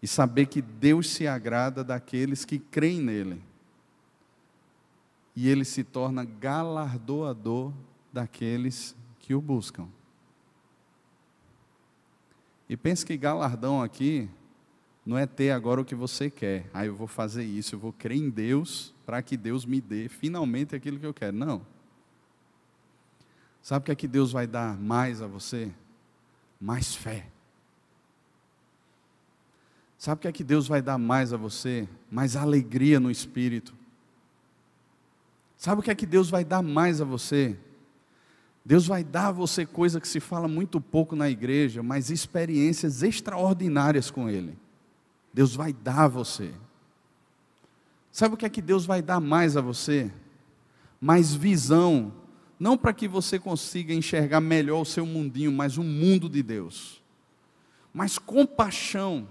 E 0.02 0.08
saber 0.08 0.46
que 0.46 0.62
Deus 0.62 1.10
se 1.10 1.28
agrada 1.28 1.84
daqueles 1.84 2.46
que 2.46 2.60
creem 2.60 3.02
nele 3.02 3.42
e 5.36 5.50
ele 5.50 5.66
se 5.66 5.84
torna 5.84 6.24
galardoador 6.24 7.74
daqueles 8.12 8.96
que 9.20 9.34
o 9.34 9.42
buscam. 9.42 9.88
E 12.70 12.78
pense 12.78 13.06
que 13.06 13.18
galardão 13.18 13.82
aqui 13.82 14.30
não 15.06 15.18
é 15.18 15.26
ter 15.26 15.51
agora 15.51 15.82
o 15.82 15.86
que 15.86 15.95
você 15.95 16.30
quer. 16.30 16.70
Ah, 16.74 16.86
eu 16.86 16.95
vou 16.95 17.08
fazer 17.08 17.43
isso, 17.43 17.76
eu 17.76 17.80
vou 17.80 17.91
crer 17.91 18.18
em 18.18 18.30
Deus 18.30 18.93
para 19.06 19.22
que 19.22 19.36
Deus 19.36 19.66
me 19.66 19.82
dê 19.82 20.08
finalmente 20.08 20.76
aquilo 20.76 20.99
que 20.99 21.06
eu 21.06 21.14
quero. 21.14 21.36
Não. 21.36 21.62
Sabe 23.62 23.84
o 23.84 23.86
que 23.86 23.91
é 23.91 23.95
que 23.95 24.08
Deus 24.08 24.32
vai 24.32 24.47
dar 24.47 24.78
mais 24.78 25.22
a 25.22 25.28
você? 25.28 25.72
Mais 26.60 26.95
fé. 26.95 27.28
Sabe 29.97 30.20
o 30.20 30.22
que 30.22 30.28
é 30.28 30.32
que 30.32 30.43
Deus 30.43 30.68
vai 30.68 30.82
dar 30.82 30.97
mais 30.97 31.34
a 31.34 31.38
você? 31.38 31.88
Mais 32.12 32.36
alegria 32.36 32.99
no 32.99 33.12
espírito. 33.12 33.74
Sabe 35.58 35.80
o 35.80 35.84
que 35.84 35.91
é 35.91 35.95
que 35.95 36.06
Deus 36.06 36.30
vai 36.30 36.43
dar 36.43 36.62
mais 36.62 36.99
a 36.99 37.06
você? 37.06 37.58
Deus 38.66 38.86
vai 38.86 39.04
dar 39.04 39.28
a 39.28 39.32
você 39.32 39.66
coisa 39.66 39.99
que 39.99 40.08
se 40.08 40.20
fala 40.20 40.47
muito 40.47 40.80
pouco 40.80 41.16
na 41.16 41.30
igreja, 41.30 41.84
mas 41.84 42.10
experiências 42.10 43.04
extraordinárias 43.04 44.12
com 44.12 44.30
Ele. 44.30 44.58
Deus 45.34 45.56
vai 45.56 45.74
dar 45.74 46.04
a 46.04 46.08
você. 46.08 46.54
Sabe 48.12 48.36
o 48.36 48.38
que 48.38 48.46
é 48.46 48.50
que 48.50 48.62
Deus 48.62 48.86
vai 48.86 49.02
dar 49.02 49.20
mais 49.20 49.58
a 49.58 49.62
você? 49.62 50.12
Mais 51.02 51.34
visão, 51.34 52.14
não 52.60 52.78
para 52.78 52.94
que 52.94 53.08
você 53.08 53.40
consiga 53.40 53.94
enxergar 53.94 54.40
melhor 54.40 54.82
o 54.82 54.86
seu 54.86 55.06
mundinho, 55.06 55.52
mas 55.52 55.78
o 55.78 55.84
mundo 55.84 56.30
de 56.30 56.44
Deus. 56.44 57.02
Mais 57.94 58.18
compaixão, 58.18 59.28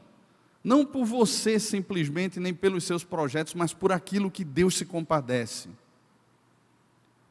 não 0.62 0.84
por 0.84 1.04
você 1.04 1.58
simplesmente, 1.58 2.40
nem 2.40 2.52
pelos 2.52 2.84
seus 2.84 3.04
projetos, 3.04 3.54
mas 3.54 3.72
por 3.72 3.92
aquilo 3.92 4.30
que 4.30 4.44
Deus 4.44 4.76
se 4.76 4.84
compadece 4.84 5.68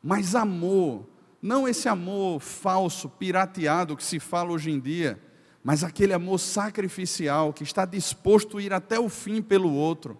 mas 0.03 0.33
amor, 0.33 1.05
não 1.41 1.67
esse 1.67 1.87
amor 1.87 2.39
falso, 2.39 3.07
pirateado 3.07 3.95
que 3.95 4.03
se 4.03 4.19
fala 4.19 4.51
hoje 4.51 4.71
em 4.71 4.79
dia, 4.79 5.21
mas 5.63 5.83
aquele 5.83 6.13
amor 6.13 6.39
sacrificial 6.39 7.53
que 7.53 7.63
está 7.63 7.85
disposto 7.85 8.57
a 8.57 8.61
ir 8.61 8.73
até 8.73 8.99
o 8.99 9.09
fim 9.09 9.41
pelo 9.41 9.71
outro, 9.71 10.17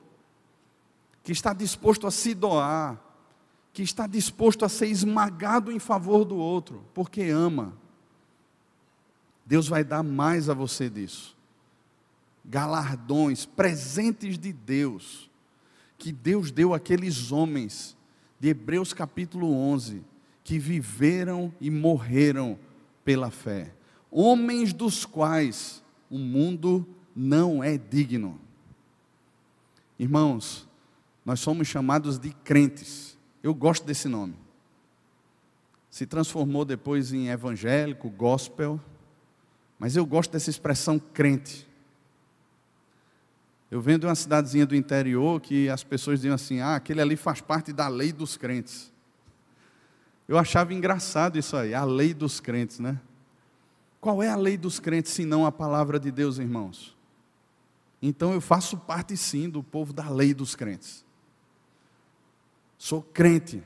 que 1.23 1.31
está 1.31 1.53
disposto 1.53 2.05
a 2.05 2.11
se 2.11 2.33
doar, 2.33 2.99
que 3.73 3.81
está 3.81 4.05
disposto 4.05 4.65
a 4.65 4.69
ser 4.69 4.87
esmagado 4.87 5.71
em 5.71 5.79
favor 5.79 6.25
do 6.25 6.35
outro, 6.35 6.83
porque 6.93 7.23
ama. 7.23 7.73
Deus 9.45 9.67
vai 9.67 9.83
dar 9.83 10.03
mais 10.03 10.49
a 10.49 10.53
você 10.53 10.89
disso. 10.89 11.35
Galardões, 12.45 13.45
presentes 13.45 14.37
de 14.37 14.51
Deus, 14.51 15.29
que 15.97 16.11
Deus 16.11 16.51
deu 16.51 16.73
àqueles 16.73 17.31
homens 17.31 17.95
de 18.39 18.49
Hebreus 18.49 18.93
capítulo 18.93 19.53
11, 19.53 20.03
que 20.43 20.57
viveram 20.57 21.53
e 21.61 21.69
morreram 21.69 22.57
pela 23.05 23.29
fé, 23.29 23.71
homens 24.11 24.73
dos 24.73 25.05
quais 25.05 25.81
o 26.09 26.19
mundo 26.19 26.85
não 27.15 27.63
é 27.63 27.77
digno. 27.77 28.39
Irmãos, 29.97 30.67
nós 31.25 31.39
somos 31.39 31.67
chamados 31.67 32.19
de 32.19 32.31
crentes. 32.43 33.17
Eu 33.41 33.53
gosto 33.53 33.85
desse 33.85 34.07
nome. 34.09 34.35
Se 35.89 36.05
transformou 36.05 36.65
depois 36.65 37.13
em 37.13 37.29
evangélico, 37.29 38.09
gospel, 38.09 38.79
mas 39.79 39.95
eu 39.95 40.05
gosto 40.05 40.31
dessa 40.31 40.49
expressão 40.49 40.99
crente. 40.99 41.67
Eu 43.69 43.81
venho 43.81 43.99
de 43.99 44.05
uma 44.05 44.15
cidadezinha 44.15 44.65
do 44.65 44.75
interior 44.75 45.39
que 45.39 45.69
as 45.69 45.83
pessoas 45.83 46.19
diziam 46.19 46.35
assim: 46.35 46.59
ah, 46.59 46.75
aquele 46.75 47.01
ali 47.01 47.15
faz 47.15 47.39
parte 47.39 47.71
da 47.71 47.87
lei 47.87 48.11
dos 48.11 48.35
crentes. 48.35 48.91
Eu 50.27 50.37
achava 50.37 50.73
engraçado 50.73 51.37
isso 51.37 51.55
aí, 51.55 51.73
a 51.73 51.83
lei 51.83 52.13
dos 52.13 52.39
crentes, 52.39 52.79
né? 52.79 52.99
Qual 54.01 54.23
é 54.23 54.27
a 54.27 54.35
lei 54.35 54.57
dos 54.57 54.79
crentes 54.79 55.11
se 55.11 55.23
não 55.23 55.45
a 55.45 55.51
palavra 55.51 55.99
de 55.99 56.09
Deus, 56.11 56.39
irmãos? 56.39 56.97
Então 58.01 58.33
eu 58.33 58.41
faço 58.41 58.75
parte 58.75 59.15
sim 59.15 59.47
do 59.47 59.61
povo 59.61 59.93
da 59.93 60.09
lei 60.09 60.33
dos 60.33 60.55
crentes. 60.55 61.05
Sou 62.79 63.03
crente, 63.03 63.61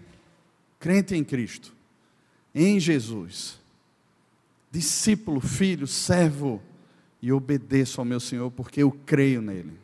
crente 0.77 1.15
em 1.15 1.23
Cristo, 1.23 1.73
em 2.53 2.77
Jesus, 2.81 3.61
discípulo, 4.69 5.39
filho, 5.39 5.87
servo, 5.87 6.61
e 7.21 7.31
obedeço 7.31 7.99
ao 7.99 8.05
meu 8.05 8.19
Senhor 8.19 8.51
porque 8.51 8.83
eu 8.83 8.91
creio 8.91 9.41
nele. 9.41 9.79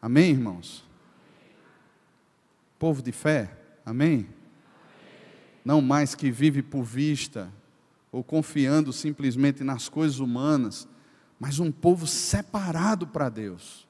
Amém, 0.00 0.30
irmãos? 0.30 0.84
Povo 2.78 3.02
de 3.02 3.10
fé, 3.10 3.50
amém? 3.84 4.28
Não 5.64 5.80
mais 5.80 6.14
que 6.14 6.30
vive 6.30 6.62
por 6.62 6.84
vista 6.84 7.50
ou 8.16 8.24
confiando 8.24 8.94
simplesmente 8.94 9.62
nas 9.62 9.90
coisas 9.90 10.20
humanas, 10.20 10.88
mas 11.38 11.58
um 11.58 11.70
povo 11.70 12.06
separado 12.06 13.06
para 13.06 13.28
Deus, 13.28 13.86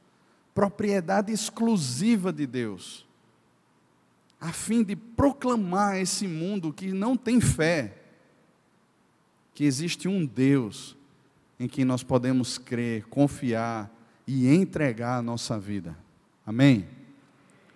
propriedade 0.52 1.32
exclusiva 1.32 2.32
de 2.32 2.44
Deus. 2.44 3.06
a 4.40 4.52
fim 4.52 4.82
de 4.82 4.96
proclamar 4.96 5.92
a 5.92 6.00
esse 6.00 6.26
mundo 6.26 6.72
que 6.72 6.92
não 6.92 7.16
tem 7.16 7.40
fé 7.40 7.96
que 9.54 9.64
existe 9.64 10.08
um 10.08 10.26
Deus 10.26 10.96
em 11.58 11.68
quem 11.68 11.84
nós 11.84 12.02
podemos 12.02 12.58
crer, 12.58 13.06
confiar 13.06 13.90
e 14.26 14.48
entregar 14.48 15.18
a 15.18 15.22
nossa 15.22 15.58
vida. 15.58 15.96
Amém? 16.44 16.86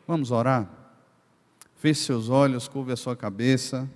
Vamos 0.07 0.33
orar? 0.33 0.69
Feche 1.77 2.03
seus 2.03 2.29
olhos, 2.29 2.69
curve 2.69 2.93
a 2.93 2.97
sua 2.97 3.17
cabeça. 3.17 3.89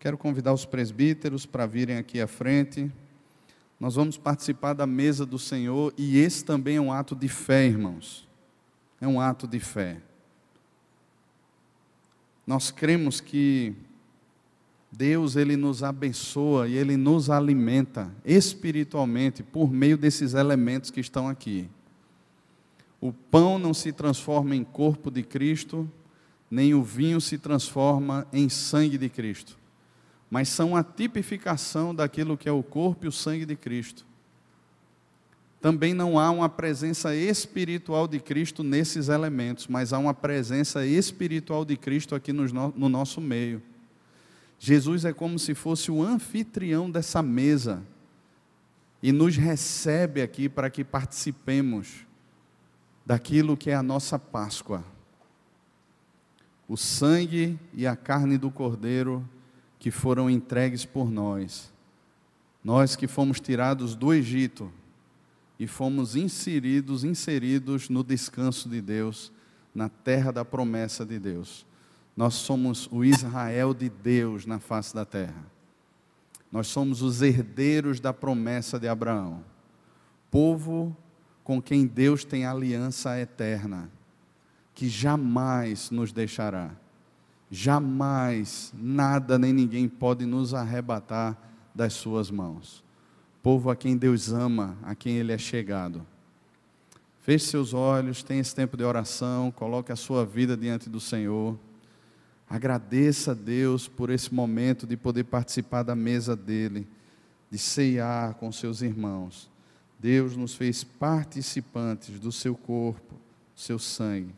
Quero 0.00 0.16
convidar 0.16 0.54
os 0.54 0.64
presbíteros 0.64 1.44
para 1.44 1.66
virem 1.66 1.98
aqui 1.98 2.22
à 2.22 2.26
frente. 2.26 2.90
Nós 3.78 3.96
vamos 3.96 4.16
participar 4.16 4.72
da 4.72 4.86
mesa 4.86 5.26
do 5.26 5.38
Senhor 5.38 5.92
e 5.94 6.18
esse 6.18 6.42
também 6.42 6.76
é 6.76 6.80
um 6.80 6.90
ato 6.90 7.14
de 7.14 7.28
fé, 7.28 7.66
irmãos. 7.66 8.26
É 8.98 9.06
um 9.06 9.20
ato 9.20 9.46
de 9.46 9.60
fé. 9.60 10.00
Nós 12.46 12.70
cremos 12.70 13.20
que 13.20 13.74
Deus 14.90 15.36
ele 15.36 15.54
nos 15.54 15.82
abençoa 15.82 16.66
e 16.66 16.76
ele 16.76 16.96
nos 16.96 17.28
alimenta 17.28 18.10
espiritualmente 18.24 19.42
por 19.42 19.70
meio 19.70 19.98
desses 19.98 20.32
elementos 20.32 20.90
que 20.90 21.00
estão 21.00 21.28
aqui. 21.28 21.68
O 22.98 23.12
pão 23.12 23.58
não 23.58 23.74
se 23.74 23.92
transforma 23.92 24.56
em 24.56 24.64
corpo 24.64 25.10
de 25.10 25.22
Cristo, 25.22 25.86
nem 26.50 26.72
o 26.72 26.82
vinho 26.82 27.20
se 27.20 27.36
transforma 27.36 28.26
em 28.32 28.48
sangue 28.48 28.96
de 28.96 29.10
Cristo, 29.10 29.59
mas 30.30 30.48
são 30.48 30.76
a 30.76 30.84
tipificação 30.84 31.92
daquilo 31.92 32.38
que 32.38 32.48
é 32.48 32.52
o 32.52 32.62
corpo 32.62 33.04
e 33.04 33.08
o 33.08 33.12
sangue 33.12 33.44
de 33.44 33.56
Cristo. 33.56 34.06
Também 35.60 35.92
não 35.92 36.18
há 36.18 36.30
uma 36.30 36.48
presença 36.48 37.14
espiritual 37.14 38.06
de 38.08 38.20
Cristo 38.20 38.62
nesses 38.62 39.08
elementos, 39.08 39.66
mas 39.66 39.92
há 39.92 39.98
uma 39.98 40.14
presença 40.14 40.86
espiritual 40.86 41.64
de 41.64 41.76
Cristo 41.76 42.14
aqui 42.14 42.32
no, 42.32 42.46
no 42.70 42.88
nosso 42.88 43.20
meio. 43.20 43.60
Jesus 44.58 45.04
é 45.04 45.12
como 45.12 45.38
se 45.38 45.54
fosse 45.54 45.90
o 45.90 46.02
anfitrião 46.02 46.90
dessa 46.90 47.22
mesa 47.22 47.82
e 49.02 49.10
nos 49.10 49.36
recebe 49.36 50.22
aqui 50.22 50.48
para 50.48 50.70
que 50.70 50.84
participemos 50.84 52.06
daquilo 53.04 53.56
que 53.56 53.70
é 53.70 53.74
a 53.74 53.82
nossa 53.82 54.18
Páscoa. 54.18 54.84
O 56.68 56.76
sangue 56.76 57.58
e 57.74 57.86
a 57.86 57.96
carne 57.96 58.38
do 58.38 58.50
Cordeiro 58.50 59.26
que 59.80 59.90
foram 59.90 60.30
entregues 60.30 60.84
por 60.84 61.10
nós. 61.10 61.72
Nós 62.62 62.94
que 62.94 63.08
fomos 63.08 63.40
tirados 63.40 63.96
do 63.96 64.12
Egito 64.12 64.70
e 65.58 65.66
fomos 65.66 66.14
inseridos, 66.14 67.02
inseridos 67.02 67.88
no 67.88 68.04
descanso 68.04 68.68
de 68.68 68.80
Deus, 68.80 69.32
na 69.74 69.88
terra 69.88 70.30
da 70.30 70.44
promessa 70.44 71.04
de 71.04 71.18
Deus. 71.18 71.66
Nós 72.14 72.34
somos 72.34 72.88
o 72.92 73.02
Israel 73.02 73.72
de 73.72 73.88
Deus 73.88 74.44
na 74.44 74.58
face 74.58 74.94
da 74.94 75.06
terra. 75.06 75.46
Nós 76.52 76.66
somos 76.66 77.00
os 77.00 77.22
herdeiros 77.22 78.00
da 78.00 78.12
promessa 78.12 78.78
de 78.78 78.86
Abraão. 78.86 79.42
Povo 80.30 80.94
com 81.42 81.62
quem 81.62 81.86
Deus 81.86 82.22
tem 82.24 82.44
aliança 82.44 83.18
eterna, 83.18 83.90
que 84.74 84.88
jamais 84.88 85.90
nos 85.90 86.12
deixará. 86.12 86.70
Jamais 87.50 88.72
nada 88.76 89.36
nem 89.36 89.52
ninguém 89.52 89.88
pode 89.88 90.24
nos 90.24 90.54
arrebatar 90.54 91.36
das 91.74 91.94
suas 91.94 92.30
mãos. 92.30 92.84
Povo 93.42 93.70
a 93.70 93.76
quem 93.76 93.96
Deus 93.96 94.32
ama, 94.32 94.76
a 94.82 94.94
quem 94.94 95.16
Ele 95.16 95.32
é 95.32 95.38
chegado. 95.38 96.06
Feche 97.20 97.46
seus 97.46 97.74
olhos, 97.74 98.22
tenha 98.22 98.40
esse 98.40 98.54
tempo 98.54 98.76
de 98.76 98.84
oração, 98.84 99.50
coloque 99.50 99.90
a 99.90 99.96
sua 99.96 100.24
vida 100.24 100.56
diante 100.56 100.88
do 100.88 101.00
Senhor. 101.00 101.58
Agradeça 102.48 103.32
a 103.32 103.34
Deus 103.34 103.88
por 103.88 104.10
esse 104.10 104.32
momento 104.32 104.86
de 104.86 104.96
poder 104.96 105.24
participar 105.24 105.82
da 105.82 105.96
mesa 105.96 106.36
dele, 106.36 106.86
de 107.50 107.58
ceiar 107.58 108.34
com 108.34 108.50
seus 108.52 108.80
irmãos. 108.80 109.50
Deus 109.98 110.36
nos 110.36 110.54
fez 110.54 110.82
participantes 110.84 112.18
do 112.18 112.32
seu 112.32 112.54
corpo, 112.54 113.14
seu 113.54 113.78
sangue, 113.78 114.34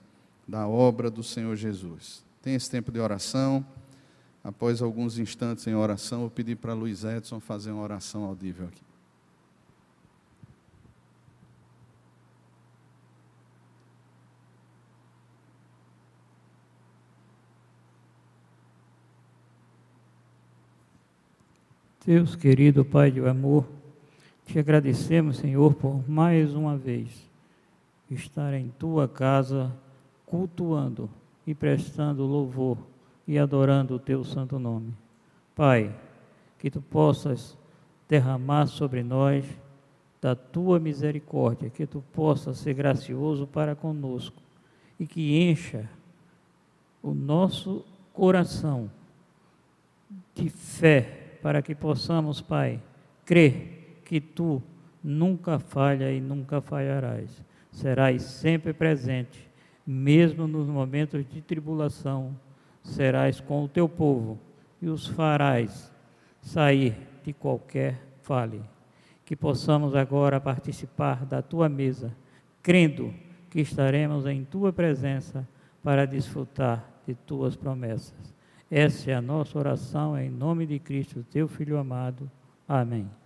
da 0.46 0.66
obra 0.66 1.10
do 1.10 1.22
Senhor 1.22 1.54
Jesus. 1.56 2.24
Tem 2.42 2.56
esse 2.56 2.68
tempo 2.68 2.90
de 2.90 2.98
oração. 2.98 3.64
Após 4.42 4.82
alguns 4.82 5.16
instantes 5.16 5.64
em 5.68 5.74
oração, 5.76 6.24
eu 6.24 6.30
pedi 6.30 6.56
para 6.56 6.74
Luiz 6.74 7.04
Edson 7.04 7.38
fazer 7.38 7.70
uma 7.70 7.82
oração 7.82 8.24
audível 8.24 8.66
aqui. 8.66 8.82
Deus 22.04 22.34
querido 22.34 22.84
Pai 22.84 23.12
de 23.12 23.20
amor, 23.20 23.64
te 24.44 24.58
agradecemos, 24.58 25.36
Senhor, 25.36 25.72
por 25.74 26.10
mais 26.10 26.52
uma 26.52 26.76
vez 26.76 27.30
estar 28.10 28.52
em 28.54 28.70
tua 28.70 29.06
casa 29.06 29.72
cultuando 30.26 31.08
e 31.46 31.54
prestando 31.54 32.24
louvor 32.24 32.78
e 33.26 33.38
adorando 33.38 33.94
o 33.94 33.98
teu 33.98 34.24
santo 34.24 34.58
nome. 34.58 34.94
Pai, 35.54 35.94
que 36.58 36.70
tu 36.70 36.80
possas 36.80 37.56
derramar 38.08 38.66
sobre 38.66 39.02
nós 39.02 39.44
da 40.20 40.34
tua 40.34 40.78
misericórdia, 40.78 41.70
que 41.70 41.86
tu 41.86 42.02
possas 42.12 42.58
ser 42.58 42.74
gracioso 42.74 43.46
para 43.46 43.74
conosco 43.74 44.40
e 44.98 45.06
que 45.06 45.42
encha 45.42 45.88
o 47.02 47.12
nosso 47.12 47.84
coração 48.12 48.90
de 50.34 50.48
fé 50.48 51.38
para 51.42 51.60
que 51.60 51.74
possamos, 51.74 52.40
Pai, 52.40 52.80
crer 53.24 54.00
que 54.04 54.20
Tu 54.20 54.62
nunca 55.02 55.58
falha 55.58 56.12
e 56.12 56.20
nunca 56.20 56.60
falharás. 56.60 57.44
Serás 57.72 58.22
sempre 58.22 58.72
presente, 58.72 59.50
mesmo 59.86 60.46
nos 60.46 60.68
momentos 60.68 61.24
de 61.28 61.40
tribulação, 61.40 62.36
serás 62.82 63.40
com 63.40 63.64
o 63.64 63.68
teu 63.68 63.88
povo 63.88 64.38
e 64.80 64.88
os 64.88 65.06
farás 65.06 65.92
sair 66.40 66.96
de 67.24 67.32
qualquer 67.32 68.00
fale. 68.22 68.60
Que 69.24 69.36
possamos 69.36 69.94
agora 69.94 70.40
participar 70.40 71.24
da 71.24 71.40
tua 71.40 71.68
mesa, 71.68 72.14
crendo 72.62 73.14
que 73.48 73.60
estaremos 73.60 74.26
em 74.26 74.44
tua 74.44 74.72
presença 74.72 75.46
para 75.82 76.06
desfrutar 76.06 76.84
de 77.06 77.14
tuas 77.14 77.56
promessas. 77.56 78.34
Essa 78.70 79.10
é 79.10 79.14
a 79.14 79.22
nossa 79.22 79.58
oração 79.58 80.18
em 80.18 80.30
nome 80.30 80.66
de 80.66 80.78
Cristo, 80.78 81.24
teu 81.30 81.46
Filho 81.46 81.78
amado. 81.78 82.30
Amém. 82.66 83.21